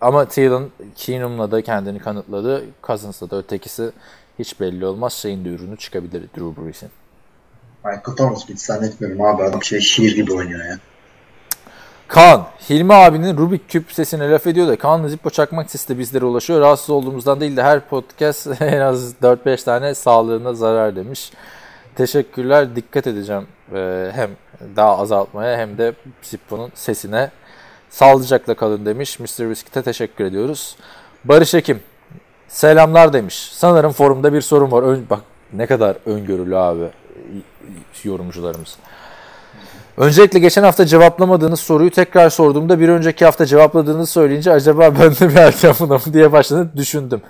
Ama 0.01 0.25
Thielen 0.25 0.69
Keenum'la 0.95 1.51
da 1.51 1.61
kendini 1.61 1.99
kanıtladı. 1.99 2.63
Cousins'la 2.83 3.29
da 3.29 3.37
ötekisi 3.37 3.91
hiç 4.39 4.59
belli 4.59 4.85
olmaz. 4.85 5.13
Şeyin 5.13 5.45
de 5.45 5.49
ürünü 5.49 5.77
çıkabilir 5.77 6.21
Drew 6.21 6.63
Brees'in. 6.63 6.89
Michael 7.85 8.15
Thomas 8.17 8.49
hiç 8.49 8.59
zannetmiyorum 8.59 9.21
abi. 9.21 9.43
Adam 9.43 9.63
şey 9.63 9.79
şiir 9.79 10.15
gibi 10.15 10.33
oynuyor 10.33 10.65
ya. 10.65 10.77
Kaan, 12.07 12.47
Hilmi 12.69 12.93
abinin 12.93 13.37
Rubik 13.37 13.69
küp 13.69 13.91
sesine 13.91 14.31
laf 14.31 14.47
ediyor 14.47 14.67
da 14.67 14.77
Kaan'ın 14.77 15.07
Zippo 15.07 15.29
çakmak 15.29 15.71
sesi 15.71 15.89
de 15.89 15.99
bizlere 15.99 16.25
ulaşıyor. 16.25 16.61
Rahatsız 16.61 16.89
olduğumuzdan 16.89 17.39
değil 17.39 17.57
de 17.57 17.63
her 17.63 17.89
podcast 17.89 18.47
en 18.61 18.81
az 18.81 19.13
4-5 19.13 19.63
tane 19.65 19.95
sağlığına 19.95 20.53
zarar 20.53 20.95
demiş. 20.95 21.31
Teşekkürler. 21.95 22.75
Dikkat 22.75 23.07
edeceğim 23.07 23.47
ee, 23.73 24.11
hem 24.15 24.29
daha 24.75 24.97
azaltmaya 24.97 25.57
hem 25.57 25.77
de 25.77 25.93
Zippo'nun 26.21 26.71
sesine. 26.75 27.31
Sağlıcakla 27.89 28.53
kalın 28.53 28.85
demiş. 28.85 29.19
Mr. 29.19 29.25
Whiskey'te 29.25 29.81
teşekkür 29.81 30.25
ediyoruz. 30.25 30.75
Barış 31.25 31.53
Ekim, 31.53 31.79
selamlar 32.47 33.13
demiş. 33.13 33.49
Sanırım 33.53 33.91
forumda 33.91 34.33
bir 34.33 34.41
sorun 34.41 34.71
var. 34.71 34.83
Ön, 34.83 35.05
bak 35.09 35.21
ne 35.53 35.65
kadar 35.65 35.97
öngörülü 36.05 36.57
abi 36.57 36.89
yorumcularımız. 38.03 38.77
Öncelikle 39.97 40.39
geçen 40.39 40.63
hafta 40.63 40.85
cevaplamadığınız 40.85 41.59
soruyu 41.59 41.91
tekrar 41.91 42.29
sorduğumda 42.29 42.79
bir 42.79 42.89
önceki 42.89 43.25
hafta 43.25 43.45
cevapladığınızı 43.45 44.11
söyleyince 44.11 44.51
acaba 44.51 44.81
ben 44.99 45.11
de 45.11 45.29
bir 45.29 45.35
erken 45.35 45.73
buna 45.79 45.93
mı 45.93 46.13
diye 46.13 46.31
başladım 46.31 46.71
düşündüm. 46.75 47.21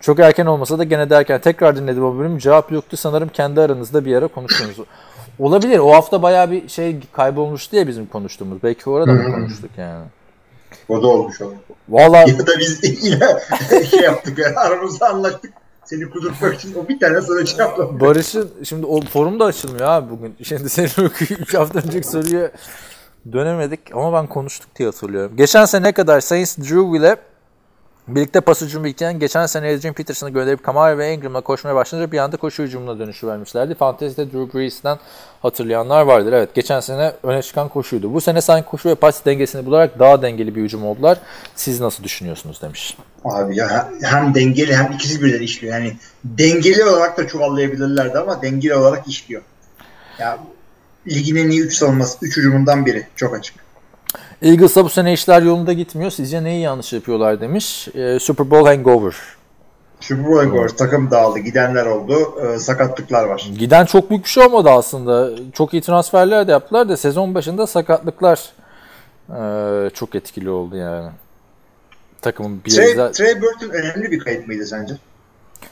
Çok 0.00 0.18
erken 0.18 0.46
olmasa 0.46 0.78
da 0.78 0.84
gene 0.84 1.10
de 1.10 1.14
erken. 1.14 1.40
Tekrar 1.40 1.76
dinledim 1.76 2.04
o 2.04 2.18
bölümü. 2.18 2.40
Cevap 2.40 2.72
yoktu. 2.72 2.96
Sanırım 2.96 3.28
kendi 3.28 3.60
aranızda 3.60 4.04
bir 4.04 4.16
ara 4.16 4.28
konuştunuz. 4.28 4.76
Olabilir. 5.38 5.78
O 5.78 5.92
hafta 5.92 6.22
bayağı 6.22 6.50
bir 6.50 6.68
şey 6.68 6.96
kaybolmuştu 7.12 7.76
ya 7.76 7.86
bizim 7.86 8.06
konuştuğumuz. 8.06 8.62
Belki 8.62 8.90
orada 8.90 9.12
mı 9.12 9.32
konuştuk 9.32 9.70
yani? 9.78 10.04
O 10.88 11.02
da 11.02 11.06
olmuş 11.06 11.40
o. 11.40 11.52
Valla 11.88 12.16
Ya 12.16 12.46
da 12.46 12.58
biz 12.58 12.80
yine 13.04 13.38
şey 13.90 14.00
yaptık 14.00 14.38
yani 14.38 14.56
aramızda 14.56 15.08
anlaştık. 15.08 15.52
Seni 15.84 16.10
kudurtmak 16.10 16.54
için 16.54 16.74
o 16.74 16.88
bir 16.88 17.00
tane 17.00 17.46
şey 17.46 17.58
yapalım. 17.58 18.00
Barış'ın 18.00 18.50
şimdi 18.64 18.86
o 18.86 19.00
forum 19.00 19.40
da 19.40 19.44
açılmıyor 19.44 19.88
abi 19.88 20.10
bugün. 20.10 20.36
Şimdi 20.42 20.70
senin 20.70 21.10
3 21.40 21.54
hafta 21.54 21.78
önceki 21.78 22.08
soruya 22.08 22.50
dönemedik 23.32 23.80
ama 23.94 24.12
ben 24.12 24.26
konuştuk 24.26 24.76
diye 24.76 24.88
hatırlıyorum. 24.88 25.36
Geçen 25.36 25.64
sene 25.64 25.86
ne 25.86 25.92
kadar 25.92 26.20
Saints 26.20 26.58
Drew 26.58 26.98
ile 26.98 27.16
birlikte 28.08 28.40
pas 28.40 28.60
hücumu 28.60 28.86
iken 28.86 29.18
geçen 29.18 29.46
sene 29.46 29.74
Adrian 29.74 29.94
Peterson'ı 29.94 30.30
gönderip 30.30 30.64
Kamara 30.64 30.98
ve 30.98 31.14
Ingram'la 31.14 31.40
koşmaya 31.40 31.74
başlayınca 31.76 32.12
bir 32.12 32.18
anda 32.18 32.36
koşu 32.36 32.62
hücumuna 32.62 32.98
dönüşü 32.98 33.26
vermişlerdi. 33.26 33.74
Fantasy'de 33.74 34.32
Drew 34.32 34.58
Brees'ten 34.58 34.98
hatırlayanlar 35.42 36.02
vardır. 36.02 36.32
Evet 36.32 36.54
geçen 36.54 36.80
sene 36.80 37.12
öne 37.22 37.42
çıkan 37.42 37.68
koşuydu. 37.68 38.14
Bu 38.14 38.20
sene 38.20 38.40
sanki 38.40 38.68
koşu 38.68 38.88
ve 38.88 38.94
pas 38.94 39.24
dengesini 39.24 39.66
bularak 39.66 39.98
daha 39.98 40.22
dengeli 40.22 40.54
bir 40.54 40.62
hücum 40.62 40.84
oldular. 40.86 41.18
Siz 41.54 41.80
nasıl 41.80 42.04
düşünüyorsunuz 42.04 42.62
demiş. 42.62 42.96
Abi 43.24 43.56
ya 43.56 43.90
hem 44.02 44.34
dengeli 44.34 44.76
hem 44.76 44.92
ikisi 44.92 45.22
birden 45.22 45.42
işliyor. 45.42 45.74
Yani 45.74 45.96
dengeli 46.24 46.84
olarak 46.84 47.18
da 47.18 47.26
çuvallayabilirlerdi 47.26 48.18
ama 48.18 48.42
dengeli 48.42 48.74
olarak 48.74 49.08
işliyor. 49.08 49.42
Ya 50.18 50.38
ligin 51.08 51.36
en 51.36 51.50
iyi 51.50 51.60
3 51.60 51.76
savunması, 51.76 52.18
3 52.22 52.36
hücumundan 52.36 52.86
biri. 52.86 53.06
Çok 53.16 53.34
açık. 53.34 53.63
Eagles'a 54.42 54.84
bu 54.84 54.88
sene 54.88 55.12
işler 55.12 55.42
yolunda 55.42 55.72
gitmiyor. 55.72 56.10
Sizce 56.10 56.44
neyi 56.44 56.60
yanlış 56.62 56.92
yapıyorlar 56.92 57.40
demiş. 57.40 57.88
Ee, 57.94 58.18
Super 58.20 58.50
Bowl 58.50 58.66
hangover. 58.66 59.14
Super 60.00 60.26
Bowl 60.26 60.48
gol, 60.48 60.68
takım 60.68 61.10
dağıldı, 61.10 61.38
gidenler 61.38 61.86
oldu, 61.86 62.34
e, 62.40 62.58
sakatlıklar 62.58 63.24
var. 63.24 63.48
Giden 63.58 63.84
çok 63.84 64.10
büyük 64.10 64.24
bir 64.24 64.28
şey 64.30 64.44
olmadı 64.44 64.70
aslında. 64.70 65.30
Çok 65.52 65.72
iyi 65.74 65.82
transferler 65.82 66.48
de 66.48 66.52
yaptılar 66.52 66.88
da 66.88 66.96
sezon 66.96 67.34
başında 67.34 67.66
sakatlıklar 67.66 68.52
ee, 69.30 69.90
çok 69.94 70.14
etkili 70.14 70.50
oldu 70.50 70.76
yani. 70.76 71.10
Takımın 72.22 72.64
bir 72.64 72.70
Trey, 72.70 72.88
yeri- 72.88 73.12
Trey 73.12 73.42
Burton 73.42 73.68
önemli 73.68 74.10
bir 74.10 74.18
kayıp 74.18 74.46
mıydı 74.46 74.66
sence? 74.66 74.94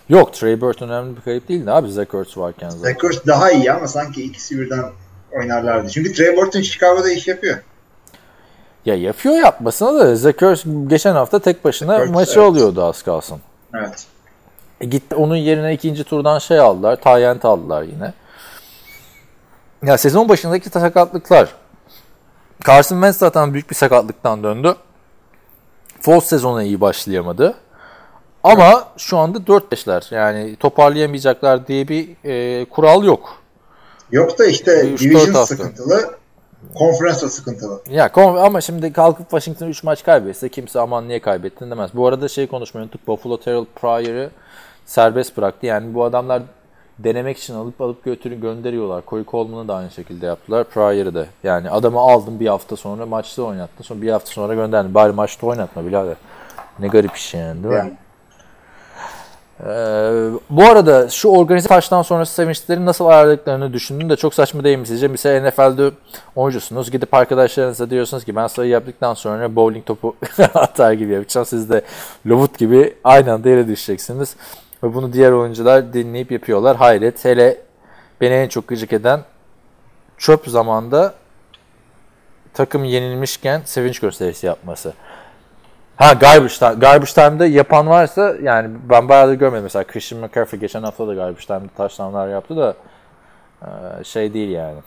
Yok 0.08 0.32
Trey 0.34 0.60
Burton 0.60 0.88
önemli 0.88 1.16
bir 1.16 1.20
kayıp 1.20 1.48
değildi 1.48 1.70
abi 1.70 1.92
Zach 1.92 2.14
Ertz 2.14 2.36
varken 2.38 2.70
zaten. 2.70 2.92
Zach 2.92 3.04
Ertz 3.04 3.26
daha 3.26 3.50
iyi 3.50 3.72
ama 3.72 3.88
sanki 3.88 4.22
ikisi 4.22 4.60
birden 4.60 4.84
oynarlardı. 5.32 5.88
Çünkü 5.90 6.12
Trey 6.12 6.36
Burton 6.36 6.60
Chicago'da 6.60 7.12
iş 7.12 7.28
yapıyor. 7.28 7.56
Ya 8.84 8.94
yapıyor 8.94 9.34
yapmasına 9.34 9.98
da 9.98 10.16
Ertz 10.16 10.64
geçen 10.86 11.14
hafta 11.14 11.38
tek 11.38 11.64
başına 11.64 11.94
Ertz, 11.94 12.10
maçı 12.10 12.40
evet. 12.40 12.50
alıyordu 12.50 12.84
az 12.84 13.02
kalsın. 13.02 13.40
Evet. 13.74 14.06
E 14.80 14.86
gitti 14.86 15.14
onun 15.14 15.36
yerine 15.36 15.74
ikinci 15.74 16.04
turdan 16.04 16.38
şey 16.38 16.58
aldılar. 16.58 16.96
Tayyent 16.96 17.44
aldılar 17.44 17.82
yine. 17.82 18.12
Ya 19.82 19.98
sezon 19.98 20.28
başındaki 20.28 20.68
sakatlıklar. 20.70 21.48
Carson 22.66 22.96
Wentz 22.96 23.16
zaten 23.16 23.52
büyük 23.52 23.70
bir 23.70 23.74
sakatlıktan 23.74 24.42
döndü. 24.42 24.74
Foles 26.00 26.24
sezona 26.24 26.62
iyi 26.62 26.80
başlayamadı. 26.80 27.54
Ama 28.44 28.88
şu 28.96 29.18
anda 29.18 29.38
4-5'ler. 29.38 30.14
Yani 30.14 30.56
toparlayamayacaklar 30.56 31.66
diye 31.66 31.88
bir 31.88 32.08
e, 32.24 32.64
kural 32.64 33.04
yok. 33.04 33.42
Yok 34.10 34.38
da 34.38 34.46
işte 34.46 34.98
division 34.98 35.44
sıkıntılı, 35.44 36.14
konferans 36.74 37.22
da 37.22 37.28
sıkıntılı. 37.28 37.80
Ya 37.90 38.12
kon- 38.12 38.36
ama 38.36 38.60
şimdi 38.60 38.92
kalkıp 38.92 39.30
Washington 39.30 39.66
3 39.68 39.82
maç 39.84 40.04
kaybetse 40.04 40.48
kimse 40.48 40.80
aman 40.80 41.08
niye 41.08 41.20
kaybettin 41.20 41.70
demez. 41.70 41.90
Bu 41.94 42.06
arada 42.06 42.28
şey 42.28 42.46
konuşmayı 42.46 42.84
unuttuk. 42.84 43.06
Buffalo 43.08 43.36
Terrell 43.40 43.64
Pryor'ı 43.64 44.30
serbest 44.86 45.36
bıraktı. 45.36 45.66
Yani 45.66 45.94
bu 45.94 46.04
adamlar 46.04 46.42
denemek 46.98 47.38
için 47.38 47.54
alıp 47.54 47.80
alıp 47.80 48.04
götürü 48.04 48.40
gönderiyorlar. 48.40 49.02
Corey 49.08 49.24
Coleman'ı 49.24 49.68
da 49.68 49.74
aynı 49.74 49.90
şekilde 49.90 50.26
yaptılar. 50.26 50.64
Pryor'ı 50.64 51.14
da. 51.14 51.26
Yani 51.44 51.70
adamı 51.70 51.98
aldın 52.00 52.40
bir 52.40 52.46
hafta 52.46 52.76
sonra 52.76 53.06
maçta 53.06 53.42
oynattın. 53.42 53.84
Sonra 53.84 54.02
bir 54.02 54.10
hafta 54.10 54.30
sonra 54.30 54.54
gönderdin. 54.54 54.94
Bari 54.94 55.12
maçta 55.12 55.46
oynatma 55.46 55.86
birader. 55.86 56.16
Ne 56.78 56.88
garip 56.88 57.16
iş 57.16 57.34
yani 57.34 57.62
değil 57.62 57.74
mi? 57.74 57.78
Yani. 57.78 57.92
Ee, 59.66 60.30
bu 60.50 60.64
arada 60.64 61.08
şu 61.08 61.28
organize 61.28 61.68
taştan 61.68 62.02
sonrası 62.02 62.34
sevinçleri 62.34 62.86
nasıl 62.86 63.06
ayarladıklarını 63.06 63.72
düşündüm 63.72 64.10
de 64.10 64.16
çok 64.16 64.34
saçma 64.34 64.64
değil 64.64 64.78
mi 64.78 64.86
sizce? 64.86 65.08
Mesela 65.08 65.48
NFL'de 65.48 65.90
oyuncusunuz. 66.36 66.90
Gidip 66.90 67.14
arkadaşlarınıza 67.14 67.90
diyorsunuz 67.90 68.24
ki 68.24 68.36
ben 68.36 68.46
sayı 68.46 68.70
yaptıktan 68.70 69.14
sonra 69.14 69.56
bowling 69.56 69.86
topu 69.86 70.16
atar 70.54 70.92
gibi 70.92 71.12
yapacağım. 71.12 71.46
Siz 71.46 71.70
de 71.70 71.82
lobut 72.26 72.58
gibi 72.58 72.94
aynı 73.04 73.32
anda 73.32 73.48
yere 73.48 73.68
düşeceksiniz. 73.68 74.36
Ve 74.82 74.94
bunu 74.94 75.12
diğer 75.12 75.32
oyuncular 75.32 75.92
dinleyip 75.92 76.32
yapıyorlar. 76.32 76.76
Hayret. 76.76 77.24
Hele 77.24 77.58
beni 78.20 78.34
en 78.34 78.48
çok 78.48 78.68
gıcık 78.68 78.92
eden 78.92 79.20
çöp 80.18 80.46
zamanda 80.46 81.14
takım 82.54 82.84
yenilmişken 82.84 83.62
sevinç 83.64 83.98
gösterisi 83.98 84.46
yapması. 84.46 84.92
Ha 85.96 86.12
garbage 86.12 86.54
time. 86.54 86.74
Garbage 86.74 87.12
time'da 87.12 87.46
yapan 87.46 87.86
varsa 87.86 88.34
yani 88.42 88.70
ben 88.90 89.08
bayağıdır 89.08 89.34
görmedim. 89.34 89.62
Mesela 89.62 89.84
Christian 89.84 90.20
McCaffrey 90.20 90.60
geçen 90.60 90.82
hafta 90.82 91.08
da 91.08 91.14
garbage 91.14 91.46
time'da 91.46 91.68
touchdownlar 91.76 92.28
yaptı 92.28 92.56
da 92.56 92.74
e, 93.62 94.04
şey 94.04 94.34
değil 94.34 94.50
yani. 94.50 94.78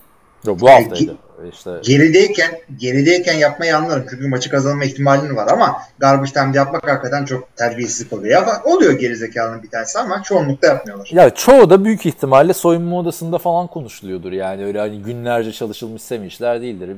Yok 0.45 0.61
bu 0.61 0.69
haftaydı. 0.69 1.15
İşte 1.51 1.71
Gerideyken 1.83 2.51
gerideyken 2.77 3.33
yapmayı 3.33 3.77
anlarım. 3.77 4.05
Çünkü 4.09 4.27
maçı 4.27 4.49
kazanma 4.49 4.83
ihtimalin 4.83 5.35
var 5.35 5.47
ama 5.51 5.77
garbage 5.97 6.31
time'de 6.31 6.57
yapmak 6.57 6.89
hakikaten 6.89 7.25
çok 7.25 7.55
terbiyesizlik 7.55 8.13
oluyor. 8.13 8.41
Ya, 8.41 8.61
oluyor 8.65 8.93
gerizekalının 8.93 9.63
bir 9.63 9.69
tanesi 9.69 9.99
ama 9.99 10.23
çoğunlukla 10.23 10.67
yapmıyorlar. 10.67 11.09
ya 11.11 11.29
çoğu 11.29 11.69
da 11.69 11.85
büyük 11.85 12.05
ihtimalle 12.05 12.53
soyunma 12.53 12.99
odasında 12.99 13.37
falan 13.37 13.67
konuşuluyordur 13.67 14.31
yani. 14.31 14.65
Öyle 14.65 14.79
hani 14.79 15.01
günlerce 15.01 15.51
çalışılmış 15.51 16.01
sevinçler 16.01 16.61
değildir. 16.61 16.89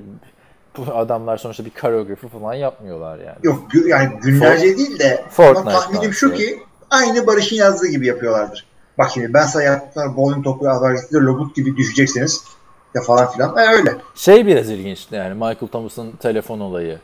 Bu 0.77 0.95
adamlar 0.95 1.37
sonuçta 1.37 1.65
bir 1.65 1.69
koreografi 1.69 2.27
falan 2.27 2.53
yapmıyorlar 2.53 3.17
yani. 3.17 3.37
Yok 3.43 3.63
yani 3.87 4.09
günlerce 4.21 4.77
değil 4.77 4.99
de 4.99 5.23
Fortnite 5.29 5.59
ama 5.59 5.71
tahminim 5.71 6.13
şu 6.13 6.33
ki 6.33 6.59
aynı 6.89 7.27
Barış'ın 7.27 7.55
yazdığı 7.55 7.87
gibi 7.87 8.07
yapıyorlardır. 8.07 8.65
Bak 8.97 9.09
şimdi 9.13 9.33
ben 9.33 9.45
sana 9.45 9.63
yaptıklar 9.63 10.17
bowling 10.17 10.43
topu 10.43 10.67
hareketleri 10.67 11.23
lobut 11.23 11.55
gibi 11.55 11.77
düşeceksiniz 11.77 12.43
ya 12.95 13.01
falan 13.01 13.31
filan. 13.31 13.57
E, 13.57 13.61
öyle. 13.61 13.95
Şey 14.15 14.47
biraz 14.47 14.69
ilginçti 14.69 15.15
yani 15.15 15.33
Michael 15.33 15.67
Thomas'ın 15.71 16.11
telefon 16.11 16.59
olayı. 16.59 16.99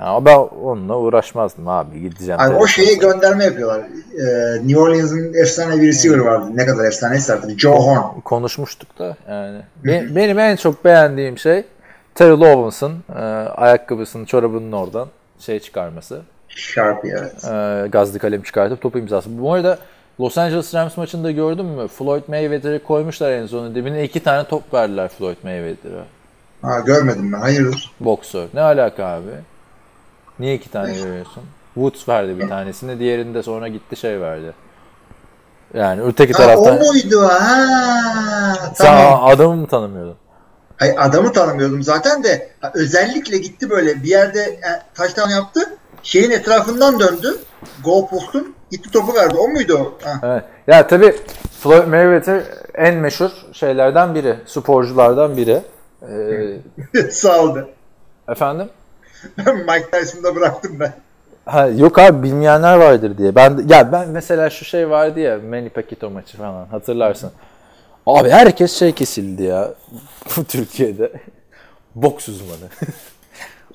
Ya 0.00 0.24
ben 0.24 0.36
onunla 0.36 0.98
uğraşmazdım 0.98 1.68
abi 1.68 2.00
gideceğim. 2.00 2.40
Yani 2.40 2.56
o 2.56 2.66
sana. 2.66 2.92
gönderme 2.92 3.44
yapıyorlar. 3.44 3.80
Ee, 3.80 4.58
New 4.66 4.80
Orleans'ın 4.80 5.34
efsane 5.34 5.82
bir 5.82 5.88
receiver 5.88 6.18
vardı. 6.18 6.50
Ne 6.54 6.66
kadar 6.66 6.84
efsaneyse 6.84 7.32
artık. 7.32 7.60
Joe 7.60 7.76
Horn. 7.76 8.20
konuşmuştuk 8.20 8.98
da 8.98 9.16
yani. 9.28 9.60
Be- 9.84 10.06
benim 10.16 10.38
en 10.38 10.56
çok 10.56 10.84
beğendiğim 10.84 11.38
şey 11.38 11.64
Terrell 12.18 12.40
Owens'ın 12.40 12.92
e, 13.16 13.20
ayakkabısının 13.56 14.24
çorabının 14.24 14.72
oradan 14.72 15.08
şey 15.40 15.60
çıkarması. 15.60 16.20
Sharp 16.48 17.04
evet. 17.04 17.44
E, 17.44 17.88
gazlı 17.88 18.18
kalem 18.18 18.42
çıkartıp 18.42 18.80
topu 18.82 18.98
imzası. 18.98 19.38
Bu 19.42 19.52
arada 19.52 19.78
Los 20.20 20.38
Angeles 20.38 20.74
Rams 20.74 20.96
maçında 20.96 21.30
gördün 21.30 21.64
mü? 21.66 21.88
Floyd 21.88 22.22
Mayweather'ı 22.28 22.82
koymuşlar 22.84 23.32
en 23.32 23.46
sonunda 23.46 23.74
dibine 23.74 24.04
iki 24.04 24.22
tane 24.22 24.44
top 24.48 24.74
verdiler 24.74 25.08
Floyd 25.08 25.36
Mayweather'a. 25.42 26.04
Ha, 26.62 26.80
görmedim 26.80 27.32
ben. 27.32 27.38
Hayırdır? 27.40 27.90
Boksör. 28.00 28.46
Ne 28.54 28.60
alaka 28.60 29.06
abi? 29.06 29.30
Niye 30.38 30.54
iki 30.54 30.70
tane 30.70 30.92
veriyorsun? 30.92 31.42
Woods 31.74 32.08
verdi 32.08 32.38
bir 32.38 32.48
tanesini, 32.48 32.98
diğerini 32.98 33.34
de 33.34 33.42
sonra 33.42 33.68
gitti 33.68 33.96
şey 33.96 34.20
verdi. 34.20 34.52
Yani 35.74 36.02
öteki 36.02 36.32
Ha, 36.32 36.38
taraftan... 36.38 36.76
o 36.80 36.84
muydu? 36.92 37.22
Ha, 37.22 38.54
Sen 38.74 38.86
tamam. 38.86 39.24
adamı 39.24 39.56
mı 39.56 39.66
tanımıyordun? 39.66 40.16
Hayır, 40.78 40.94
adamı 40.98 41.32
tanımıyordum 41.32 41.82
zaten 41.82 42.24
de 42.24 42.48
özellikle 42.74 43.38
gitti 43.38 43.70
böyle 43.70 44.02
bir 44.02 44.08
yerde 44.08 44.40
e, 44.40 44.82
taştan 44.94 45.30
yaptı. 45.30 45.60
Şeyin 46.02 46.30
etrafından 46.30 47.00
döndü. 47.00 47.36
Goal 47.84 48.06
postun 48.06 48.54
gitti 48.70 48.90
topu 48.90 49.14
verdi. 49.14 49.34
O 49.38 49.48
muydu 49.48 49.74
o? 49.78 50.06
Ha. 50.06 50.20
Evet. 50.22 50.44
Ya 50.66 50.86
tabii 50.86 51.16
Floyd 51.60 51.86
Mayweather 51.86 52.42
en 52.74 52.94
meşhur 52.94 53.30
şeylerden 53.52 54.14
biri, 54.14 54.36
sporculardan 54.46 55.36
biri. 55.36 55.62
Ee, 56.94 57.10
Sağ 57.10 57.42
ol 57.42 57.56
efendim? 58.28 58.68
Mike 59.46 59.90
Tyson'da 59.92 60.36
bıraktım 60.36 60.76
ben. 60.80 60.92
Ha, 61.46 61.66
yok 61.66 61.98
abi 61.98 62.22
bilmeyenler 62.22 62.76
vardır 62.76 63.18
diye. 63.18 63.34
Ben 63.34 63.60
ya 63.68 63.92
ben 63.92 64.08
mesela 64.08 64.50
şu 64.50 64.64
şey 64.64 64.90
vardı 64.90 65.20
ya 65.20 65.38
Manny 65.50 65.68
Pacquiao 65.68 66.10
maçı 66.10 66.36
falan 66.36 66.66
hatırlarsın. 66.66 67.30
Abi 68.08 68.30
herkes 68.30 68.72
şey 68.72 68.92
kesildi 68.92 69.42
ya 69.42 69.74
bu 70.36 70.44
Türkiye'de. 70.44 71.12
Boks 71.94 72.28
uzmanı. 72.28 72.68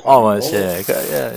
Ama 0.05 0.41
şey 0.41 0.61
yani 0.61 1.33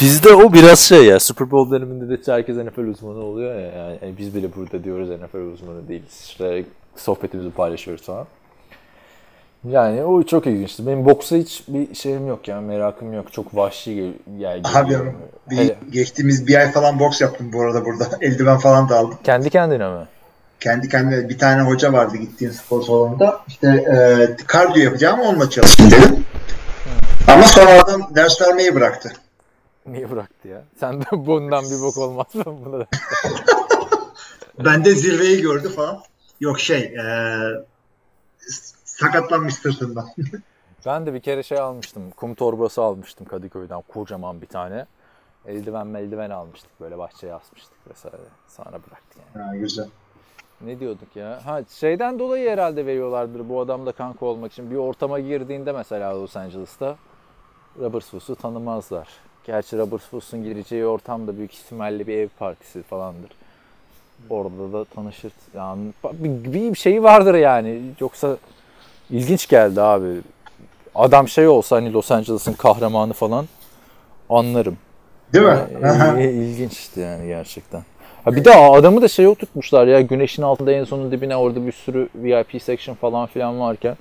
bizde 0.00 0.34
o 0.34 0.52
biraz 0.52 0.78
şey 0.78 1.04
ya 1.04 1.20
Super 1.20 1.50
Bowl 1.50 1.70
döneminde 1.74 2.26
de 2.26 2.32
herkes 2.32 2.56
NFL 2.56 2.80
uzmanı 2.80 3.24
oluyor 3.24 3.54
ya. 3.54 3.66
Yani, 3.66 3.98
yani 4.02 4.18
biz 4.18 4.34
bile 4.34 4.54
burada 4.56 4.84
diyoruz 4.84 5.08
NFL 5.08 5.52
uzmanı 5.52 5.88
değiliz. 5.88 6.24
İşte 6.24 6.64
sohbetimizi 6.96 7.50
paylaşıyoruz 7.50 8.04
falan. 8.04 8.26
Yani 9.68 10.04
o 10.04 10.22
çok 10.22 10.46
ilginçti. 10.46 10.86
Benim 10.86 11.04
boksa 11.04 11.36
hiç 11.36 11.62
bir 11.68 11.94
şeyim 11.94 12.26
yok 12.28 12.48
ya, 12.48 12.60
merakım 12.60 13.12
yok. 13.12 13.32
Çok 13.32 13.56
vahşi 13.56 13.94
gel 13.94 14.12
yani 14.38 14.62
Abi 14.74 14.98
bir, 15.50 15.56
Hele- 15.56 15.76
geçtiğimiz 15.90 16.46
bir 16.46 16.54
ay 16.54 16.72
falan 16.72 17.00
boks 17.00 17.20
yaptım 17.20 17.52
bu 17.52 17.62
arada 17.62 17.84
burada. 17.84 18.04
Eldiven 18.20 18.58
falan 18.58 18.88
da 18.88 18.98
aldım. 18.98 19.18
Kendi 19.24 19.50
kendine 19.50 19.88
mi? 19.88 20.06
Kendi 20.60 20.88
kendime 20.88 21.28
bir 21.28 21.38
tane 21.38 21.62
hoca 21.62 21.92
vardı 21.92 22.16
gittiğim 22.16 22.52
spor 22.52 22.82
salonunda. 22.82 23.40
İşte 23.48 23.68
e, 23.68 24.36
kardiyo 24.46 24.84
yapacağım 24.84 25.20
onunla 25.20 25.50
çalıştım 25.50 25.90
dedim. 25.90 26.24
Ama 27.28 27.42
sonra 27.42 27.82
adam 27.82 28.10
ders 28.14 28.42
vermeyi 28.42 28.74
bıraktı. 28.74 29.12
Niye 29.86 30.10
bıraktı 30.10 30.48
ya? 30.48 30.64
Sen 30.80 31.00
de 31.00 31.06
bundan 31.12 31.64
bir 31.64 31.80
bok 31.82 31.96
olmaz 31.98 32.34
mı? 32.34 32.44
Buna 32.46 32.78
da. 32.80 32.86
Ben 34.64 34.84
de 34.84 34.94
zirveyi 34.94 35.42
gördü 35.42 35.68
falan. 35.68 36.00
Yok 36.40 36.60
şey 36.60 36.80
e, 36.80 37.04
sakatlanmış 38.84 39.54
sırtından. 39.54 40.08
Ben 40.86 41.06
de 41.06 41.14
bir 41.14 41.20
kere 41.20 41.42
şey 41.42 41.58
almıştım. 41.58 42.10
Kum 42.10 42.34
torbası 42.34 42.82
almıştım 42.82 43.26
Kadıköy'den. 43.26 43.82
Kocaman 43.88 44.42
bir 44.42 44.46
tane. 44.46 44.86
Eldiven 45.46 45.86
meldiven 45.86 46.30
almıştık. 46.30 46.80
Böyle 46.80 46.98
bahçeye 46.98 47.34
asmıştık 47.34 47.90
vesaire. 47.90 48.16
Sonra 48.48 48.72
bıraktı 48.72 49.18
yani. 49.34 49.46
ha, 49.46 49.56
güzel. 49.56 49.88
Ne 50.64 50.80
diyorduk 50.80 51.16
ya? 51.16 51.40
Ha 51.44 51.60
şeyden 51.80 52.18
dolayı 52.18 52.50
herhalde 52.50 52.86
veriyorlardır 52.86 53.48
bu 53.48 53.60
adamla 53.60 53.92
kanka 53.92 54.26
olmak 54.26 54.52
için. 54.52 54.70
Bir 54.70 54.76
ortama 54.76 55.20
girdiğinde 55.20 55.72
mesela 55.72 56.20
Los 56.20 56.36
Angeles'ta 56.36 56.96
Robert 57.80 58.04
Fuss'u 58.04 58.36
tanımazlar. 58.36 59.08
Gerçi 59.44 59.78
Robert 59.78 60.02
Fuss'un 60.02 60.44
gireceği 60.44 60.86
ortam 60.86 61.26
da 61.26 61.36
büyük 61.36 61.54
ihtimalle 61.54 62.06
bir 62.06 62.16
ev 62.16 62.28
partisi 62.38 62.82
falandır. 62.82 63.30
Orada 64.30 64.72
da 64.72 64.84
tanışır. 64.84 65.32
Yani 65.54 65.92
bir, 66.12 66.52
bir 66.52 66.74
şeyi 66.74 67.02
vardır 67.02 67.34
yani. 67.34 67.82
Yoksa 68.00 68.36
ilginç 69.10 69.48
geldi 69.48 69.82
abi. 69.82 70.20
Adam 70.94 71.28
şey 71.28 71.48
olsa 71.48 71.76
hani 71.76 71.92
Los 71.92 72.10
Angeles'ın 72.12 72.52
kahramanı 72.52 73.12
falan 73.12 73.46
anlarım. 74.30 74.78
Değil 75.32 75.44
mi? 75.44 75.58
Ee, 76.18 76.30
İlginçti 76.30 77.00
yani 77.00 77.26
gerçekten. 77.26 77.82
Ha 78.24 78.36
bir 78.36 78.44
de 78.44 78.54
adamı 78.54 79.02
da 79.02 79.08
şey 79.08 79.28
oturtmuşlar 79.28 79.86
ya 79.86 80.00
güneşin 80.00 80.42
altında 80.42 80.72
en 80.72 80.84
sonun 80.84 81.12
dibine 81.12 81.36
orada 81.36 81.66
bir 81.66 81.72
sürü 81.72 82.08
VIP 82.14 82.62
section 82.62 82.94
falan 82.94 83.26
filan 83.26 83.60
varken 83.60 83.96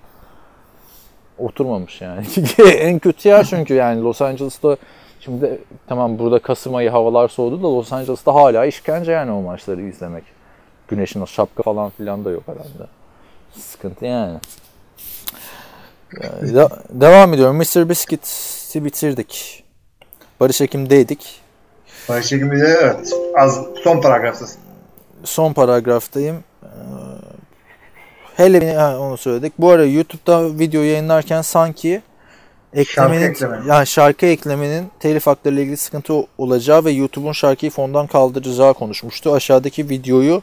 oturmamış 1.38 2.02
yani. 2.02 2.26
en 2.78 3.00
kötü 3.00 3.30
yer 3.30 3.44
çünkü 3.44 3.74
yani 3.74 4.02
Los 4.04 4.22
Angeles'ta 4.22 4.78
şimdi 5.20 5.60
tamam 5.88 6.20
burada 6.20 6.40
Kasım 6.40 6.76
ayı 6.76 6.90
havalar 6.90 7.28
soğudu 7.28 7.64
da 7.64 7.68
Los 7.68 7.94
Angeles'ta 7.94 8.34
hala 8.34 8.66
işkence 8.66 9.12
yani 9.12 9.32
o 9.32 9.42
maçları 9.42 9.82
izlemek. 9.82 10.24
Güneşin 10.88 11.22
o 11.22 11.28
şapka 11.28 11.64
falan 11.64 11.90
filan 11.90 12.26
da 12.26 12.32
yok 12.32 12.44
herhalde. 12.46 12.90
Sıkıntı 13.52 14.06
yani. 14.06 14.38
De- 16.42 16.70
devam 16.90 17.34
ediyorum. 17.34 17.58
Mr. 17.58 17.90
Biscuit'i 17.90 18.86
bitirdik. 18.86 19.64
Barış 20.40 20.62
Ekim'deydik. 20.62 21.42
Barış 22.10 22.34
Ekim'i 22.34 22.62
de 22.62 22.78
evet. 22.82 23.14
Az 23.38 23.60
son 23.84 24.02
paragraftasın. 24.02 24.58
son 25.24 25.54
paragraftayım. 25.54 26.36
Ee, 26.64 26.68
Hele 28.36 28.76
ha, 28.76 28.98
onu 29.00 29.18
söyledik. 29.18 29.54
Bu 29.60 29.70
ara 29.70 29.86
YouTube'da 29.86 30.60
video 30.60 30.82
yayınlarken 30.82 31.42
sanki 31.42 32.02
eklemenin 32.74 33.32
ekleme. 33.32 33.58
yani 33.68 33.88
şarkı 33.88 34.26
eklemenin 34.26 34.88
telif 35.00 35.28
hakları 35.28 35.54
ile 35.54 35.62
ilgili 35.62 35.78
sıkıntı 35.78 36.14
olacağı 36.38 36.86
ve 36.86 36.92
YouTube'un 36.92 37.32
şarkıyı 37.32 37.72
fondan 37.72 38.08
kaldıracağı 38.08 38.74
konuşmuştu. 38.74 39.34
Aşağıdaki 39.34 39.90
videoyu 39.90 40.42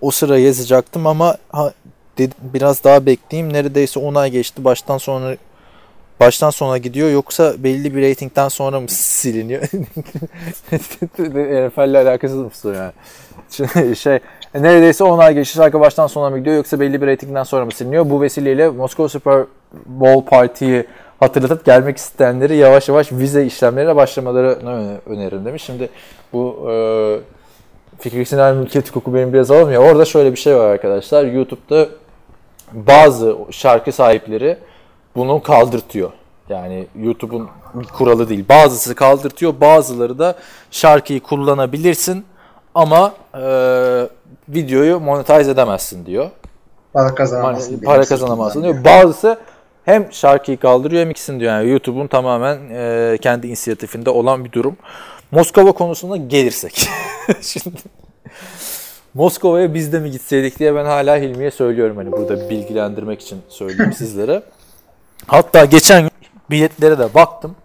o 0.00 0.10
sıra 0.10 0.38
yazacaktım 0.38 1.06
ama 1.06 1.36
ha, 1.52 1.72
dedim, 2.18 2.36
biraz 2.54 2.84
daha 2.84 3.06
bekleyeyim. 3.06 3.52
Neredeyse 3.52 4.00
10 4.00 4.14
ay 4.14 4.30
geçti. 4.30 4.64
Baştan 4.64 4.98
sonra 4.98 5.36
baştan 6.20 6.50
sona 6.50 6.78
gidiyor 6.78 7.10
yoksa 7.10 7.54
belli 7.58 7.96
bir 7.96 8.02
reytingden 8.02 8.48
sonra 8.48 8.80
mı 8.80 8.88
siliniyor? 8.88 9.62
NFL 11.68 11.90
ile 11.90 11.98
alakasız 11.98 12.64
mı 12.64 12.74
yani? 12.76 12.92
Şey 13.96 14.18
neredeyse 14.54 15.04
10 15.04 15.18
ay 15.18 15.34
geçti 15.34 15.56
şarkı 15.56 15.80
baştan 15.80 16.06
sona 16.06 16.30
mı 16.30 16.38
gidiyor 16.38 16.56
yoksa 16.56 16.80
belli 16.80 17.02
bir 17.02 17.06
reytingden 17.06 17.42
sonra 17.42 17.64
mı 17.64 17.72
siliniyor? 17.72 18.10
Bu 18.10 18.22
vesileyle 18.22 18.68
Moskova 18.68 19.08
Super 19.08 19.44
Bowl 19.86 20.30
Parti'yi 20.30 20.84
hatırlatıp 21.20 21.64
gelmek 21.64 21.96
isteyenleri 21.96 22.56
yavaş 22.56 22.88
yavaş 22.88 23.12
vize 23.12 23.46
işlemleriyle 23.46 23.96
başlamaları 23.96 24.48
öneririm 25.06 25.44
demiş. 25.44 25.62
Şimdi 25.62 25.88
bu 26.32 26.70
e, 26.70 26.74
fikri 27.98 28.26
sinir 28.26 28.52
mülkiyet 28.52 28.88
hukuku 28.88 29.14
benim 29.14 29.32
biraz 29.32 29.50
alamıyor. 29.50 29.82
Orada 29.82 30.04
şöyle 30.04 30.32
bir 30.32 30.38
şey 30.38 30.56
var 30.56 30.68
arkadaşlar. 30.68 31.24
YouTube'da 31.24 31.88
bazı 32.72 33.36
şarkı 33.50 33.92
sahipleri 33.92 34.56
bunu 35.16 35.42
kaldırtıyor. 35.42 36.10
Yani 36.48 36.86
YouTube'un 37.02 37.48
kuralı 37.98 38.28
değil. 38.28 38.44
Bazısı 38.48 38.94
kaldırtıyor, 38.94 39.60
bazıları 39.60 40.18
da 40.18 40.34
şarkıyı 40.70 41.20
kullanabilirsin 41.20 42.24
ama 42.74 43.14
e, 43.34 43.42
videoyu 44.48 45.00
monetize 45.00 45.50
edemezsin 45.50 46.06
diyor. 46.06 46.30
Para 46.92 47.14
kazanamazsın. 47.14 47.72
Hani 47.72 47.84
para 47.84 48.04
kazanamazsın 48.04 48.62
diyor. 48.62 48.84
Bazısı 48.84 49.38
hem 49.84 50.12
şarkıyı 50.12 50.58
kaldırıyor 50.58 51.02
hem 51.02 51.10
ikisini 51.10 51.40
diyor. 51.40 51.52
Yani 51.52 51.70
YouTube'un 51.70 52.06
tamamen 52.06 52.58
e, 52.70 53.18
kendi 53.20 53.46
inisiyatifinde 53.46 54.10
olan 54.10 54.44
bir 54.44 54.52
durum. 54.52 54.76
Moskova 55.30 55.72
konusuna 55.72 56.16
gelirsek. 56.16 56.88
Şimdi 57.40 57.76
Moskova'ya 59.14 59.74
biz 59.74 59.92
de 59.92 59.98
mi 59.98 60.10
gitseydik 60.10 60.58
diye 60.58 60.74
ben 60.74 60.84
hala 60.84 61.16
Hilmi'ye 61.16 61.50
söylüyorum. 61.50 61.96
Hani 61.96 62.12
burada 62.12 62.50
bilgilendirmek 62.50 63.20
için 63.20 63.38
söyleyeyim 63.48 63.92
sizlere. 63.92 64.42
Hatta 65.26 65.64
geçen 65.64 66.10
biletlere 66.50 66.98
de 66.98 67.14
baktım 67.14 67.56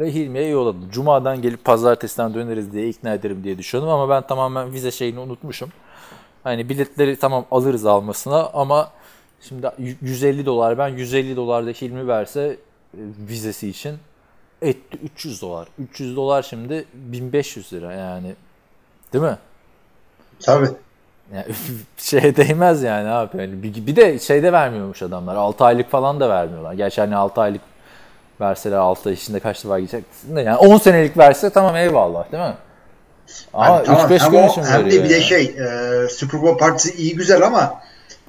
ve 0.00 0.14
Hilmi'ye 0.14 0.48
yolladım. 0.48 0.90
Cuma'dan 0.90 1.42
gelip 1.42 1.64
pazartesiden 1.64 2.34
döneriz 2.34 2.72
diye 2.72 2.88
ikna 2.88 3.14
ederim 3.14 3.44
diye 3.44 3.58
düşünüyordum 3.58 3.94
ama 3.94 4.08
ben 4.08 4.26
tamamen 4.26 4.72
vize 4.72 4.90
şeyini 4.90 5.18
unutmuşum. 5.18 5.70
Hani 6.44 6.68
biletleri 6.68 7.16
tamam 7.16 7.44
alırız 7.50 7.86
almasına 7.86 8.50
ama 8.54 8.90
şimdi 9.40 9.70
150 10.00 10.46
dolar 10.46 10.78
ben 10.78 10.88
150 10.88 11.36
dolar 11.36 11.66
da 11.66 11.70
Hilmi 11.70 12.08
verse 12.08 12.40
e, 12.94 13.00
vizesi 13.28 13.68
için 13.68 13.98
etti 14.62 14.98
300 15.02 15.42
dolar. 15.42 15.68
300 15.78 16.16
dolar 16.16 16.42
şimdi 16.42 16.84
1500 16.94 17.72
lira 17.72 17.92
yani. 17.92 18.34
Değil 19.12 19.24
mi? 19.24 19.38
Tabii. 20.40 20.68
Yani 21.34 21.44
şeye 21.96 22.36
değmez 22.36 22.82
yani 22.82 23.08
abi. 23.08 23.36
Yani 23.38 23.62
bir, 23.62 23.86
bir 23.86 23.96
de 23.96 24.18
şeyde 24.18 24.52
vermiyormuş 24.52 25.02
adamlar. 25.02 25.36
6 25.36 25.64
aylık 25.64 25.90
falan 25.90 26.20
da 26.20 26.28
vermiyorlar. 26.28 26.72
Gerçi 26.72 27.00
hani 27.00 27.16
6 27.16 27.40
aylık 27.40 27.60
verseler 28.40 28.76
6 28.76 29.08
ay 29.08 29.14
içinde 29.14 29.40
kaç 29.40 29.64
defa 29.64 29.80
gideceksin 29.80 30.36
de 30.36 30.40
yani 30.40 30.56
10 30.56 30.78
senelik 30.78 31.18
verse 31.18 31.50
tamam 31.50 31.76
eyvallah 31.76 32.32
değil 32.32 32.42
mi? 32.42 32.54
Ama 33.54 33.82
tamam, 33.82 34.10
3-5 34.10 34.20
hem 34.20 34.30
gün 34.30 34.48
için 34.48 34.62
hem 34.62 34.90
de 34.90 35.04
bir 35.04 35.08
de 35.08 35.14
yani. 35.14 35.24
şey 35.24 35.42
e, 35.44 36.08
Super 36.08 36.42
Bowl 36.42 36.58
partisi 36.58 36.94
iyi 37.02 37.16
güzel 37.16 37.42
ama 37.42 37.80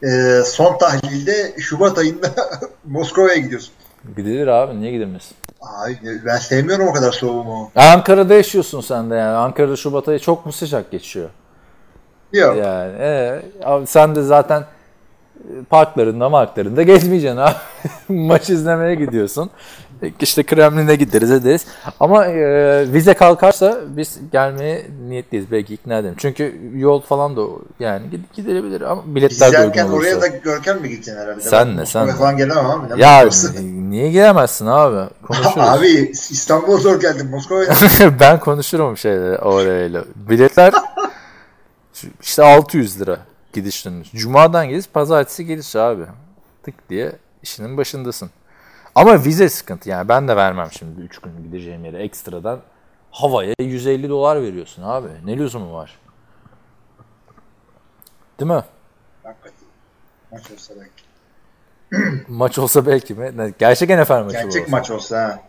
e, 0.04 0.41
son 0.46 0.78
tahlilde 0.78 1.54
Şubat 1.60 1.98
ayında 1.98 2.28
Moskova'ya 2.86 3.36
gidiyorsun. 3.36 3.74
Gidilir 4.18 4.48
abi 4.48 4.82
niye 4.82 4.91
gidilmesin? 4.91 5.38
Ay, 5.62 5.98
ben 6.26 6.38
sevmiyorum 6.38 6.88
o 6.88 6.94
kadar 6.94 7.12
soğuğumu. 7.12 7.72
Ankara'da 7.76 8.34
yaşıyorsun 8.34 8.82
sen 8.82 9.10
de 9.12 9.16
yani. 9.16 9.38
Ankara'da 9.38 9.76
Şubat 9.76 10.08
ayı 10.08 10.20
çok 10.20 10.46
mu 10.46 10.52
sıcak 10.52 10.91
geçiyor? 10.91 11.30
Yok. 12.34 12.58
Yani 12.58 12.94
ee, 13.00 13.42
abi 13.64 13.88
sen 13.88 14.16
de 14.16 14.24
zaten 14.24 14.62
e, 14.62 15.64
parklarında 15.70 16.30
marklarında 16.30 16.84
gezmeyeceksin 16.84 17.38
abi. 17.38 17.56
Maç 18.10 18.50
izlemeye 18.50 18.96
gidiyorsun. 18.96 19.50
İşte 20.20 20.44
Kremlin'e 20.44 20.96
gideriz 20.96 21.32
ederiz. 21.32 21.66
Ama 22.00 22.26
e, 22.26 22.94
vize 22.94 23.14
kalkarsa 23.14 23.78
biz 23.88 24.20
gelmeye 24.32 24.86
niyetliyiz. 25.08 25.52
Belki 25.52 25.74
ikna 25.74 25.98
edelim. 25.98 26.16
Çünkü 26.18 26.60
yol 26.76 27.02
falan 27.02 27.38
da 27.38 27.42
yani 27.80 28.06
gid- 28.08 28.36
gidilebilir 28.36 28.82
ama 28.82 29.02
biletler 29.06 29.52
de 29.52 29.66
uygun 29.66 29.80
olursa. 29.82 29.96
oraya 29.96 30.22
da 30.22 30.28
Görkem 30.28 30.82
mi 30.82 30.90
gideceksin 30.90 31.22
herhalde? 31.22 31.42
Sen 31.42 31.78
ne, 31.78 31.86
sen 31.86 32.10
falan 32.10 32.38
gelemem 32.38 32.66
abi. 32.66 33.00
Ne 33.00 33.02
Ya 33.02 33.30
niye 33.90 34.12
gelemezsin 34.12 34.66
abi? 34.66 35.10
Konuşuruz. 35.28 35.58
Abi 35.58 36.12
İstanbul'a 36.12 36.78
zor 36.78 37.00
geldim. 37.00 37.30
Moskova'ya 37.30 37.70
ben 38.20 38.40
konuşurum 38.40 38.98
şeyle 38.98 39.38
orayla. 39.38 40.04
Biletler 40.16 40.74
işte 42.22 42.43
600 42.43 43.01
lira 43.01 43.20
gidiş 43.54 43.86
dönüş. 43.86 44.12
Cuma'dan 44.12 44.70
gidiş, 44.70 44.88
pazartesi 44.88 45.45
geliş 45.45 45.76
abi. 45.76 46.06
Tık 46.64 46.89
diye 46.89 47.12
işinin 47.43 47.78
başındasın. 47.78 48.30
Ama 48.95 49.24
vize 49.24 49.49
sıkıntı 49.49 49.89
yani 49.89 50.10
ben 50.10 50.28
de 50.28 50.36
vermem 50.36 50.68
şimdi 50.72 51.01
3 51.01 51.18
gün 51.20 51.43
gideceğim 51.43 51.86
yere 51.86 52.04
ekstradan. 52.04 52.60
Havaya 53.12 53.56
150 53.60 54.10
dolar 54.10 54.41
veriyorsun 54.41 54.84
abi. 54.84 55.08
Ne 55.26 55.38
lüzumu 55.38 55.74
var? 55.74 55.99
Değil 58.39 58.51
mi? 58.51 58.64
Hakikaten. 59.24 59.68
Maç 60.32 60.51
olsa 60.51 60.74
belki. 60.80 61.04
Maç 62.28 62.58
olsa 62.60 62.86
belki 62.86 63.14
mi? 63.14 63.54
Gerçek 63.60 63.89
NFL 63.89 64.12
maçı 64.12 64.38
Gerçek 64.38 64.70
maç 64.70 64.91
olsa. 64.91 65.43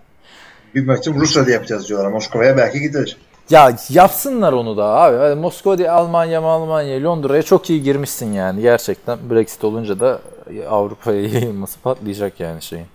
Bir 0.75 0.87
maçı 0.87 1.15
Rusya'da 1.15 1.51
yapacağız 1.51 1.89
diyorlar. 1.89 2.11
Moskova'ya 2.11 2.57
belki 2.57 2.81
gidilir. 2.81 3.19
Ya 3.51 3.77
yapsınlar 3.89 4.53
onu 4.53 4.77
da 4.77 4.85
abi. 4.85 5.17
Yani 5.17 5.41
Moskova 5.41 5.79
değil 5.79 5.95
Almanya 5.95 6.43
Almanya 6.43 7.03
Londra'ya 7.05 7.43
çok 7.43 7.71
iyi 7.71 7.83
girmişsin 7.83 8.33
yani 8.33 8.63
gerçekten. 8.63 9.19
Brexit 9.31 9.65
olunca 9.65 10.01
da 10.01 10.21
Avrupa'ya 10.69 11.23
yayılması 11.29 11.81
patlayacak 11.81 12.41
yani 12.41 12.63
şeyin. 12.63 12.87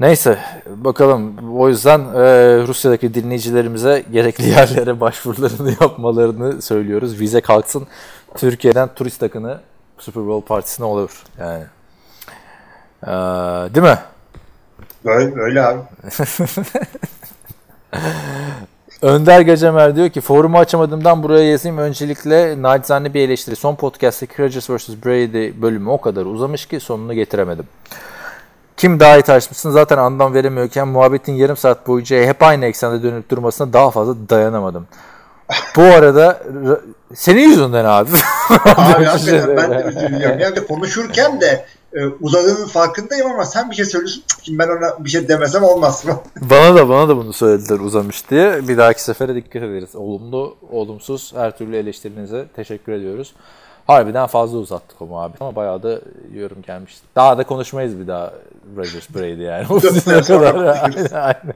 Neyse 0.00 0.38
bakalım. 0.66 1.52
O 1.58 1.68
yüzden 1.68 2.00
e, 2.00 2.22
Rusya'daki 2.66 3.14
dinleyicilerimize 3.14 4.04
gerekli 4.12 4.48
yerlere 4.48 5.00
başvurularını 5.00 5.70
yapmalarını 5.80 6.62
söylüyoruz. 6.62 7.20
Vize 7.20 7.40
kalksın. 7.40 7.86
Türkiye'den 8.36 8.88
turist 8.94 9.22
akını 9.22 9.60
Super 9.98 10.26
Bowl 10.26 10.48
partisine 10.48 10.86
olur 10.86 11.22
yani. 11.38 11.64
Ee, 13.02 13.08
değil 13.74 13.86
mi? 13.86 13.98
Böyle, 15.04 15.40
öyle 15.40 15.62
abi. 15.62 15.80
Önder 19.02 19.40
Gacemer 19.40 19.96
diyor 19.96 20.08
ki 20.08 20.20
forumu 20.20 20.58
açamadığımdan 20.58 21.22
buraya 21.22 21.50
yazayım. 21.50 21.78
Öncelikle 21.78 22.62
nacizane 22.62 23.14
bir 23.14 23.20
eleştiri. 23.20 23.56
Son 23.56 23.74
podcast'taki 23.74 24.42
Rodgers 24.42 24.70
vs. 24.70 24.88
Brady 24.88 25.62
bölümü 25.62 25.90
o 25.90 26.00
kadar 26.00 26.26
uzamış 26.26 26.66
ki 26.66 26.80
sonunu 26.80 27.14
getiremedim. 27.14 27.64
Kim 28.76 29.00
daha 29.00 29.18
iyi 29.18 29.22
tartışmışsın 29.22 29.70
zaten 29.70 29.98
anlam 29.98 30.34
veremiyorken 30.34 30.88
muhabbetin 30.88 31.32
yarım 31.32 31.56
saat 31.56 31.86
boyunca 31.86 32.16
hep 32.16 32.42
aynı 32.42 32.66
eksende 32.66 33.02
dönüp 33.02 33.30
durmasına 33.30 33.72
daha 33.72 33.90
fazla 33.90 34.14
dayanamadım. 34.28 34.86
Bu 35.76 35.82
arada 35.82 36.42
senin 37.14 37.48
yüzünden 37.48 37.84
abi. 37.84 38.10
Abi 38.50 39.04
ben 39.56 39.70
de 39.70 39.84
üzülüyorum. 39.88 40.38
Yani 40.38 40.66
konuşurken 40.66 41.40
de 41.40 41.64
e, 41.94 42.06
uzadığının 42.06 42.66
farkındayım 42.66 43.30
ama 43.30 43.44
sen 43.44 43.70
bir 43.70 43.76
şey 43.76 43.84
söylüyorsun. 43.84 44.22
Şimdi 44.42 44.58
ben 44.58 44.68
ona 44.68 45.04
bir 45.04 45.10
şey 45.10 45.28
demesem 45.28 45.64
olmaz 45.64 46.04
mı? 46.04 46.20
Bana 46.50 46.76
da 46.76 46.88
bana 46.88 47.08
da 47.08 47.16
bunu 47.16 47.32
söylediler 47.32 47.78
uzamış 47.80 48.30
diye. 48.30 48.68
Bir 48.68 48.78
dahaki 48.78 49.02
sefere 49.02 49.34
dikkat 49.34 49.62
ederiz. 49.62 49.96
Olumlu, 49.96 50.56
olumsuz 50.70 51.32
her 51.36 51.58
türlü 51.58 51.76
eleştirinize 51.76 52.46
teşekkür 52.56 52.92
ediyoruz. 52.92 53.34
Harbiden 53.86 54.26
fazla 54.26 54.58
uzattık 54.58 55.02
o 55.02 55.06
muhabbeti 55.06 55.44
ama 55.44 55.56
bayağı 55.56 55.82
da 55.82 56.00
yorum 56.34 56.62
gelmişti. 56.62 57.06
Daha 57.16 57.38
da 57.38 57.44
konuşmayız 57.44 58.00
bir 58.00 58.06
daha 58.06 58.32
Rodgers 58.76 59.14
Brady 59.14 59.42
yani. 59.42 59.66
O 59.70 59.80
kadar. 59.80 60.54
Aynen, 60.54 61.08
aynen. 61.12 61.54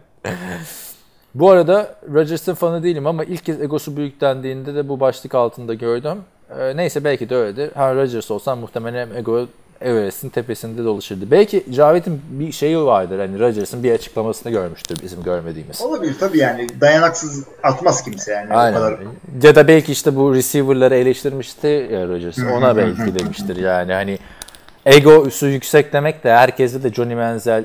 Bu 1.35 1.51
arada 1.51 1.95
Rodgers'ın 2.15 2.55
fanı 2.55 2.83
değilim 2.83 3.07
ama 3.07 3.25
ilk 3.25 3.45
kez 3.45 3.61
egosu 3.61 3.97
büyük 3.97 4.21
dendiğinde 4.21 4.75
de 4.75 4.89
bu 4.89 5.01
başlık 5.01 5.35
altında 5.35 5.75
gördüm. 5.75 6.19
Ee, 6.59 6.77
neyse 6.77 7.05
belki 7.05 7.29
de 7.29 7.37
öyledir. 7.37 7.73
Ha 7.75 7.95
Rodgers 7.95 8.31
olsam 8.31 8.59
muhtemelen 8.59 9.09
ego 9.17 9.47
Everest'in 9.83 10.29
tepesinde 10.29 10.85
dolaşırdı. 10.85 11.31
Belki 11.31 11.65
Cavit'in 11.73 12.23
bir 12.31 12.53
şeyi 12.53 12.79
vardır. 12.79 13.19
Hani 13.19 13.39
Rodgers'ın 13.39 13.83
bir 13.83 13.93
açıklamasını 13.93 14.53
görmüştür 14.53 14.99
bizim 15.03 15.23
görmediğimiz. 15.23 15.81
Olabilir 15.81 16.15
tabii 16.21 16.39
yani. 16.39 16.67
Dayanaksız 16.81 17.45
atmaz 17.63 18.05
kimse 18.05 18.33
yani. 18.33 18.55
O 18.55 18.57
Aynen. 18.57 18.79
kadar. 18.79 18.99
Ya 19.43 19.55
da 19.55 19.69
belki 19.69 19.93
işte 19.93 20.17
bu 20.17 20.35
receiver'ları 20.35 20.95
eleştirmişti 20.95 21.89
ya 21.93 22.09
Rodgers. 22.09 22.39
Ona 22.39 22.77
belki 22.77 23.19
demiştir 23.19 23.57
yani. 23.57 23.93
Hani 23.93 24.19
egosu 24.87 25.47
yüksek 25.47 25.93
demek 25.93 26.25
de 26.25 26.33
herkeste 26.33 26.83
de 26.83 26.93
Johnny 26.93 27.15
Manziel 27.15 27.65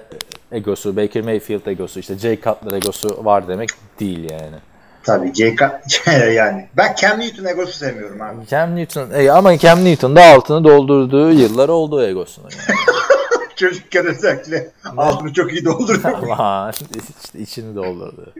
egosu, 0.52 0.96
Baker 0.96 1.24
Mayfield 1.24 1.66
egosu, 1.66 2.00
işte 2.00 2.18
Jay 2.18 2.36
Cutler 2.42 2.78
egosu 2.78 3.26
var 3.26 3.48
demek 3.48 3.70
değil 4.00 4.30
yani. 4.32 4.56
Tabii 5.08 5.34
JK 5.34 5.62
yani. 6.36 6.68
Ben 6.78 6.96
Cam 6.96 7.20
Newton 7.20 7.46
egosu 7.46 7.72
sevmiyorum 7.72 8.22
abi. 8.22 8.48
Cam 8.48 8.76
Newton, 8.76 9.12
e, 9.12 9.32
ama 9.32 9.58
Cam 9.58 9.86
Newton 9.86 10.16
da 10.16 10.26
altını 10.26 10.64
doldurduğu 10.64 11.32
yıllar 11.32 11.70
oldu 11.70 12.04
egosunu. 12.04 12.48
Yani. 12.70 13.70
Çocukken 13.70 14.06
özellikle 14.06 14.70
altını 14.98 15.34
çok 15.34 15.54
iyi 15.54 15.66
dolduruyor. 15.66 16.24
Aman 16.32 16.72
işte 16.72 17.40
içini 17.40 17.76
doldurdu. 17.76 18.34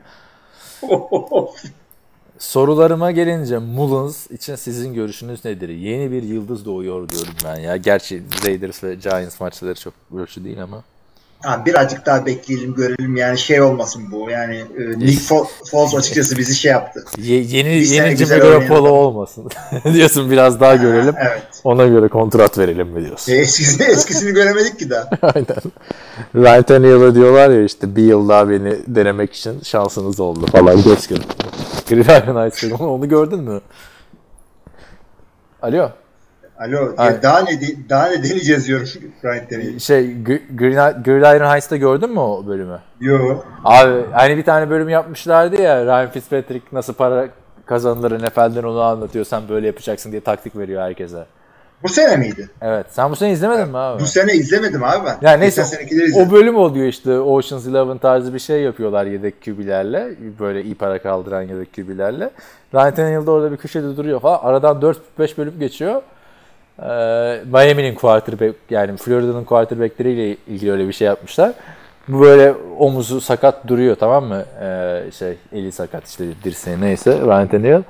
Sorularıma 2.40 3.12
gelince 3.12 3.58
Mullins 3.58 4.32
için 4.32 4.56
sizin 4.56 4.94
görüşünüz 4.94 5.46
nedir? 5.46 5.70
Yeni 5.70 6.12
bir 6.12 6.24
yıldız 6.24 6.66
doğuyor 6.66 7.10
diyorum 7.10 7.34
ben 7.44 7.56
ya. 7.60 7.78
Gerçi 7.78 8.24
Raiders 8.46 8.84
ve 8.84 8.96
Giants 8.96 9.40
maçları 9.40 9.76
çok 9.76 9.94
ölçü 10.16 10.44
değil 10.44 10.64
ama. 10.64 10.84
Ha, 11.44 11.66
birazcık 11.66 12.06
daha 12.06 12.26
bekleyelim 12.26 12.74
görelim 12.74 13.16
yani 13.16 13.38
şey 13.38 13.62
olmasın 13.62 14.04
bu 14.12 14.30
yani 14.30 14.56
e, 14.58 15.00
Nick 15.00 15.34
Fo- 15.34 15.48
Foles 15.72 15.96
açıkçası 15.96 16.38
bizi 16.38 16.56
şey 16.56 16.72
yaptı. 16.72 17.06
Ye- 17.18 17.42
yeni 17.42 17.70
Bir 17.70 17.86
yeni 17.90 18.16
Jimmy 18.16 18.40
Garoppolo 18.40 18.90
olmasın. 18.90 19.50
diyorsun 19.94 20.32
biraz 20.32 20.60
daha 20.60 20.76
görelim. 20.76 21.16
Evet. 21.18 21.44
Ona 21.64 21.86
göre 21.88 22.08
kontrat 22.08 22.58
verelim 22.58 22.88
mi 22.88 23.06
diyorsun? 23.06 23.32
E, 23.32 23.36
eskisini, 23.36 23.88
eskisini 23.92 24.32
göremedik 24.34 24.80
ki 24.80 24.90
daha. 24.90 25.10
Aynen. 25.22 25.58
Ryan 26.36 26.64
Tannehill'a 26.64 27.16
diyorlar 27.16 27.50
ya 27.50 27.64
işte 27.64 27.96
bir 27.96 28.04
yıl 28.04 28.30
daha 28.30 28.50
beni 28.50 28.76
denemek 28.88 29.34
için 29.34 29.62
şansınız 29.62 30.20
oldu 30.20 30.46
falan. 30.46 30.84
Gün. 31.10 31.22
Gridiron 31.90 32.80
onu, 32.80 32.90
onu 32.94 33.10
gördün 33.10 33.40
mü? 33.40 33.62
Alo. 35.62 35.92
Alo 36.60 36.94
Ay. 36.98 37.24
daha 37.24 37.40
ne 37.42 37.60
daha 37.90 38.08
ne 38.08 38.24
deneyeceğiz 38.24 38.68
diyorum. 38.68 38.88
Şey 39.80 40.04
Gr- 40.04 40.42
Green- 40.58 41.04
Gridiron 41.04 41.50
Heights'ta 41.50 41.76
gördün 41.78 42.10
mü 42.10 42.20
o 42.20 42.48
bölümü? 42.48 42.80
Yo. 43.02 43.38
Abi 43.64 44.06
hani 44.12 44.38
bir 44.38 44.44
tane 44.44 44.70
bölüm 44.70 44.90
yapmışlardı 44.90 45.62
ya 45.62 45.86
Ryan 45.86 46.10
Fitzpatrick 46.10 46.66
nasıl 46.72 46.94
para 46.94 47.28
kazanılır 47.66 48.24
NFL'den 48.24 48.64
onu 48.64 48.82
anlatıyor. 48.82 49.26
Sen 49.26 49.42
böyle 49.50 49.68
yapacaksın 49.68 50.12
diye 50.12 50.22
taktik 50.22 50.58
veriyor 50.58 50.82
herkese. 50.82 51.26
Bu 51.84 51.90
sene 51.90 52.18
miydi? 52.18 52.50
Evet. 52.62 52.86
Sen 52.90 53.12
bu 53.12 53.16
sene 53.16 53.32
izlemedin 53.32 53.68
mi 53.70 53.78
abi? 53.78 54.02
Bu 54.02 54.06
sene 54.06 54.34
izlemedim 54.34 54.84
abi 54.84 55.06
ben. 55.06 55.18
Yani 55.22 55.42
neyse 55.42 55.64
o 56.16 56.32
bölüm 56.32 56.56
oluyor 56.56 56.88
işte 56.88 57.20
Ocean's 57.20 57.68
Eleven 57.68 57.98
tarzı 57.98 58.34
bir 58.34 58.40
şey 58.40 58.62
yapıyorlar 58.62 59.06
yedek 59.06 59.44
QB'lerle. 59.46 60.10
Böyle 60.40 60.64
iyi 60.64 60.76
para 60.76 61.02
kaldıran 61.02 61.42
yedek 61.42 61.74
QB'lerle. 61.74 62.30
Ryan 62.74 62.96
Tannehill 62.96 63.26
de 63.26 63.32
orada 63.32 63.52
bir 63.52 63.58
köşede 63.58 63.98
duruyor 63.98 64.20
falan. 64.20 64.40
Aradan 64.44 64.82
4-5 65.20 65.38
bölüm 65.38 65.60
geçiyor. 65.60 66.02
Ee, 66.84 67.42
Miami'nin 67.52 67.96
quarterback 67.96 68.56
yani 68.70 68.98
Florida'nın 68.98 69.44
quarterbackleriyle 69.44 70.38
ilgili 70.48 70.72
öyle 70.72 70.88
bir 70.88 70.94
şey 70.94 71.08
yapmışlar. 71.08 71.54
Bu 72.08 72.22
böyle 72.22 72.54
omuzu 72.78 73.22
sakat 73.22 73.68
duruyor 73.68 73.96
tamam 73.96 74.26
mı? 74.26 74.46
Ee, 74.62 75.04
şey 75.12 75.38
eli 75.52 75.72
sakat 75.72 76.08
işte 76.08 76.26
dirseği 76.44 76.82
neyse 76.82 77.12
Ryan 77.12 77.48
Tannehill. 77.48 77.84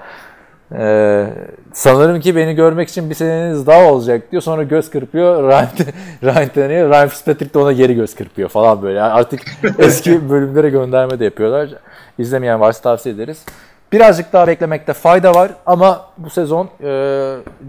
Ee, 0.75 1.27
sanırım 1.73 2.19
ki 2.19 2.35
beni 2.35 2.55
görmek 2.55 2.89
için 2.89 3.09
bir 3.09 3.15
seneniz 3.15 3.67
daha 3.67 3.91
olacak 3.91 4.31
diyor. 4.31 4.41
Sonra 4.43 4.63
göz 4.63 4.89
kırpıyor. 4.89 5.43
Ryan, 5.43 5.67
Ryan 6.23 6.47
Tannehill, 6.47 6.89
Ryan 6.89 7.07
Fitzpatrick 7.07 7.53
de 7.53 7.59
ona 7.59 7.71
geri 7.71 7.95
göz 7.95 8.15
kırpıyor 8.15 8.49
falan 8.49 8.81
böyle. 8.81 8.99
Yani 8.99 9.13
artık 9.13 9.41
eski 9.79 10.29
bölümlere 10.29 10.69
gönderme 10.69 11.19
de 11.19 11.25
yapıyorlar. 11.25 11.69
İzlemeyen 12.17 12.59
varsa 12.59 12.81
tavsiye 12.81 13.15
ederiz. 13.15 13.45
Birazcık 13.91 14.33
daha 14.33 14.47
beklemekte 14.47 14.93
fayda 14.93 15.33
var 15.33 15.51
ama 15.65 16.05
bu 16.17 16.29
sezon 16.29 16.69
e, 16.83 16.89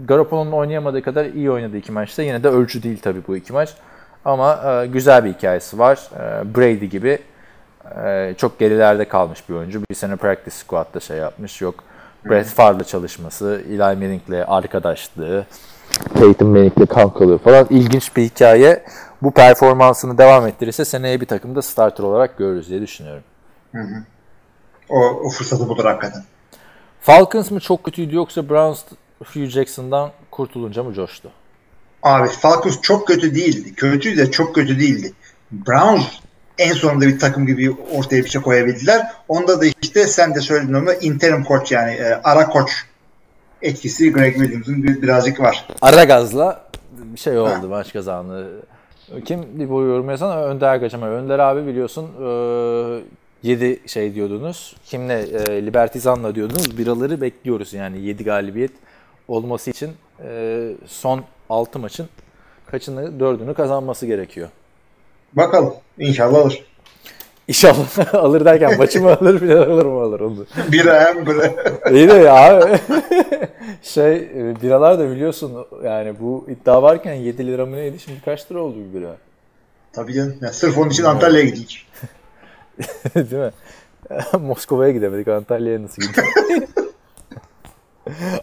Garoppolo'nun 0.05 0.51
oynayamadığı 0.51 1.01
kadar 1.01 1.25
iyi 1.25 1.51
oynadı 1.51 1.77
iki 1.77 1.91
maçta. 1.91 2.21
Yine 2.21 2.43
de 2.43 2.47
ölçü 2.47 2.83
değil 2.83 2.99
tabii 3.01 3.21
bu 3.27 3.37
iki 3.37 3.53
maç. 3.53 3.73
Ama 4.25 4.59
e, 4.83 4.87
güzel 4.87 5.25
bir 5.25 5.33
hikayesi 5.33 5.79
var. 5.79 5.99
E, 6.15 6.55
Brady 6.55 6.85
gibi 6.85 7.19
e, 8.05 8.33
çok 8.37 8.59
gerilerde 8.59 9.07
kalmış 9.07 9.49
bir 9.49 9.53
oyuncu. 9.53 9.81
Bir 9.91 9.95
sene 9.95 10.15
practice 10.15 10.55
squad'da 10.55 10.99
şey 10.99 11.17
yapmış. 11.17 11.61
Yok 11.61 11.75
Brett 12.25 12.47
Favre'la 12.47 12.83
çalışması, 12.83 13.61
Eli 13.69 13.77
Manning'le 13.77 14.45
arkadaşlığı, 14.47 15.45
Peyton 16.13 16.47
Manning'le 16.47 16.85
kankalığı 16.89 17.37
falan 17.37 17.67
ilginç 17.69 18.17
bir 18.17 18.23
hikaye. 18.23 18.83
Bu 19.21 19.31
performansını 19.31 20.17
devam 20.17 20.47
ettirirse 20.47 20.85
seneye 20.85 21.21
bir 21.21 21.25
takımda 21.25 21.61
starter 21.61 22.03
olarak 22.03 22.37
görürüz 22.37 22.69
diye 22.69 22.81
düşünüyorum. 22.81 23.23
O, 24.89 24.99
o 24.99 25.29
fırsatı 25.29 25.69
bulur 25.69 25.85
hakikaten. 25.85 26.23
Falcons 27.01 27.51
mı 27.51 27.59
çok 27.59 27.83
kötüydü 27.83 28.15
yoksa 28.15 28.49
Browns 28.49 28.81
Hugh 29.25 29.45
Jackson'dan 29.49 30.11
kurtulunca 30.31 30.83
mı 30.83 30.93
coştu? 30.93 31.29
Abi 32.03 32.27
Falcons 32.27 32.81
çok 32.81 33.07
kötü 33.07 33.35
değildi. 33.35 33.75
Kötüydü 33.75 34.17
de 34.17 34.31
çok 34.31 34.55
kötü 34.55 34.79
değildi. 34.79 35.13
Browns 35.51 36.05
en 36.57 36.73
sonunda 36.73 37.07
bir 37.07 37.19
takım 37.19 37.45
gibi 37.47 37.75
ortaya 37.95 38.23
bir 38.23 38.29
şey 38.29 38.41
koyabildiler. 38.41 39.07
Onda 39.27 39.61
da 39.61 39.65
işte 39.81 40.07
sen 40.07 40.35
de 40.35 40.39
söyledin 40.39 40.73
onu 40.73 40.93
interim 40.93 41.43
koç 41.43 41.71
yani 41.71 41.91
e, 41.91 42.21
ara 42.23 42.49
koç 42.49 42.71
etkisi 43.61 44.11
Greg 44.13 44.33
Williams'ın 44.35 44.83
bir- 44.83 45.01
birazcık 45.01 45.39
var. 45.39 45.67
Ara 45.81 46.03
gazla 46.03 46.65
bir 46.91 47.19
şey 47.19 47.37
oldu 47.39 47.67
maç 47.69 47.93
kazandı. 47.93 48.47
Kim 49.25 49.69
bu 49.69 49.81
yorum 49.81 50.09
yazan? 50.09 50.37
Önder 50.43 50.67
Ergaç 50.73 50.93
ama 50.93 51.07
Önder 51.07 51.39
abi 51.39 51.67
biliyorsun 51.67 52.07
7 53.43 53.79
şey 53.85 54.15
diyordunuz. 54.15 54.75
Kimle? 54.85 55.19
E, 55.19 55.65
Libertizan'la 55.65 56.35
diyordunuz. 56.35 56.77
Biraları 56.77 57.21
bekliyoruz 57.21 57.73
yani 57.73 58.01
7 58.01 58.23
galibiyet 58.23 58.71
olması 59.27 59.69
için 59.69 59.91
e, 60.23 60.71
son 60.87 61.23
6 61.49 61.79
maçın 61.79 62.09
kaçını 62.71 63.01
4'ünü 63.01 63.53
kazanması 63.53 64.05
gerekiyor. 64.05 64.49
Bakalım. 65.33 65.73
İnşallah 65.97 66.39
alır. 66.39 66.63
İnşallah 67.47 68.13
alır 68.15 68.45
derken 68.45 68.77
maçı 68.77 69.01
mı 69.01 69.11
alır 69.11 69.41
bile 69.41 69.57
alır 69.57 69.85
mı 69.85 70.01
alır 70.01 70.19
onu. 70.19 70.45
Bir 70.71 70.85
hem 70.85 71.25
bir 71.25 71.35
İyi 71.95 72.09
de 72.09 72.13
ya 72.13 72.69
şey 73.81 74.15
e, 74.15 74.61
biralar 74.61 74.99
da 74.99 75.11
biliyorsun 75.11 75.65
yani 75.83 76.13
bu 76.19 76.45
iddia 76.49 76.83
varken 76.83 77.13
7 77.13 77.47
lira 77.47 77.65
mı 77.65 77.75
neydi 77.75 77.99
şimdi 77.99 78.21
kaç 78.25 78.51
lira 78.51 78.59
oldu 78.59 78.75
bir 78.89 78.99
bira? 78.99 79.15
Tabii 79.93 80.13
canım. 80.13 80.35
Ya 80.41 80.53
sırf 80.53 80.77
onun 80.77 80.89
için 80.89 81.03
Antalya'ya 81.03 81.45
gidecek. 81.45 81.87
Değil 83.15 83.33
mi? 83.43 83.51
Moskova'ya 84.41 84.91
gidemedik. 84.91 85.27
Antalya'ya 85.27 85.83
nasıl 85.83 86.01
gittik? 86.01 86.23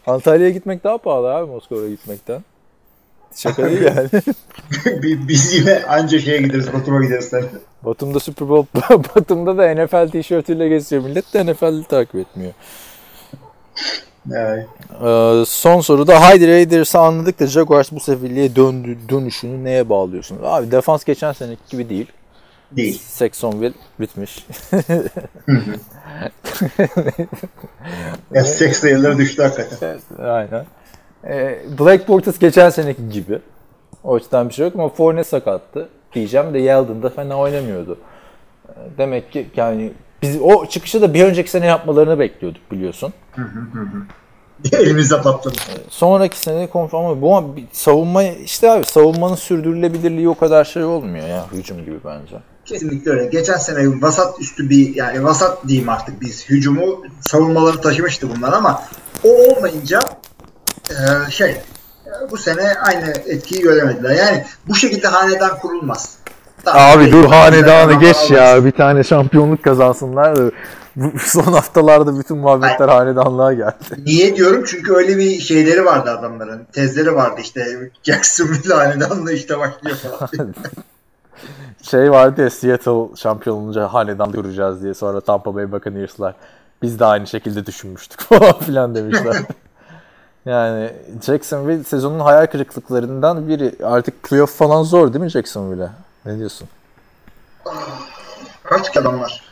Antalya'ya 0.06 0.50
gitmek 0.50 0.84
daha 0.84 0.98
pahalı 0.98 1.34
abi 1.34 1.50
Moskova'ya 1.50 1.88
gitmekten. 1.90 2.44
Şaka 3.36 3.70
değil 3.70 3.82
yani. 3.82 4.08
Bi- 5.02 5.28
Biz 5.28 5.54
yine 5.54 5.82
anca 5.88 6.18
şeye 6.18 6.38
gideriz, 6.42 6.72
Batum'a 6.72 7.04
gideriz 7.04 7.30
tabii. 7.30 7.46
Batum'da 7.84 8.20
Super 8.20 8.48
Bowl, 8.48 8.78
Batum'da 9.16 9.58
da 9.58 9.74
NFL 9.84 10.10
tişörtüyle 10.10 10.68
geziyor. 10.68 11.02
Millet 11.02 11.34
de 11.34 11.46
NFL'i 11.52 11.84
takip 11.84 12.14
etmiyor. 12.14 12.52
Yani, 14.30 14.66
Ee, 15.04 15.44
son 15.46 15.80
soruda 15.80 16.20
Haydi 16.20 16.48
Raiders'ı 16.48 16.98
anladık 16.98 17.40
da 17.40 17.46
Jaguars 17.46 17.92
bu 17.92 18.00
seferliğe 18.00 18.56
döndü, 18.56 18.98
dönüşünü 19.08 19.64
neye 19.64 19.88
bağlıyorsun? 19.88 20.38
Abi 20.44 20.70
defans 20.70 21.04
geçen 21.04 21.32
seneki 21.32 21.60
gibi 21.70 21.88
değil. 21.88 22.06
Değil. 22.72 22.98
Saxonville 22.98 23.74
bitmiş. 24.00 24.46
Ya 28.34 28.44
seks 28.44 28.80
sayıları 28.80 29.18
düştü 29.18 29.42
hakikaten. 29.42 29.98
Aynen. 30.18 30.66
Ee, 31.24 31.58
Black 31.80 32.08
Bortles 32.08 32.38
geçen 32.38 32.70
seneki 32.70 33.08
gibi. 33.08 33.38
O 34.04 34.14
açıdan 34.14 34.48
bir 34.48 34.54
şey 34.54 34.64
yok 34.66 34.74
ama 34.74 34.88
Fournette 34.88 35.28
sakattı. 35.28 35.88
Diyeceğim 36.14 36.54
de 36.54 36.58
Yeldon 36.58 37.02
da 37.02 37.08
fena 37.10 37.36
oynamıyordu. 37.38 37.98
Ee, 38.68 38.72
Demek 38.98 39.32
ki 39.32 39.46
yani 39.56 39.92
biz 40.22 40.40
o 40.42 40.66
çıkışı 40.66 41.02
da 41.02 41.14
bir 41.14 41.24
önceki 41.24 41.50
sene 41.50 41.66
yapmalarını 41.66 42.18
bekliyorduk 42.18 42.72
biliyorsun. 42.72 43.12
Elimizde 44.72 45.22
patladı. 45.22 45.56
Sonraki 45.88 46.38
sene 46.38 46.66
konfor 46.66 46.98
ama 46.98 47.22
bu 47.22 47.54
savunma 47.72 48.22
işte 48.22 48.70
abi 48.70 48.84
savunmanın 48.84 49.34
sürdürülebilirliği 49.34 50.28
o 50.28 50.34
kadar 50.34 50.64
şey 50.64 50.84
olmuyor 50.84 51.28
ya 51.28 51.46
hücum 51.52 51.84
gibi 51.84 51.96
bence. 52.04 52.36
Kesinlikle 52.66 53.10
öyle. 53.10 53.26
Geçen 53.26 53.56
sene 53.56 54.02
vasat 54.02 54.40
üstü 54.40 54.70
bir 54.70 54.94
yani 54.94 55.24
vasat 55.24 55.68
diyeyim 55.68 55.88
artık 55.88 56.20
biz 56.20 56.48
hücumu 56.48 57.02
savunmaları 57.20 57.80
taşımıştı 57.80 58.28
bunlar 58.36 58.52
ama 58.52 58.82
o 59.24 59.28
olmayınca 59.28 60.00
e, 60.90 61.30
şey 61.30 61.56
bu 62.30 62.36
sene 62.36 62.74
aynı 62.78 63.12
etkiyi 63.26 63.62
göremediler. 63.62 64.10
Yani 64.10 64.44
bu 64.68 64.74
şekilde 64.74 65.08
hanedan 65.08 65.58
kurulmaz. 65.58 66.16
Tamam, 66.64 66.98
Abi 66.98 67.12
dur 67.12 67.24
hanedanı 67.24 68.00
geç 68.00 68.16
ama 68.30 68.38
ya. 68.38 68.64
Bir 68.64 68.72
tane 68.72 69.04
şampiyonluk 69.04 69.64
kazansınlar 69.64 70.38
bu 70.96 71.12
son 71.18 71.52
haftalarda 71.52 72.18
bütün 72.18 72.36
muhabbetler 72.36 72.88
hanedanlığa 72.88 73.52
geldi. 73.52 73.74
Niye 74.04 74.36
diyorum? 74.36 74.64
Çünkü 74.66 74.92
öyle 74.92 75.18
bir 75.18 75.40
şeyleri 75.40 75.84
vardı 75.84 76.10
adamların. 76.10 76.66
Tezleri 76.72 77.14
vardı 77.14 77.40
işte 77.42 77.66
Jacksonville 78.02 78.74
hanedanlığı 78.74 79.32
işte 79.32 79.58
başlıyor 79.58 79.96
falan. 79.96 80.54
Şey 81.82 82.10
vardı 82.10 82.42
ya 82.42 82.50
Seattle 82.50 83.16
şampiyon 83.16 83.56
olunca 83.56 83.88
hanedan 83.88 84.32
duracağız 84.32 84.82
diye 84.82 84.94
sonra 84.94 85.20
Tampa 85.20 85.54
Bay 85.54 85.72
Buccaneers'lar 85.72 86.34
biz 86.82 87.00
de 87.00 87.04
aynı 87.04 87.26
şekilde 87.26 87.66
düşünmüştük 87.66 88.20
falan 88.28 88.58
filan 88.58 88.94
demişler. 88.94 89.36
yani 90.46 90.92
Jacksonville 91.26 91.84
sezonun 91.84 92.20
hayal 92.20 92.46
kırıklıklarından 92.46 93.48
biri. 93.48 93.74
Artık 93.84 94.22
playoff 94.22 94.58
falan 94.58 94.82
zor 94.82 95.12
değil 95.12 95.24
mi 95.24 95.30
Jacksonville'e? 95.30 95.88
Ne 96.26 96.38
diyorsun? 96.38 96.68
Kaç 98.64 98.96
adam 98.96 99.20
var? 99.20 99.42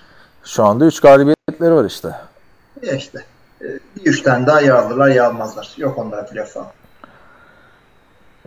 Şu 0.44 0.64
anda 0.64 0.84
3 0.84 1.00
galibiyetleri 1.00 1.74
var 1.74 1.84
işte. 1.84 2.08
Ya 2.82 2.92
işte. 2.94 3.24
e, 3.62 3.64
Bir 3.96 4.04
üç 4.04 4.22
tane 4.22 4.46
daha 4.46 4.60
ya 4.60 4.78
alırlar 4.82 5.08
ya 5.08 5.26
almazlar. 5.28 5.72
Yok 5.76 5.98
onlara 5.98 6.26
playoff 6.26 6.52
falan. 6.52 6.68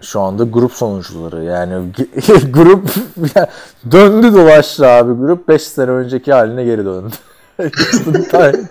Şu 0.01 0.21
anda 0.21 0.43
grup 0.43 0.73
sonuçları 0.73 1.43
yani 1.43 1.91
grup 2.51 2.89
döndü 3.91 4.33
dolaştı 4.33 4.87
abi 4.87 5.13
grup 5.13 5.47
5 5.47 5.61
sene 5.63 5.91
önceki 5.91 6.33
haline 6.33 6.63
geri 6.63 6.85
döndü. 6.85 7.15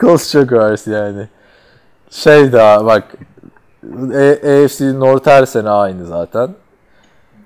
Houston 0.00 0.40
Jaguars 0.40 0.86
yani. 0.86 1.28
Şey 2.10 2.52
daha 2.52 2.84
bak 2.86 3.04
E- 4.14 4.64
AFC 4.64 5.00
North 5.00 5.26
her 5.26 5.46
sene 5.46 5.70
aynı 5.70 6.06
zaten. 6.06 6.54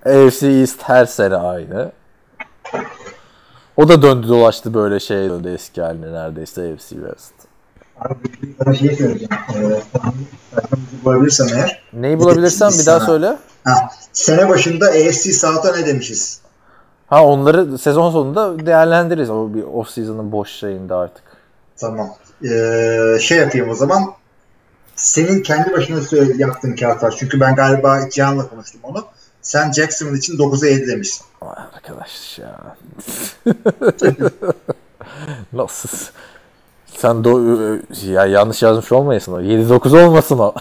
AFC 0.06 0.46
East 0.46 0.82
her 0.82 1.06
sene 1.06 1.36
aynı. 1.36 1.92
O 3.76 3.88
da 3.88 4.02
döndü 4.02 4.28
dolaştı 4.28 4.74
böyle 4.74 5.00
şey 5.00 5.30
döndü 5.30 5.52
eski 5.54 5.82
haline 5.82 6.12
neredeyse 6.12 6.72
AFC 6.72 6.88
West. 6.88 7.34
Abi 8.00 8.14
sana 8.64 8.74
şey 8.74 8.96
söyleyeceğim. 8.96 9.28
Ee, 9.54 9.80
bulabilirsem 11.04 11.48
eğer. 11.54 11.82
Neyi 11.92 12.18
bulabilirsen 12.18 12.70
bir 12.78 12.86
daha 12.86 13.00
söyle. 13.00 13.36
Ha, 13.64 13.90
sene 14.12 14.48
başında 14.48 14.86
AFC 14.86 15.32
South'a 15.32 15.76
ne 15.76 15.86
demişiz? 15.86 16.40
Ha 17.06 17.24
onları 17.24 17.78
sezon 17.78 18.10
sonunda 18.10 18.66
değerlendiririz. 18.66 19.30
O 19.30 19.54
bir 19.54 19.62
off 19.62 19.90
season'ın 19.90 20.32
boş 20.32 20.50
şeyinde 20.50 20.94
artık. 20.94 21.24
Tamam. 21.76 22.10
Ee, 22.44 23.18
şey 23.20 23.38
yapayım 23.38 23.68
o 23.70 23.74
zaman. 23.74 24.02
Senin 24.96 25.42
kendi 25.42 25.72
başına 25.72 26.00
söyle, 26.00 26.32
yaptığın 26.36 26.76
kağıt 26.76 27.02
var. 27.02 27.14
Çünkü 27.18 27.40
ben 27.40 27.54
galiba 27.54 28.00
Cihan'la 28.10 28.48
konuştum 28.48 28.80
onu. 28.82 29.04
Sen 29.42 29.72
Jacksonville 29.72 30.18
için 30.18 30.38
9'a 30.38 30.68
7 30.68 30.86
demişsin. 30.86 31.26
Vay 31.42 31.64
arkadaş 31.74 32.38
ya. 32.38 32.76
Nasıl? 35.52 35.88
Sen 37.00 37.16
do- 37.24 37.78
ya 38.12 38.26
yanlış 38.26 38.62
yazmış 38.62 38.92
olmayasın 38.92 39.32
o. 39.32 39.40
7-9 39.40 40.04
olmasın 40.06 40.38
o. 40.38 40.54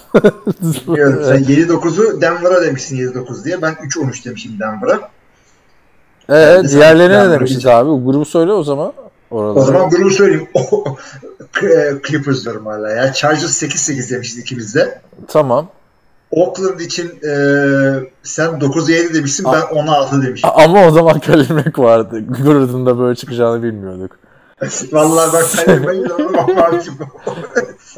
Biliyorum. 0.88 1.24
Sen 1.28 1.44
7-9'u 1.44 2.22
Denver'a 2.22 2.62
demişsin 2.62 2.98
7-9 2.98 3.44
diye. 3.46 3.62
Ben 3.62 3.74
3-13 3.74 4.26
demişim 4.26 4.52
Denver'a. 4.60 5.00
Ee, 6.30 6.34
de 6.64 6.70
diğerlerine 6.70 7.28
ne 7.28 7.32
demişiz 7.32 7.66
abi? 7.66 7.90
Bu 7.90 8.06
grubu 8.06 8.26
söyle 8.26 8.52
o 8.52 8.64
zaman. 8.64 8.94
Oraları. 9.32 9.60
O 9.60 9.66
zaman 9.66 9.90
grubu 9.90 10.10
söyleyeyim. 10.10 10.48
e, 11.64 11.94
Clippers 12.08 12.44
diyorum 12.46 12.66
hala 12.66 12.90
ya. 12.90 13.14
Chargers 13.14 13.64
8-8 13.64 14.12
demişiz 14.12 14.38
ikimiz 14.38 14.76
de. 14.76 15.02
Tamam. 15.28 15.68
Oakland 16.32 16.80
için 16.80 17.08
e, 17.08 17.34
sen 18.24 18.50
9'a 18.50 18.92
7 18.92 19.14
demişsin. 19.14 19.46
Ben 19.46 19.62
10'a 19.62 19.92
6 19.96 20.22
demişim. 20.22 20.50
A- 20.50 20.64
Ama 20.64 20.86
o 20.88 20.92
zaman 20.92 21.20
Kalimek 21.20 21.80
vardı. 21.80 22.22
Grud'un 22.44 22.86
da 22.86 23.00
böyle 23.00 23.16
çıkacağını 23.16 23.64
bilmiyorduk. 23.64 24.12
Vallahi 24.92 25.34
ben 25.34 25.42
sen 25.48 25.88
ben 25.88 25.96
inanamam 25.96 26.58
artık. 26.58 26.94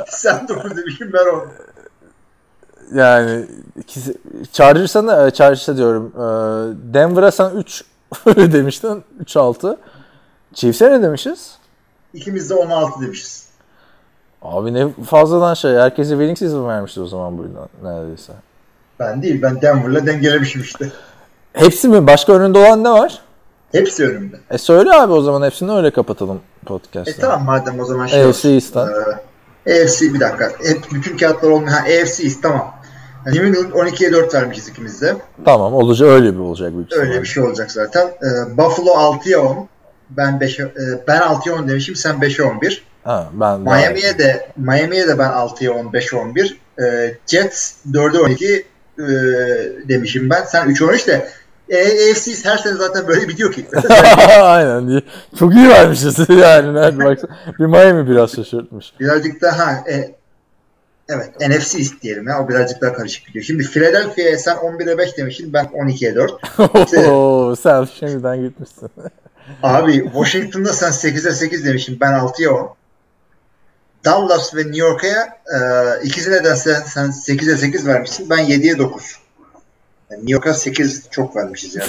sen 0.08 0.48
9 0.48 0.78
demişim 0.78 1.14
ben 1.14 1.26
10. 1.36 1.48
Yani 3.00 3.46
ikisi, 3.80 4.18
Chargers'a 4.52 5.28
e, 5.28 5.32
Chargers'a 5.32 5.78
diyorum. 5.78 6.12
e, 6.16 6.22
Denver'a 6.94 7.32
sen 7.32 7.50
3 7.56 7.84
demiştin. 8.26 9.04
3-6. 9.24 9.78
Chiefs'e 10.54 10.92
ne 10.92 11.02
demişiz? 11.04 11.58
İkimiz 12.14 12.50
de 12.50 12.54
10'a 12.54 12.76
6 12.76 13.02
demişiz. 13.02 13.46
Abi 14.42 14.74
ne 14.74 14.88
fazladan 15.06 15.54
şey. 15.54 15.76
Herkese 15.76 16.10
winning 16.10 16.38
season 16.38 16.68
vermişti 16.68 17.02
o 17.02 17.06
zaman 17.06 17.38
bu 17.38 17.46
neredeyse. 17.84 18.34
Ben 19.00 19.22
değil. 19.22 19.42
Ben 19.42 19.62
Denver'la 19.62 20.06
dengelemişim 20.06 20.62
işte. 20.62 20.92
Hepsi 21.54 21.88
mi? 21.88 22.08
Başka 22.08 22.34
önünde 22.34 22.58
olan 22.60 22.84
ne 22.84 22.90
var? 22.90 23.22
Hepsi 23.72 24.08
önümde. 24.08 24.40
E 24.50 24.58
söyle 24.58 24.94
abi 24.94 25.14
o 25.14 25.22
zaman 25.22 25.42
hepsini 25.46 25.72
öyle 25.72 25.92
kapatalım 25.92 26.40
podcast'ı. 26.66 27.12
E 27.12 27.16
tamam 27.22 27.44
madem 27.46 27.80
o 27.80 27.86
zaman 27.86 28.08
şey 28.08 28.20
AFC 28.20 28.28
olsun. 28.28 28.50
East'ten. 28.50 28.88
Ee, 29.66 29.84
AFC 29.84 30.14
bir 30.14 30.20
dakika. 30.20 30.52
Hep 30.64 30.92
bütün 30.94 31.18
kağıtlar 31.18 31.50
olmuyor. 31.50 31.72
Ha 31.72 31.80
AFC 31.80 32.24
East 32.24 32.44
tamam. 32.44 32.76
New 33.26 33.48
England 33.48 33.72
12'ye 33.72 34.12
4 34.14 34.34
vermişiz 34.36 34.68
ikimiz 34.68 35.02
de. 35.02 35.16
Tamam 35.46 35.74
olacak 35.74 36.10
öyle 36.10 36.34
bir 36.34 36.40
olacak 36.40 36.74
büyük 36.74 36.92
Öyle 36.94 37.02
ihtimalle. 37.04 37.22
bir 37.22 37.28
şey 37.28 37.44
olacak 37.44 37.72
zaten. 37.72 38.08
Ee, 38.08 38.58
Buffalo 38.58 38.90
6'ya 38.90 39.42
10. 39.42 39.70
Ben 40.10 40.40
5 40.40 40.60
e, 40.60 40.72
ben 41.08 41.22
6'ya 41.22 41.56
10 41.56 41.68
demişim. 41.70 41.96
Sen 41.96 42.16
5'e 42.16 42.44
11. 42.44 42.84
Ha, 43.04 43.30
ben 43.34 43.60
Miami'ye 43.60 44.18
de 44.18 44.50
Miami'ye 44.58 45.08
de 45.08 45.20
ben 45.20 45.30
6'ya 45.30 45.72
10, 45.74 45.86
5'e 45.86 46.18
11. 46.18 46.58
Ee, 46.82 47.18
Jets 47.28 47.74
4'e 47.92 48.20
12 48.20 48.66
e, 48.98 49.04
demişim 49.90 50.30
ben. 50.30 50.44
Sen 50.44 50.68
3'e 50.68 50.86
13 50.86 51.08
de 51.08 51.28
e, 51.72 52.12
AFC 52.12 52.32
East 52.32 52.46
her 52.46 52.58
sene 52.58 52.74
zaten 52.74 53.08
böyle 53.08 53.28
bitiyor 53.28 53.54
ki. 53.54 53.66
Aynen. 54.42 55.02
Çok 55.40 55.56
iyi 55.56 55.70
vermişiz 55.70 56.18
yani. 56.30 56.74
Nerede 56.74 57.06
bak. 57.06 57.20
Bir 57.60 57.66
Miami 57.66 58.10
biraz 58.10 58.36
şaşırtmış. 58.36 58.94
birazcık 59.00 59.42
daha 59.42 59.58
ha, 59.68 59.84
e, 59.90 60.16
evet 61.10 61.30
NFC 61.40 61.78
East 61.80 62.02
diyelim 62.02 62.28
ya. 62.28 62.44
O 62.44 62.50
birazcık 62.50 62.82
daha 62.82 62.94
karışık 62.94 63.28
gidiyor. 63.28 63.46
Şimdi 63.46 63.64
Philadelphia'ya 63.64 64.38
sen 64.38 64.56
11'e 64.56 64.98
5 64.98 65.18
demişsin. 65.18 65.54
Ben 65.54 65.66
12'ye 65.66 66.16
4. 66.16 66.32
Oo, 67.08 67.56
sen 67.56 67.88
şimdiden 68.00 68.42
gitmişsin. 68.42 68.90
Abi 69.64 70.04
Washington'da 70.04 70.74
sen 70.74 70.90
8'e 70.92 71.32
8 71.32 71.66
demişsin. 71.66 72.00
Ben 72.00 72.12
6'ya 72.14 72.52
10. 72.52 72.76
Dallas 74.06 74.56
ve 74.56 74.60
New 74.62 74.78
York'a 74.78 75.08
e, 75.08 75.58
ikisine 76.04 76.44
de 76.44 76.56
sen, 76.56 76.82
sen 76.82 77.06
8'e 77.06 77.58
8 77.58 77.88
vermişsin. 77.88 78.30
Ben 78.30 78.40
7'ye 78.40 78.78
9. 78.78 79.04
Yani 80.12 80.20
New 80.20 80.34
York'a 80.34 80.54
8 80.54 81.08
çok 81.12 81.36
vermişiz 81.36 81.76
ya. 81.76 81.84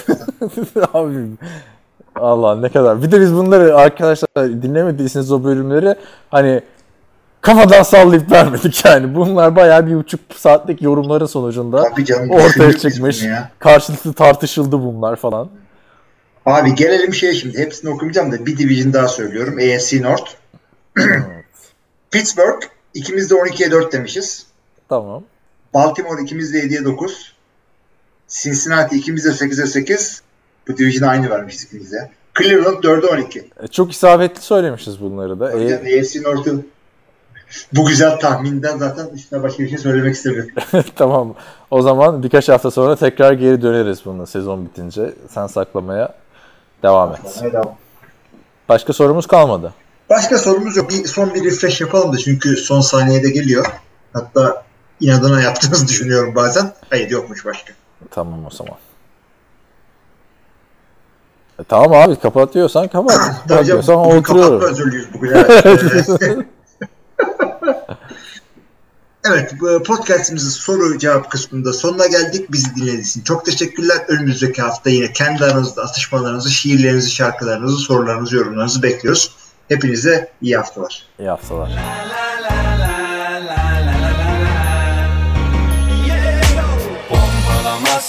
Abi 0.95 1.27
Allah 2.17 2.61
ne 2.61 2.69
kadar. 2.69 3.03
Bir 3.03 3.13
de 3.13 3.21
biz 3.21 3.35
bunları 3.35 3.77
arkadaşlar 3.77 4.63
dinlemediyseniz 4.63 5.33
o 5.33 5.45
bölümleri 5.45 5.95
hani 6.31 6.63
kafadan 7.41 7.83
sallayıp 7.83 8.31
vermedik 8.31 8.85
yani. 8.85 9.15
Bunlar 9.15 9.57
bayağı 9.57 9.87
bir 9.87 9.95
buçuk 9.95 10.21
saatlik 10.37 10.83
yorumların 10.83 11.27
sonucunda 11.27 11.83
Tabii 11.91 12.05
canım. 12.05 12.31
ortaya 12.31 12.73
çıkmış. 12.79 13.25
Karşılıklı 13.59 14.13
tartışıldı 14.13 14.79
bunlar 14.79 15.17
falan. 15.17 15.49
Abi 16.47 16.75
gelelim 16.75 17.15
şeye 17.15 17.35
şimdi. 17.35 17.59
Hepsini 17.59 17.91
okumayacağım 17.91 18.33
da 18.33 18.47
bir 18.47 18.59
division 18.59 18.93
daha 18.93 19.09
söylüyorum. 19.09 19.57
AFC 19.57 20.03
North. 20.03 20.31
Pittsburgh 22.11 22.63
ikimiz 22.95 23.31
de 23.31 23.35
12'ye 23.35 23.71
4 23.71 23.93
demişiz. 23.93 24.47
Tamam. 24.89 25.23
Baltimore 25.75 26.23
ikimiz 26.23 26.55
de 26.55 26.59
7'ye 26.59 26.85
9. 26.85 27.32
Cincinnati 28.33 28.97
ikimiz 28.97 29.25
de 29.25 29.29
8'e 29.29 29.67
8. 29.67 30.23
Bu 30.69 30.77
division 30.77 31.09
aynı 31.09 31.31
vermişiz 31.31 31.65
ikimiz 31.65 31.93
de. 31.93 32.11
Cleveland 32.39 32.85
4'e 32.85 33.07
12. 33.07 33.51
E, 33.63 33.67
çok 33.67 33.93
isabetli 33.93 34.43
söylemişiz 34.43 35.01
bunları 35.01 35.41
da. 35.41 35.53
E, 35.53 35.75
AFC 35.75 36.23
North'un 36.23 36.69
bu 37.73 37.87
güzel 37.87 38.21
tahminden 38.21 38.79
zaten 38.79 39.07
üstüne 39.07 39.43
başka 39.43 39.63
bir 39.63 39.69
şey 39.69 39.79
söylemek 39.79 40.15
istemiyorum. 40.15 40.51
tamam. 40.97 41.35
O 41.71 41.83
zaman 41.83 42.23
birkaç 42.23 42.49
hafta 42.49 42.71
sonra 42.71 42.97
tekrar 42.97 43.33
geri 43.33 43.63
döneriz 43.63 44.05
bununla 44.05 44.27
sezon 44.27 44.65
bitince. 44.65 45.15
Sen 45.31 45.47
saklamaya 45.47 46.15
devam 46.83 47.13
et. 47.13 47.55
Başka 48.69 48.93
sorumuz 48.93 49.27
kalmadı. 49.27 49.75
Başka 50.11 50.39
sorumuz 50.39 50.77
yok. 50.77 50.91
Bir, 50.91 51.05
son 51.05 51.35
bir 51.35 51.45
refresh 51.45 51.81
yapalım 51.81 52.13
da 52.13 52.17
çünkü 52.17 52.57
son 52.57 52.81
saniyede 52.81 53.31
geliyor. 53.31 53.67
Hatta 54.13 54.63
inadına 55.01 55.43
yaptığınızı 55.43 55.89
düşünüyorum 55.89 56.35
bazen. 56.35 56.73
Hayır 56.91 57.11
yokmuş 57.11 57.45
başka. 57.45 57.73
Tamam 58.11 58.47
o 58.47 58.51
zaman. 58.51 58.77
E, 61.59 61.65
tamam 61.65 61.93
abi 61.93 62.17
kapatıyorsan 62.17 62.89
kapat. 62.89 63.17
Kapatıyorsan 63.49 63.95
kapatma 63.95 64.19
oturuyorum. 64.19 64.63
özürlüyüz 64.63 65.15
bugün. 65.15 65.33
Evet. 65.65 66.09
evet 69.27 69.55
bu 69.61 69.83
podcastimizin 69.83 70.49
soru 70.49 70.99
cevap 70.99 71.31
kısmında 71.31 71.73
sonuna 71.73 72.07
geldik. 72.07 72.53
Bizi 72.53 72.77
dinlediğiniz 72.77 73.09
için 73.09 73.23
çok 73.23 73.45
teşekkürler. 73.45 73.97
Önümüzdeki 74.09 74.63
hafta 74.63 74.91
yine 74.91 75.13
kendi 75.13 75.45
aranızda 75.45 75.83
atışmalarınızı, 75.83 76.51
şiirlerinizi, 76.51 77.11
şarkılarınızı, 77.11 77.77
sorularınızı, 77.77 78.37
yorumlarınızı 78.37 78.83
bekliyoruz. 78.83 79.37
Hepinize 79.69 80.33
iyi 80.43 80.57
haftalar. 80.57 81.07
İyi 81.19 81.29
haftalar. 81.29 81.73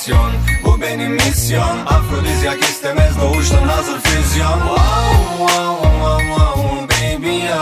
Pompalamasyon 0.04 0.32
bu 0.66 0.82
benim 0.82 1.12
misyon. 1.14 1.86
Afrodizyak 1.86 2.62
istemez 2.64 3.22
doğuştan 3.22 3.68
hazır 3.68 4.00
füzyon. 4.00 4.60
Wow 4.60 5.38
wow 5.38 5.90
wow 5.90 6.24
wow 6.28 6.88
baby 6.90 7.46
yo 7.46 7.62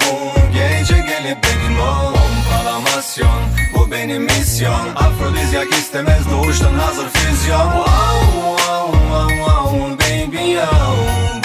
Bu 0.00 0.52
gece 0.52 0.94
gelip 0.94 1.38
benim 1.44 1.80
ol 1.80 2.14
Pompalamasyon 2.14 3.42
bu 3.74 3.90
benim 3.90 4.22
misyon. 4.22 4.94
Afrodizyak 4.96 5.72
istemez 5.72 6.30
doğuştan 6.30 6.74
hazır 6.74 7.08
füzyon. 7.08 7.72
Wow 7.72 8.56
wow 8.56 8.98
wow 8.98 9.44
wow 9.44 9.98
baby 9.98 10.50
yo 10.50 10.66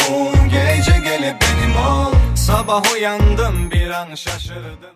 Bu 0.10 0.48
gece 0.50 1.00
gelip 1.00 1.36
benim 1.42 1.78
ol 1.78 2.14
Sabah 2.36 2.94
uyandım 2.94 3.72
bir 3.72 3.90
an 3.90 4.16
şaşırdım 4.16 4.90